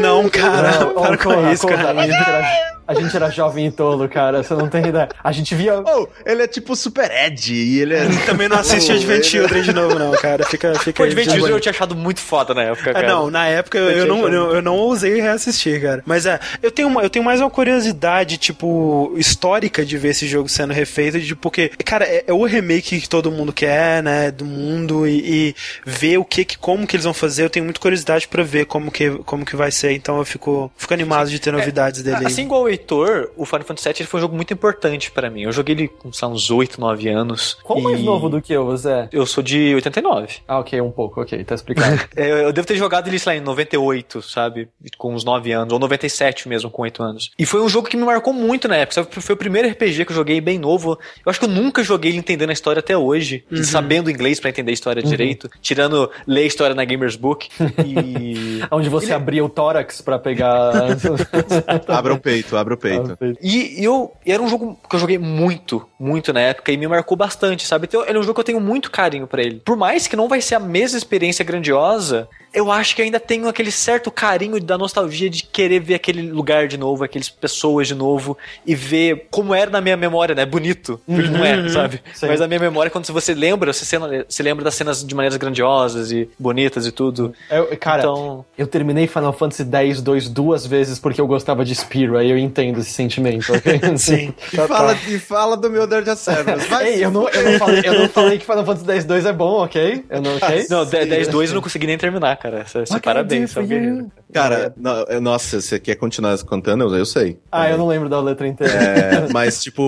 [0.01, 1.91] não, cara, Não, para com isso, cara.
[1.99, 4.43] A gente, era, a gente era jovem e tolo, cara.
[4.43, 5.09] Você não tem ideia.
[5.23, 5.79] A gente via.
[5.81, 8.05] Oh, ele é tipo Super Ed e ele é.
[8.25, 10.45] Também não assiste Oh, Advent ele- Children de novo, não, cara.
[10.45, 11.57] Fica, fica Pô, aí, Children boa.
[11.57, 13.07] eu tinha achado muito foda na época, É, cara.
[13.07, 14.33] não, na época eu, Eu não, achado.
[14.33, 16.03] eu, eu não ousei reassistir, cara.
[16.05, 20.27] Mas é, eu tenho, uma, eu tenho mais uma curiosidade, tipo, histórica de ver esse
[20.27, 24.31] jogo sendo refeito, de, porque, cara, é, é o remake que todo mundo quer, né,
[24.31, 27.65] do mundo, e, e ver o que, que, como que eles vão fazer, eu tenho
[27.65, 31.29] muita curiosidade pra ver como que, como que vai ser, então eu fico, fico animado
[31.29, 32.25] de ter novidades dele aí.
[32.27, 35.29] Assim igual o Heitor, o Final Fantasy VII ele foi um jogo muito importante pra
[35.29, 35.43] mim.
[35.43, 37.57] Eu joguei ele com uns 8, 9 anos.
[37.63, 39.07] Qual mais e novo do que eu, você?
[39.11, 40.27] Eu sou de 89.
[40.47, 41.99] Ah, ok, um pouco, ok, tá explicado.
[42.15, 44.69] É, Eu, devo ter jogado ele, sei lá, em 98, sabe?
[44.97, 47.31] Com uns 9 anos, ou 97 mesmo, com 8 anos.
[47.37, 48.93] E foi um jogo que me marcou muito na época.
[49.03, 49.07] sabe?
[49.21, 50.97] Foi o primeiro RPG que eu joguei bem novo.
[51.25, 53.43] Eu acho que eu nunca joguei ele entendendo a história até hoje.
[53.63, 55.49] Sabendo inglês pra entender a história direito.
[55.61, 57.49] Tirando ler a história na Gamers Book.
[57.85, 58.61] E.
[58.71, 60.71] Onde você abria o tórax pra pegar.
[61.87, 63.17] Abra o peito, abra o peito.
[63.41, 66.87] E eu e era um jogo que eu joguei muito, muito na época e me
[66.87, 67.85] marcou bastante, sabe?
[67.87, 69.61] Então, ele é um jogo que eu tenho muito carinho pra ele.
[69.63, 73.49] Por mais que não vai ser a mesma experiência grandiosa, eu acho que ainda tenho
[73.49, 77.93] aquele certo carinho da nostalgia de querer ver aquele lugar de novo, aquelas pessoas de
[77.93, 80.45] novo e ver como era na minha memória, né?
[80.45, 80.99] Bonito.
[81.05, 82.01] Porque não é, sabe?
[82.13, 82.27] Sim.
[82.27, 85.37] Mas a minha memória, quando você lembra, você, cena- você lembra das cenas de maneiras
[85.37, 87.33] grandiosas e bonitas e tudo.
[87.51, 91.75] Eu- cara, Então- eu terminei Final Fantasy X 2 duas vezes porque eu gostava de
[91.75, 93.79] Spyro, aí eu entendo esse sentimento, ok?
[93.97, 94.33] Sim.
[94.53, 96.65] E fala, e fala do meu Dirt Cerberus.
[96.67, 99.25] Vai Ei, eu não, eu, não falei, eu não falei que Final Fantasy X 2
[99.25, 100.05] é bom, ok?
[100.09, 100.67] Eu não, ok?
[100.69, 102.63] Não, 10 2 eu não consegui nem terminar, cara.
[102.65, 104.11] Você, você parabéns, você é um guerreiro.
[104.31, 106.83] Cara, no- é, nossa, você quer continuar contando?
[106.83, 107.39] Eu, eu sei.
[107.51, 108.73] Ah, eu não lembro da letra inteira.
[108.73, 109.81] É, mas, tipo,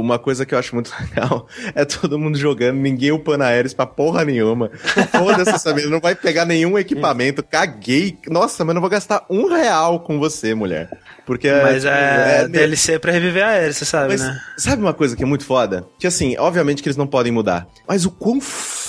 [0.00, 3.86] uma coisa que eu acho muito legal é todo mundo jogando, ninguém upando aéreos pra
[3.86, 4.70] porra nenhuma.
[5.16, 7.42] Foda-se essa menina, não vai pegar nenhum equipamento.
[7.42, 8.18] Caguei.
[8.28, 10.90] Nossa, mas não vou gastar um real com você, mulher.
[11.26, 14.38] Porque Mas é, é, DLC pra reviver a Aérea, você sabe, Mas né?
[14.58, 15.86] sabe uma coisa que é muito foda?
[15.98, 17.66] Que assim, obviamente que eles não podem mudar.
[17.88, 18.38] Mas o quão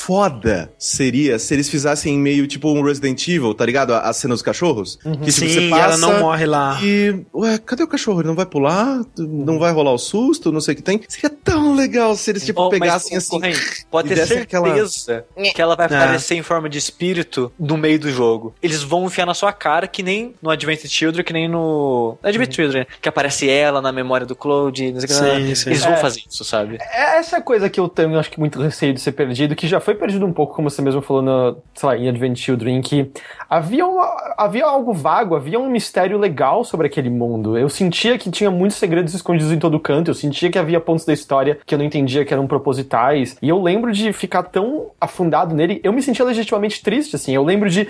[0.06, 3.94] foda seria se eles fizessem meio tipo um Resident Evil, tá ligado?
[3.94, 4.98] A, a cena dos cachorros?
[4.98, 6.80] Que tipo, Sim, ela não morre lá.
[6.84, 8.22] E, ué, cadê o cachorro?
[8.22, 9.02] Ele não vai pular?
[9.18, 10.52] Não vai rolar o susto?
[10.52, 11.02] Não sei o que tem.
[11.08, 13.30] Seria tão legal se eles, tipo, Oh, mas, pegassem ô, assim.
[13.30, 15.96] Corrente, pode e ter desse aquela- certeza que ela vai É.
[15.96, 18.54] aparecer em forma de espírito no meio do jogo.
[18.62, 22.18] Eles vão enfiar na sua cara que nem no Advent Children, que nem no.
[22.22, 24.92] no Advent Children, que aparece ela na memória do Claude.
[24.92, 25.46] Não sei o que.
[25.48, 25.70] Sim, sim.
[25.72, 25.98] Eles vão É.
[25.98, 26.78] fazer isso, sabe?
[26.80, 29.80] É essa coisa que eu tenho, acho que muito receio de ser perdido, que já
[29.80, 33.12] foi perdido um pouco, como você mesmo falou no, sei lá, em Advent Children, que
[33.50, 37.58] havia, uma- havia algo vago, havia um mistério legal sobre aquele mundo.
[37.58, 41.06] Eu sentia que tinha muitos segredos escondidos em todo canto, eu sentia que havia pontos
[41.06, 44.88] da história que eu não entendia que eram propositais, e eu lembro de ficar tão
[45.00, 47.88] afundado nele, eu me sentia legitimamente triste, assim, eu lembro de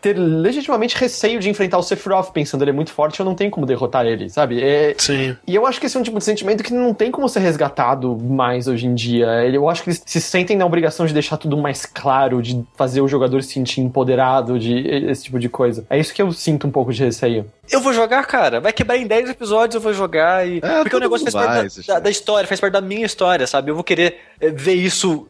[0.00, 3.50] ter legitimamente receio de enfrentar o Sephiroth, pensando ele é muito forte, eu não tenho
[3.50, 4.62] como derrotar ele, sabe?
[4.62, 5.36] É, Sim.
[5.46, 7.40] e eu acho que esse é um tipo de sentimento que não tem como ser
[7.40, 9.26] resgatado mais hoje em dia.
[9.52, 13.00] Eu acho que eles se sentem na obrigação de deixar tudo mais claro, de fazer
[13.00, 14.78] o jogador se sentir empoderado, de
[15.10, 15.84] esse tipo de coisa.
[15.88, 17.46] É isso que eu sinto um pouco de receio.
[17.70, 18.60] Eu vou jogar, cara.
[18.60, 20.46] Vai quebrar em 10 episódios, eu vou jogar.
[20.46, 20.58] E...
[20.62, 23.06] É, Porque o negócio faz vai, parte da, da- da história, faz parte da minha
[23.06, 23.70] história, sabe?
[23.70, 25.26] Eu vou querer eh, ver isso,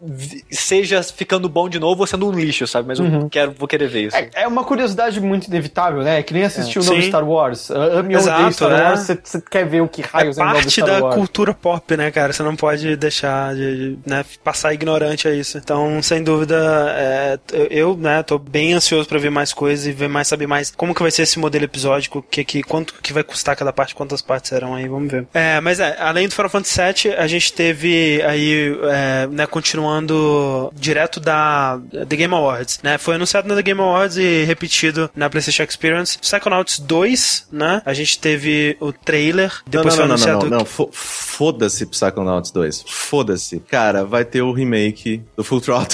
[0.50, 2.88] seja ficando bom de novo ou sendo um lixo, sabe?
[2.88, 4.16] Mas eu quero, vou querer ver isso.
[4.16, 6.18] É, é uma curiosidade muito inevitável, né?
[6.18, 7.08] É que nem assistir o novo Sim.
[7.08, 7.70] Star Wars.
[7.70, 8.82] Ame ou odeie Star né?
[8.82, 11.14] Wars, você- quer ver o que É raios é, novo parte Star da Wars.
[11.14, 12.32] cultura pop, né, cara?
[12.32, 15.56] Você não pode deixar de né, passar ignorante a isso.
[15.58, 16.56] Então, sem dúvida,
[16.97, 17.39] é,
[17.70, 20.94] eu, né, tô bem ansioso para ver mais coisas e ver mais, saber mais como
[20.94, 24.22] que vai ser esse modelo episódico, que, que, quanto que vai custar cada parte, quantas
[24.22, 25.26] partes serão aí, vamos ver.
[25.32, 30.72] É, mas é, além do Final Fantasy VII, a gente teve aí, é, né, continuando
[30.74, 35.31] direto da The Game Awards, né, foi anunciado na The Game Awards e repetido na
[35.31, 36.18] PlayStation Experience.
[36.18, 40.51] Psychonauts 2, né, a gente teve o trailer, depois não, não, foi não, anunciado...
[40.51, 40.89] não, não, não.
[40.93, 42.85] Foda-se Psychonauts 2.
[42.86, 43.60] Foda-se.
[43.60, 45.93] Cara, vai ter o remake do Full Throttle.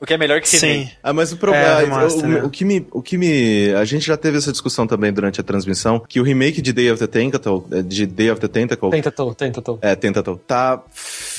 [0.00, 0.66] O que é melhor que Sim.
[0.66, 0.92] remake.
[1.02, 1.66] Ah, mas o problema.
[1.66, 2.42] É, o- remaster, o, né?
[2.42, 3.72] o que me, o que me.
[3.74, 6.90] A gente já teve essa discussão também durante a transmissão, que o remake de Day
[6.90, 9.78] of the Tentacle, eh, de Day of the Tentacle, Tentatou, tentatou.
[9.82, 10.82] é, Tentacle, tá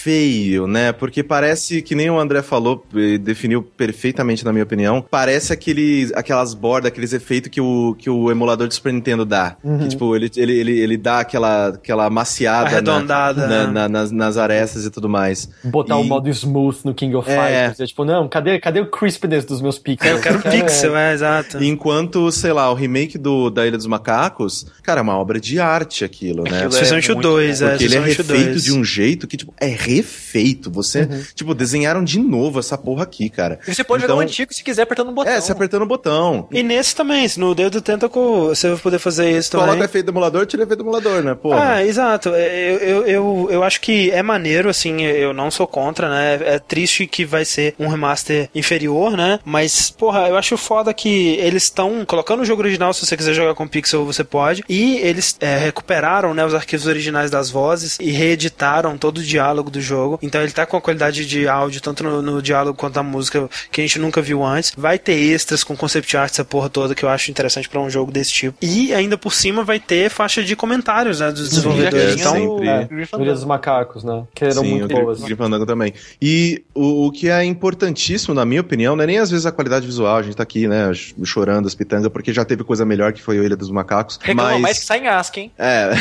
[0.06, 0.92] feio, né?
[0.92, 6.14] Porque parece que nem o André falou, e definiu perfeitamente na minha opinião, parece aqueles,
[6.14, 9.58] aquelas bordas, aqueles efeitos que o, que o emulador de Super Nintendo dá.
[9.82, 13.72] Que, tipo, ele, ele, ele, ele dá aquela, aquela maciada Arredondada, na- né?
[13.74, 15.50] na- nas, nas arestas e tudo mais.
[15.64, 17.36] Botar o E- modo smooth no King of É.
[17.36, 17.80] Fighters.
[17.80, 20.12] É tipo, não, cadê, cadê o crispness dos meus pixels?
[20.18, 21.64] Eu quero pixel, é, exato.
[21.64, 25.60] Enquanto, sei lá, o remake do, da Ilha dos Macacos, cara, é uma obra de
[25.60, 26.50] arte aquilo, né?
[26.52, 27.66] Aquilo é Especialmente o muito 2, bom.
[27.66, 27.70] é.
[27.72, 28.64] Porque ele é especialmente o refeito dois.
[28.64, 30.70] de um jeito que, tipo, é refeito.
[30.72, 33.60] Você, tipo, desenharam de novo essa porra aqui, cara.
[33.68, 35.32] E você pode Então- jogar o antigo se quiser apertando um botão.
[35.32, 36.48] É, você apertando o botão.
[36.52, 39.68] E nesse também, se no of the Tentacle você vai poder fazer isso também.
[39.68, 41.36] Coloca efeito do emulador, tira efeito do emulador, né?
[41.36, 41.74] Porra.
[41.76, 42.30] Ah, exato.
[42.34, 46.40] É, Eu, eu, eu, eu acho que é maneiro, assim, eu não sou contra, né?
[46.56, 49.40] É triste que vai ser um remaster inferior, né?
[49.46, 53.34] Mas, porra, eu acho foda que eles estão colocando o jogo original, se você quiser
[53.34, 54.64] jogar com pixel, você pode.
[54.70, 59.70] E eles é, recuperaram, né, os arquivos originais das vozes e reeditaram todo o diálogo
[59.70, 60.20] do jogo.
[60.22, 63.50] Então ele tá com a qualidade de áudio, tanto no, no diálogo quanto na música,
[63.72, 64.74] que a gente nunca viu antes.
[64.78, 67.90] Vai ter extras com concept art, essa porra toda, que eu acho interessante pra um
[67.90, 68.58] jogo desse tipo.
[68.62, 72.16] E ainda por cima vai ter faixa de comentários, né, dos desenvolvedores.
[72.16, 72.68] é, Então, sempre.
[72.68, 72.88] É,
[73.22, 74.24] Ilha dos Macacos, né?
[74.34, 75.22] Que eram Sim, muito boas.
[75.66, 75.94] Também.
[76.22, 79.52] E o, o que é importantíssimo, na minha opinião, não é nem às vezes a
[79.52, 82.86] qualidade visual, a gente tá aqui, né, ch- chorando as pitangas, porque já teve coisa
[82.86, 84.20] melhor que foi o Ilha dos Macacos.
[84.22, 84.62] Reclama mas...
[84.62, 85.52] mais que sai em hein?
[85.58, 85.92] É.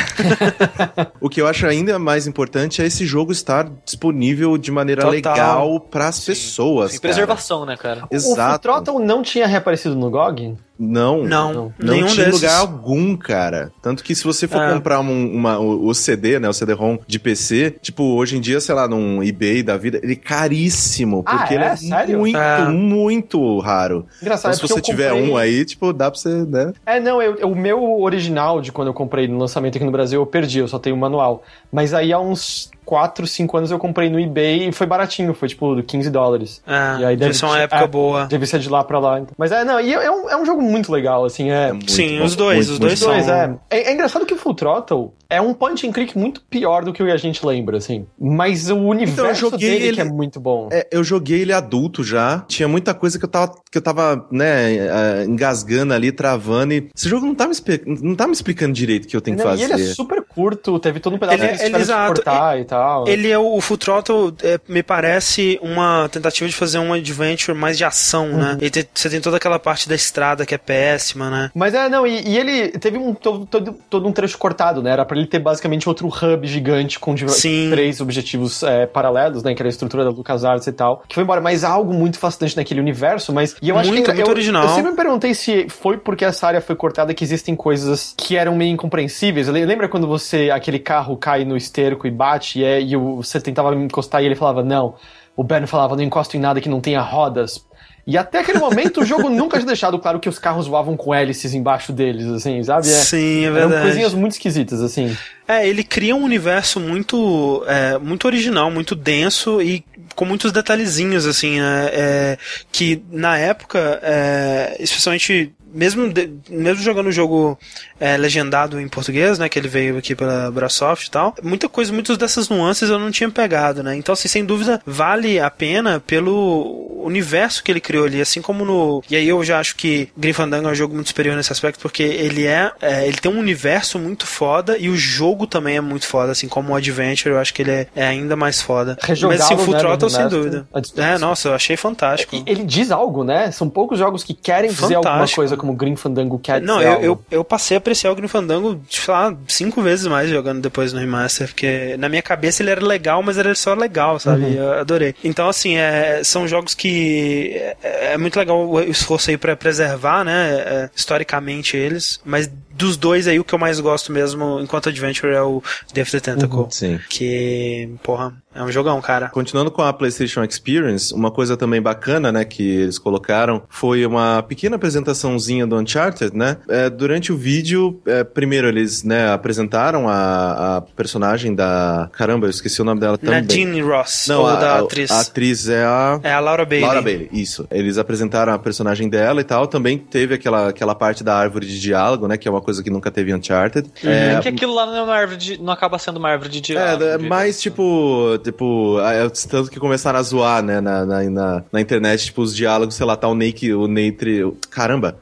[1.20, 5.13] o que eu acho ainda mais importante é esse jogo estar disponível de maneira Total.
[5.15, 6.91] legal pras pessoas.
[6.93, 7.13] Sem cara.
[7.15, 8.05] preservação, né, cara?
[8.11, 8.63] O Exato.
[8.63, 10.55] Throttle não tinha reaparecido no GOG?
[10.77, 11.23] Não.
[11.23, 11.75] não, Não.
[11.79, 12.41] Não nenhum tinha desses.
[12.43, 13.71] lugar algum, cara.
[13.81, 14.73] Tanto que se você for É.
[14.75, 18.61] comprar um- uma- o, o CD, né, o CD-ROM de PC, tipo, hoje em dia,
[18.61, 21.57] sei lá, num eBay da vida, ele é caríssimo, Ah, porque é?
[21.59, 22.19] ele é Sério?
[22.19, 22.69] muito, É.
[22.69, 24.05] muito raro.
[24.21, 26.73] Engraçado, Então, é se você tiver comprei- um aí, tipo, dá pra você, né?
[26.85, 29.93] É, não, eu, eu- o meu original de quando eu comprei no lançamento aqui no
[29.93, 31.45] Brasil eu perdi, eu só tenho o manual.
[31.73, 35.48] Mas aí há uns 4, 5 anos eu comprei no eBay e foi baratinho, foi
[35.48, 36.62] tipo 15 dólares.
[36.66, 37.86] É, E aí deve ser uma época é.
[37.86, 38.27] boa.
[38.27, 39.20] Deve ser de lá pra lá.
[39.20, 39.35] então.
[39.39, 41.73] Mas é, não, e é, é um, é um jogo muito legal, assim, é.
[41.73, 43.56] muito Sim, bom, os dois, muito, os dois dois, são- é.
[43.70, 43.90] é.
[43.90, 47.02] É engraçado que o Full Throttle é um punch and click muito pior do que
[47.02, 48.06] o que a gente lembra, assim.
[48.19, 50.69] Mas o universo joguei dele ele- que é muito bom.
[50.70, 52.44] É, eu joguei ele adulto já.
[52.47, 56.73] Tinha muita coisa que eu tava, que eu tava né, eh, engasgando ali, travando.
[56.74, 57.55] E esse jogo não tá me,
[58.02, 59.62] não tá me explicando direito o que eu tenho que Não, fazer.
[59.62, 61.93] e ele é super curto, teve todo um pedaço Ele- que eles ele- tiveram que
[61.93, 62.74] exato, cortar e tal.
[63.07, 67.57] Ele é o, o Full Throttle, é, me parece uma tentativa de fazer um adventure
[67.57, 68.37] mais de ação, Uhum.
[68.37, 68.59] né?
[68.61, 71.51] E te- você tem toda aquela parte da estrada que é péssima, né?
[71.55, 74.91] Mas é, não, e, e ele teve um, todo, todo, todo um trecho cortado, né?
[74.91, 77.69] Era pra ele ter basicamente outro hub gigante com Sim.
[77.71, 79.55] três objetivos é, paralelos, né?
[79.55, 81.03] Que era a estrutura da LucasArts e tal.
[81.09, 83.57] Que foi embora, mas há algo muito fascinante naquele universo, mas...
[83.63, 84.63] E eu acho Muito, que, muito eu, original.
[84.65, 88.37] Eu sempre me perguntei se foi porque essa área foi cortada que existem coisas que
[88.37, 89.49] eram meio incompreensíveis.
[89.49, 93.16] Le- Lembra quando você, aquele carro cai no esterco e bate e, é, e o-
[93.16, 94.95] você tentava encostar e ele falava, não.
[95.36, 97.65] O Ben falava, não encosto em nada que não tenha rodas.
[98.07, 101.15] E até aquele momento o jogo nunca tinha deixado claro que os carros voavam com
[101.15, 102.86] hélices embaixo deles, assim, sabe?
[102.86, 103.82] É, Sim, é eram verdade.
[103.82, 105.16] coisinhas muito esquisitas, assim.
[105.49, 109.82] É, ele cria um universo muito, é, muito original, muito denso e
[110.15, 111.89] com muitos detalhezinhos, assim, né?
[111.93, 112.39] É,
[112.70, 117.59] que na época, é, especialmente mesmo, de- mesmo jogando o jogo
[118.01, 121.93] é, legendado em português, né, que ele veio aqui pela Brasoft e tal, muita coisa,
[121.93, 126.01] muitas dessas nuances eu não tinha pegado, né, então assim, sem dúvida vale a pena
[126.01, 130.09] pelo universo que ele criou ali, assim como no, e aí eu já acho que
[130.17, 133.31] Grim Fandango é um jogo muito superior nesse aspecto, porque ele é, é, ele tem
[133.31, 137.35] um universo muito foda e o jogo também é muito foda, assim como o Adventure,
[137.35, 138.97] eu acho que ele é, é ainda mais foda.
[139.07, 140.67] Mas assim, o Full né, Throttle, sem dúvida.
[140.75, 141.05] disposição.
[141.05, 142.43] É, nossa, eu achei fantástico.
[142.47, 143.51] Ele diz algo, né?
[143.51, 145.41] São poucos jogos que querem dizer alguma Fantástico.
[145.41, 148.78] coisa como Grim Fandango quer Não, eu, eu, eu passei a apreciar o Grim Fandango,
[148.91, 152.85] sei lá, cinco vezes mais jogando depois no remaster, porque na minha cabeça ele era
[152.85, 154.45] legal, mas era só legal, sabe?
[154.45, 154.53] Uhum.
[154.53, 155.15] Eu adorei.
[155.24, 160.23] Então, assim, é, são jogos que é, é muito legal o esforço aí pra preservar,
[160.23, 164.89] né, é, historicamente eles, mas dos dois aí, o que eu mais gosto mesmo, enquanto
[164.89, 166.59] Adventure, é o of the Tentacle.
[166.59, 167.01] Uhum, sim.
[167.09, 169.29] Que, porra, é um jogão, cara.
[169.29, 174.43] Continuando com a PlayStation Experience, uma coisa também bacana, né, que eles colocaram foi uma
[174.43, 176.59] pequena apresentaçãozinha do Uncharted, né?
[176.69, 182.09] É, durante o vídeo, é, primeiro eles, né, apresentaram a, a personagem da.
[182.13, 183.41] Caramba, eu esqueci o nome dela também.
[183.41, 185.11] Nadine Ross, Não, ou a, da atriz.
[185.11, 186.21] A atriz é a.
[186.23, 186.87] É a Laura Bailey.
[186.87, 187.67] Laura Bailey, isso.
[187.71, 189.67] Eles apresentaram a personagem dela e tal.
[189.67, 192.37] Também teve aquela, aquela parte da árvore de diálogo, né?
[192.37, 193.89] Que é uma coisa que nunca teve Uncharted.
[194.03, 196.51] É É, que aquilo lá não é uma árvore de, não acaba sendo uma árvore
[196.51, 197.05] de diálogo.
[197.05, 201.65] é, é mais tipo, tipo, é, tanto que começaram a zoar, né, na, na, na,
[201.70, 205.19] na internet, tipo, os diálogos, sei lá, tá o Nate, o Nate, o- caramba,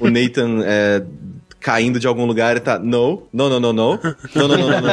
[0.00, 1.02] o Nathan, é,
[1.66, 3.98] caindo de algum lugar e tá, no, no, no, no, no,
[4.32, 4.86] no, no, no, no,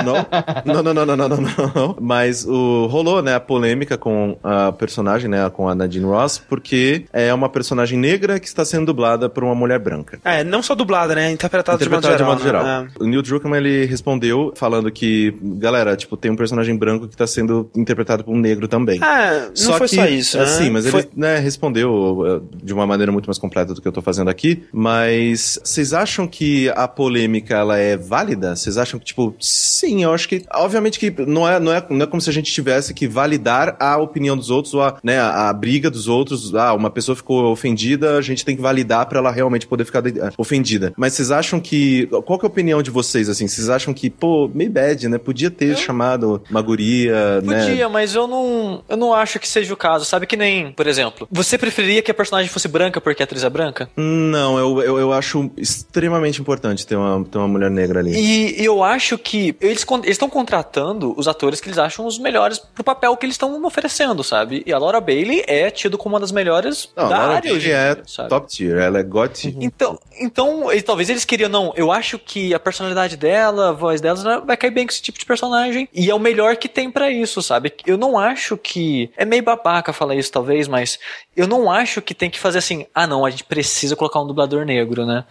[0.66, 4.72] no, no, no, no, no, no, no, mas o, rolou, né, a polêmica com a
[4.72, 9.30] personagem, né, com a Nadine Ross, porque é uma personagem negra que está sendo dublada
[9.30, 10.18] por uma mulher branca.
[10.26, 11.30] É, não só dublada, né?
[11.30, 12.64] Interpretada, Interpretado de modo geral.
[12.64, 12.84] geral.
[12.86, 12.90] né?
[13.00, 17.28] O Neil Druckmann, ele respondeu falando que, galera, tipo, tem um personagem branco que tá
[17.28, 19.00] sendo interpretado por um negro também.
[19.04, 20.44] É, não foi que, só isso, né?
[20.44, 21.02] Assim, mas foi...
[21.02, 24.32] ele né, respondeu uh, de uma maneira muito mais completa do que eu tô fazendo
[24.32, 24.64] aqui.
[24.74, 28.56] Mas vocês acham que a polêmica ela é válida?
[28.56, 30.44] Vocês acham que, tipo, sim, eu acho que.
[30.54, 33.76] Obviamente que não é, não é, não é como se a gente tivesse que validar
[33.80, 36.54] a opinião dos outros ou a, né, a, a briga dos outros.
[36.56, 40.02] Ah, uma pessoa ficou ofendida, a gente tem que validar pra ela realmente poder ficar
[40.02, 40.94] de- ofendida.
[40.98, 42.08] Mas vocês acham que.
[42.26, 43.48] Qual que é a opinião de vocês, assim?
[43.48, 45.18] Vocês acham que, pô, meio bad, né?
[45.18, 47.66] Podia ter chamado uma guria, né?
[47.66, 50.06] Podia, mas eu não, eu não acho que seja o caso.
[50.06, 53.44] Sabe que nem, por exemplo, você preferia que a personagem fosse branca porque a atriz
[53.44, 53.90] é branca?
[53.96, 58.12] Não, eu, eu, eu acho extremamente importante ter uma, ter uma mulher negra ali.
[58.16, 62.84] E eu acho que eles estão contratando os atores que eles acham os melhores pro
[62.84, 64.64] papel que eles estão oferecendo, sabe?
[64.66, 67.72] E a Laura Bailey é tido como uma das melhores Não, da Laura área hoje
[67.72, 68.30] Bailey é sabe?
[68.30, 69.54] top tier, ela é god tier.
[69.60, 74.00] Então, então eles- talvez eles queriam, não, eu acho que a personalidade dela, a voz
[74.02, 75.88] dela né, vai cair bem com esse tipo de personagem.
[75.94, 77.74] E é o melhor que tem pra isso, sabe?
[77.86, 79.10] Eu não acho que.
[79.18, 81.00] É meio babaca falar isso, talvez, mas
[81.36, 84.28] eu não acho que tem que fazer assim, ah não, a gente precisa colocar um
[84.28, 85.24] dublador negro, né?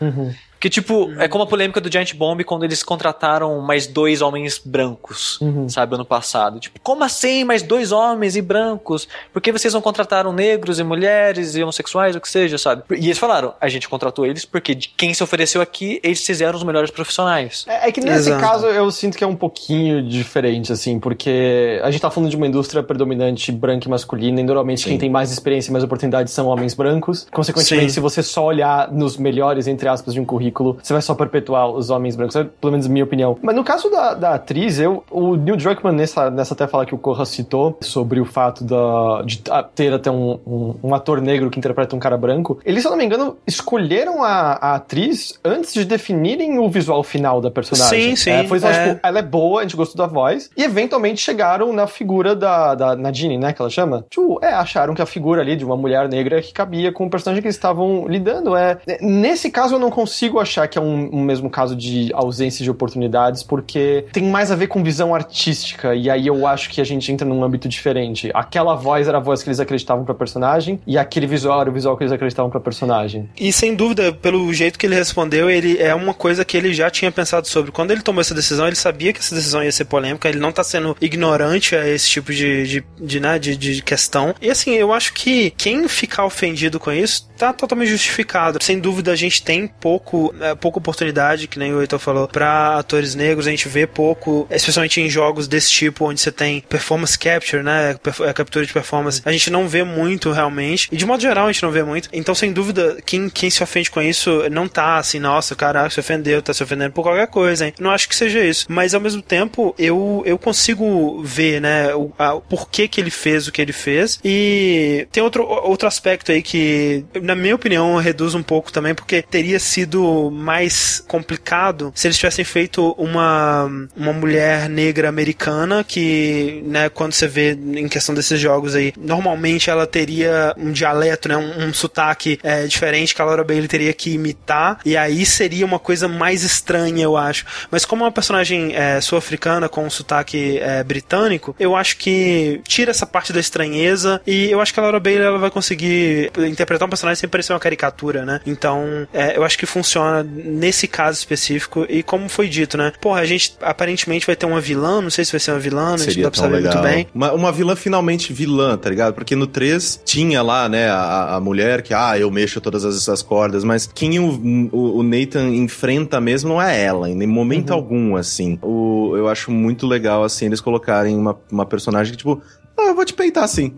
[0.63, 4.63] Que tipo, é como a polêmica do Giant Bomb quando eles contrataram mais dois homens
[4.65, 6.61] brancos, sabe, ano passado.
[6.61, 9.09] Tipo, como assim mais dois homens e brancos?
[9.33, 12.85] Por que vocês não contrataram negros e mulheres e homossexuais, o que seja, sabe?
[12.93, 16.57] E eles falaram, a gente contratou eles porque de quem se ofereceu aqui, eles fizeram
[16.57, 17.65] os melhores profissionais.
[17.67, 18.41] É, é que nesse Exato.
[18.41, 22.37] caso eu sinto que é um pouquinho diferente, assim, porque a gente tá falando de
[22.37, 26.33] uma indústria predominante branca e masculina, e normalmente quem tem mais experiência e mais oportunidades
[26.33, 27.27] são homens brancos.
[27.33, 27.95] Consequentemente, Sim.
[27.95, 31.69] se você só olhar nos melhores, entre aspas, de um currículo, você vai só perpetuar
[31.69, 32.37] os homens brancos.
[32.37, 33.37] É, pelo menos minha opinião.
[33.43, 36.95] Mas no caso da, da atriz, eu, o Neil Druckmann, nessa, nessa até fala que
[36.95, 39.43] o Corra citou, sobre o fato da, de
[39.75, 42.91] ter até um, um, um ator negro que interpreta um cara branco, eles, se eu
[42.91, 48.11] não me engano, escolheram a, a atriz antes de definirem o visual final da personagem.
[48.11, 48.89] Sim, sim, É, foi só, é.
[48.89, 52.75] tipo, ela é boa, a gente gostou da voz, e eventualmente chegaram na figura da,
[52.75, 54.05] da Nadine, né, que ela chama.
[54.11, 57.11] Tipo, é, acharam que a figura ali de uma mulher negra que cabia com o
[57.11, 58.57] personagem que eles estavam lidando.
[58.57, 62.11] É, é, nesse caso, eu não consigo achar que é um, um mesmo caso de
[62.13, 66.71] ausência de oportunidades, porque tem mais a ver com visão artística, e aí eu acho
[66.71, 68.31] que a gente entra num âmbito diferente.
[68.35, 71.73] Aquela voz era a voz que eles acreditavam pra personagem, e aquele visual era o
[71.73, 73.29] visual que eles acreditavam pra personagem.
[73.39, 76.91] E sem dúvida, pelo jeito que ele respondeu, ele é uma coisa que ele já
[76.91, 77.71] tinha pensado sobre.
[77.71, 80.53] Quando ele tomou essa decisão, ele sabia que essa decisão ia ser polêmica, ele não
[80.53, 84.35] tá sendo ignorante a esse tipo de, de, de, né, de, de questão.
[84.41, 88.63] E assim, eu acho que quem ficar ofendido com isso tá totalmente justificado.
[88.63, 92.79] Sem dúvida, a gente tem pouco, é, pouca oportunidade, que nem o Heitor falou, pra
[92.79, 97.19] atores negros, a gente vê pouco, especialmente em jogos desse tipo, onde você tem performance
[97.19, 101.05] capture, né, perf- é, captura de performance, a gente não vê muito realmente, e de
[101.05, 102.09] modo geral a gente não vê muito.
[102.13, 105.99] Então, sem dúvida, quem, quem se ofende com isso não tá assim, nossa, caraca, se
[106.01, 107.75] ofendeu, tá se ofendendo por qualquer coisa, hein?
[107.81, 108.67] Não acho que seja isso.
[108.69, 113.11] Mas ao mesmo tempo, eu, eu consigo ver, né, o, a, o porquê que ele
[113.11, 114.21] fez o que ele fez.
[114.25, 119.23] E tem outro, outro aspecto aí que, na minha opinião, reduz um pouco também, porque
[119.23, 126.89] teria sido mais complicado se eles tivessem feito uma, uma mulher negra americana que, né,
[126.89, 131.67] quando você vê em questão desses jogos aí, normalmente ela teria um dialeto, né, um,
[131.67, 135.79] um sotaque é, diferente que a Laura Bailey teria que imitar, e aí seria uma
[135.79, 137.45] coisa mais estranha, eu acho.
[137.71, 142.61] Mas como é uma personagem é, sul-africana com um sotaque é, britânico, eu acho que
[142.67, 146.31] tira essa parte da estranheza e eu acho que a Laura Bailey ela vai conseguir
[146.39, 148.41] interpretar um personagem sem parecer uma caricatura, né?
[148.45, 151.87] Então, é, eu acho que funciona nesse caso específico.
[151.89, 152.93] E como foi dito, né?
[153.01, 155.95] Porra, a gente aparentemente vai ter uma vilã, não sei se vai ser uma vilã,
[155.95, 156.73] a gente Seria dá pra saber legal.
[156.75, 157.07] muito bem.
[157.15, 159.15] Uma, uma vilã finalmente vilã, tá ligado?
[159.15, 163.23] Porque no 3 tinha lá, né, a, a mulher que, ah, eu mexo todas essas
[163.23, 167.77] cordas, mas quem o, o, o Nathan enfrenta mesmo não é ela, em momento Uhum.
[167.77, 168.59] algum, assim.
[168.61, 172.43] O, eu acho muito legal, assim, eles colocarem uma, uma personagem que, tipo,
[172.77, 173.75] ah, eu vou te peitar assim.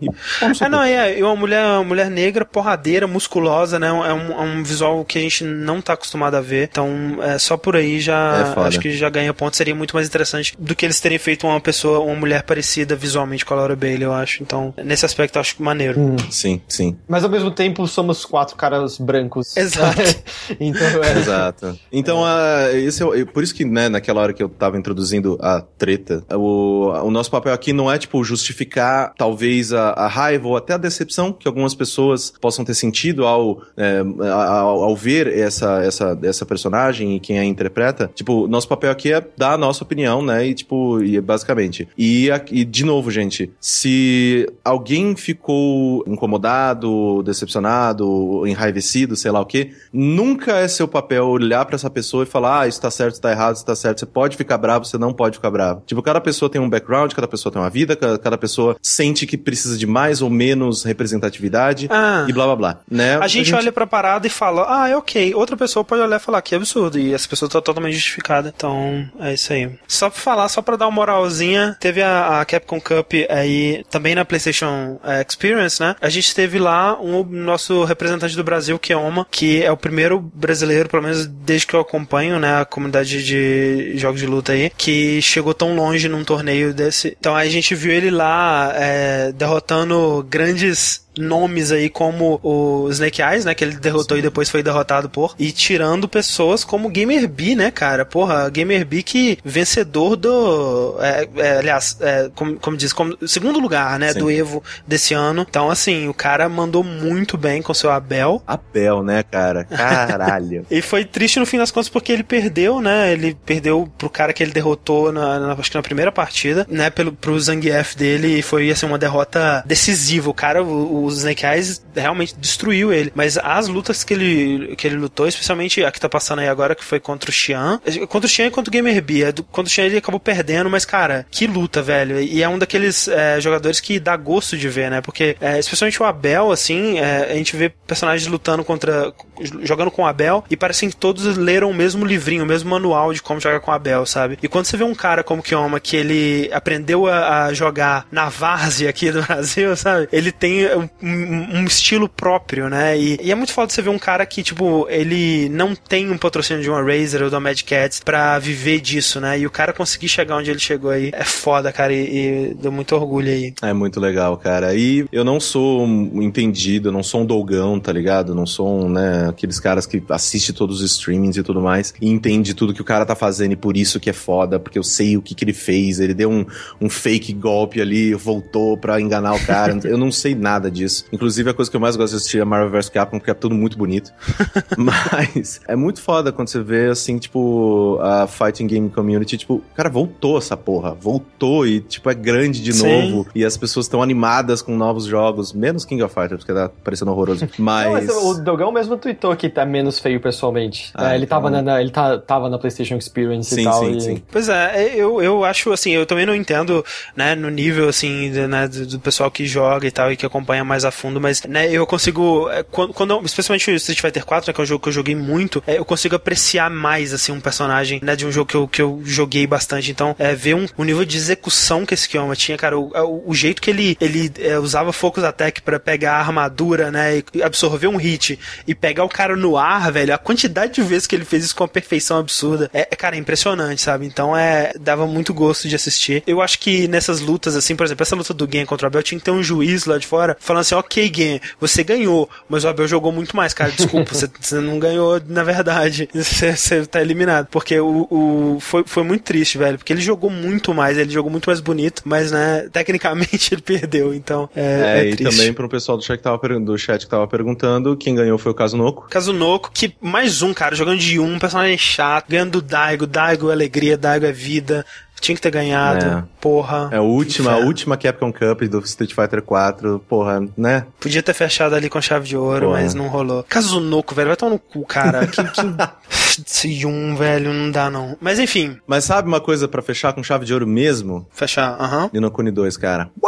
[0.61, 3.87] É, não, é, e uma mulher, uma mulher negra, porradeira, musculosa, né?
[3.87, 6.69] É um, é um visual que a gente não tá acostumado a ver.
[6.71, 9.55] Então, é, só por aí já É acho que já ganha ponto.
[9.55, 13.45] Seria muito mais interessante do que eles terem feito uma pessoa, uma mulher parecida visualmente
[13.45, 14.41] com a Laura Bailey, eu acho.
[14.41, 15.99] Então, nesse aspecto, eu acho maneiro.
[15.99, 16.15] Hum.
[16.29, 16.97] Sim, sim.
[17.07, 19.55] Mas ao mesmo tempo somos quatro caras brancos.
[19.57, 20.01] Exato.
[20.59, 21.19] então é.
[21.19, 21.79] Exato.
[21.91, 25.61] Então, ah, esse é, por isso que, né, naquela hora que eu tava introduzindo a
[25.61, 28.84] treta, o, o nosso papel aqui não é, tipo, justificar
[29.17, 33.61] talvez a, a raiva ou até a decepção que algumas pessoas possam ter sentido ao,
[33.77, 33.99] é,
[34.29, 38.09] ao, ao ver essa, essa, essa personagem e quem a interpreta.
[38.13, 41.87] Tipo, nosso papel aqui é dar a nossa opinião, né, e, tipo, e, basicamente.
[41.97, 49.71] E, e, de novo, gente, se alguém ficou incomodado, decepcionado, enraivecido, sei lá o quê,
[49.91, 53.21] nunca é seu papel olhar pra essa pessoa e falar, ah, isso tá certo, isso
[53.21, 53.99] tá errado, isso tá certo.
[53.99, 55.83] Você pode ficar bravo, você não pode ficar bravo.
[55.85, 59.25] Tipo, cada pessoa tem um background, cada pessoa tem uma vida, cada, cada pessoa sente
[59.25, 62.25] que precisa de mais ou menos representatividade Ah.
[62.27, 63.17] e blá blá blá, né?
[63.21, 65.33] A gente, olha pra parada e fala, ah, é ok.
[65.35, 66.99] Outra pessoa pode olhar e falar, que absurdo.
[66.99, 68.53] E essa pessoa tá totalmente justificada.
[68.55, 69.69] Então, é isso aí.
[69.87, 74.15] Só pra falar, só pra dar uma moralzinha, teve a, a Capcom Cup aí, também
[74.15, 75.95] na PlayStation eh, Experience, né?
[76.01, 80.89] A gente teve lá um nosso representante do Brasil, Keoma, que é o primeiro brasileiro,
[80.89, 85.21] pelo menos desde que eu acompanho, né, a comunidade de jogos de luta aí, que
[85.21, 87.15] chegou tão longe num torneio desse.
[87.19, 93.21] Então aí a gente viu ele lá eh, derrotando grandes nomes aí como o Snake
[93.21, 97.27] Eyes, né, que ele derrotou e depois foi derrotado por, e tirando pessoas como Gamer
[97.27, 102.77] B, né, cara, porra, Gamer B que vencedor do, é, é, aliás, é, como, como
[102.77, 104.19] diz, como segundo lugar, né, Sim.
[104.19, 109.03] do Evo desse ano, então assim, o cara mandou muito bem com seu Abel, Abel,
[109.03, 109.63] né, cara?
[109.69, 110.65] Caralho.
[110.69, 113.11] e foi triste no fim das contas porque ele perdeu, né?
[113.11, 116.89] Ele perdeu pro cara que ele derrotou na, na- acho que na primeira partida, né?
[116.89, 120.29] Pelo, pro Zangief dele e foi assim uma derrota decisiva.
[120.29, 123.11] O cara, o, o Snake Eyes realmente destruiu ele.
[123.15, 126.75] Mas as lutas que ele, que ele lutou, especialmente a que tá passando aí agora,
[126.75, 127.79] que foi contra o Xian.
[128.09, 129.31] Contra o Xian e contra o Gamer B.
[129.31, 132.19] Do- Contra o Xian ele acabou perdendo, mas cara, que luta, velho.
[132.19, 135.01] E é um daqueles é, jogadores que dá gosto de ver, né?
[135.01, 139.13] Porque, é, especialmente o Abel, assim, é, a gente vê personagens lutando contra.
[139.61, 143.13] jogando com o Abel e parecem que todos leram o mesmo livrinho, o mesmo manual
[143.13, 144.37] de como jogar com o Abel, sabe?
[144.41, 148.29] E quando você vê um cara como Kioma que ele aprendeu a, a jogar na
[148.29, 150.07] várzea aqui do Brasil, sabe?
[150.11, 152.97] Ele tem um, um- um estilo próprio, né?
[152.97, 156.17] E, e é muito foda você ver um cara que, tipo, ele não tem um
[156.17, 159.37] patrocínio de uma Razer ou da Mad Cats pra viver disso, né?
[159.39, 162.71] E o cara conseguir chegar onde ele chegou aí é foda, cara, e, e deu
[162.71, 163.53] muito orgulho aí.
[163.61, 164.73] É muito legal, cara.
[164.73, 168.31] E eu não sou um entendido, eu não sou um dolgão, tá ligado?
[168.31, 171.93] Eu não sou um, né, aqueles caras que assiste todos os streamings e tudo mais
[172.01, 174.79] e entende tudo que o cara tá fazendo e por isso que é foda, porque
[174.79, 175.99] eu sei o que que ele fez.
[175.99, 176.45] Ele deu um,
[176.79, 179.77] um fake golpe ali, voltou pra enganar o cara.
[179.83, 180.84] eu não sei nada disso.
[181.11, 183.33] Inclusive, a coisa que eu mais gosto de assistir é Marvel vs Capcom, porque é
[183.33, 184.11] tudo muito bonito.
[184.77, 189.89] Mas é muito foda quando você vê, assim, tipo, a Fighting Game Community, tipo, cara,
[189.89, 190.93] voltou essa porra.
[190.93, 193.11] Voltou e, tipo, é grande de Sim.
[193.11, 193.27] novo.
[193.35, 197.11] E as pessoas estão animadas com novos jogos, menos King of Fighters, porque tá parecendo
[197.11, 197.47] horroroso.
[197.57, 197.85] Mas.
[197.85, 200.91] Não, mas o Dogão mesmo tweetou que tá menos feio pessoalmente.
[200.93, 203.63] Ah, É, ele então- tava, na, na- ele tá, tava na PlayStation Experience Sim, e
[203.63, 203.79] tal.
[203.85, 204.01] sim, e...
[204.01, 204.23] sim.
[204.31, 206.83] Pois é, eu, eu acho assim, eu também não entendo,
[207.15, 210.25] né, no nível assim, de- né, do, do pessoal que joga e tal e que
[210.25, 214.25] acompanha mais a fundo, mas, né, eu consigo, é, quando, quando especialmente o Street Fighter
[214.25, 217.13] 4, né, que é um jogo que eu joguei muito, é, eu consigo apreciar mais,
[217.13, 219.91] assim, um personagem, né, de um jogo que eu, que eu joguei bastante.
[219.91, 223.29] Então, é, ver um, o nível de execução que esse Kioma tinha, cara, o, o,
[223.31, 227.43] o jeito que ele, ele é, usava Focus Attack pra pegar a armadura, né, e
[227.43, 231.15] absorver um hit e pegar o cara no ar, velho, a quantidade de vezes que
[231.15, 234.05] ele fez isso com uma perfeição absurda, é, é, cara, é impressionante, sabe?
[234.05, 236.23] Então, é, dava muito gosto de assistir.
[236.25, 239.03] Eu acho que nessas lutas, assim, por exemplo, essa luta do Gen contra o Abel,
[239.03, 242.63] tinha que ter um juiz lá de fora falando assim, ok, Gen, você ganhou, mas
[242.63, 246.85] o Abel jogou muito mais, cara, desculpa, você, você não ganhou, na verdade, você, você
[246.85, 250.97] tá eliminado, porque o, o foi, foi muito triste, velho, porque ele jogou muito mais,
[250.97, 255.15] ele jogou muito mais bonito, mas, né, tecnicamente ele perdeu, então, é, É, é e
[255.15, 255.31] triste.
[255.37, 258.37] também pro pessoal do chat, que tava, per- do chat que tava perguntando, quem ganhou
[258.37, 259.07] foi o Kazunoco.
[259.09, 263.49] Kazunoko, que mais um, cara, jogando de um, um personagem chato, ganhando do Daigo, Daigo
[263.49, 264.85] é alegria, Daigo é vida,
[265.19, 266.05] Tinha que ter ganhado.
[266.05, 266.23] É.
[266.39, 266.89] Porra.
[266.91, 270.85] É a última, a última Capcom Cup do Street Fighter 4, porra, né?
[270.99, 272.81] Podia ter fechado ali com chave de ouro, Porra.
[272.81, 273.43] mas não rolou.
[273.47, 275.25] Kazunoko, velho, vai tomar no cu, cara.
[275.25, 275.61] Que, que...
[276.45, 278.17] Esse um, velho, não dá não.
[278.19, 281.27] Mas enfim, Mas sabe uma coisa pra fechar com chave de ouro mesmo?
[281.31, 282.09] fechar, aham.
[282.13, 283.09] Nino Kuni 2, cara.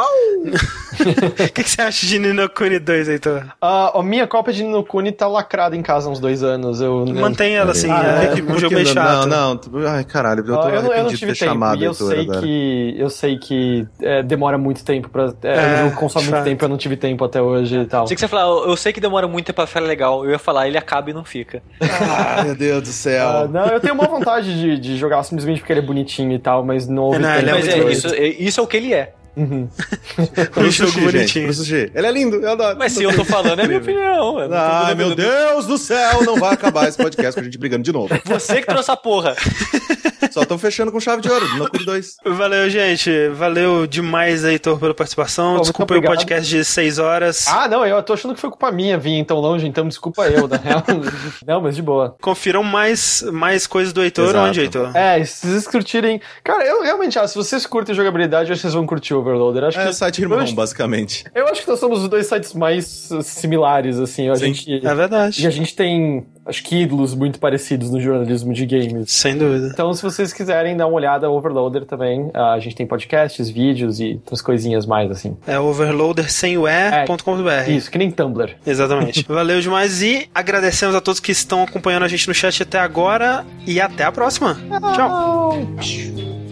[0.97, 3.43] O que, que você acha de Nino Kuni 2, Heitor?
[3.61, 6.79] Ah, a minha cópia de Ninokuni tá lacrada em casa há uns dois anos.
[6.79, 9.27] Eu, eu- Mantém ela assim, Ah, é, é, Que- um jogo que não- chato.
[9.27, 9.88] Não, não.
[9.88, 11.84] Ai, caralho, eu tô Ah, eu, não, eu não arrependido de tive ter chamado tempo,
[11.84, 12.41] e eu Heitor sei agora.
[12.41, 15.34] que eu sei que é, demora muito tempo pra.
[15.43, 16.45] É, É, o jogo consome muito fato.
[16.45, 18.05] tempo, eu não tive tempo até hoje e tal.
[18.05, 20.23] Tinha que você falar, eu eu sei que demora muito tempo pra ficar legal.
[20.25, 21.61] Eu ia falar, ele acaba e não fica.
[21.81, 23.28] Ah, meu Deus do céu.
[23.28, 26.40] Ah, não, eu tenho uma vontade de, de jogar simplesmente porque ele é bonitinho e
[26.40, 27.53] tal, mas não houve Não, ele é.
[27.53, 29.14] Mas é, isso, é- isso é o que ele é.
[29.38, 29.69] Uhum.
[30.57, 31.53] Um jogo sushi, gente, bonitinho.
[31.53, 31.91] sushi.
[31.93, 32.76] Ele é lindo, eu adoro.
[32.77, 34.39] Mas se eu tô falando, é minha opinião.
[34.39, 37.84] Ai, dando- meu Deus do céu, não vai acabar esse podcast com a gente brigando
[37.84, 38.09] de novo.
[38.26, 39.35] Você que trouxe a porra.
[40.31, 42.18] Só tô fechando com chave de ouro, Nino Kuni 2.
[42.26, 43.30] Valeu, gente.
[43.30, 45.55] Valeu demais, Heitor, pela participação.
[45.57, 47.47] Pô, Desculpa o podcast de 6 horas.
[47.47, 50.47] Ah, não, eu tô achando que foi culpa minha vir tão longe, então desculpa eu,
[50.47, 50.84] na real.
[51.45, 52.15] não, mas de boa.
[52.22, 54.30] Confiram mais, mais coisas do Heitor.
[54.30, 54.47] Exato.
[54.49, 54.95] Onde, Heitor?
[54.95, 56.19] É, se vocês curtirem.
[56.43, 59.66] Cara, eu realmente acho, se vocês curtem jogabilidade, vocês vão curtir o Overloader.
[59.66, 61.26] Acho É que, site irmão, acho, basicamente.
[61.36, 64.30] eu acho que nós somos os dois sites mais uh, similares, assim.
[64.30, 64.54] A Sim.
[64.54, 64.86] gente.
[64.88, 65.44] É verdade.
[65.44, 69.12] E a gente tem, acho que, ídolos muito parecidos no jornalismo de games.
[69.12, 69.70] Sem dúvida.
[69.74, 72.30] Então, se vocês quiserem dar uma olhada, Overloader também.
[72.34, 75.36] ah, A gente tem podcasts, vídeos e outras coisinhas mais, assim.
[75.45, 77.70] É overloader sem o e.com.br.
[77.70, 78.56] Isso, que nem Tumblr.
[78.66, 79.26] Exatamente.
[79.28, 83.45] Valeu demais e agradecemos a todos que estão acompanhando a gente no chat até agora
[83.66, 84.58] e até a próxima.
[84.95, 86.47] Tchau.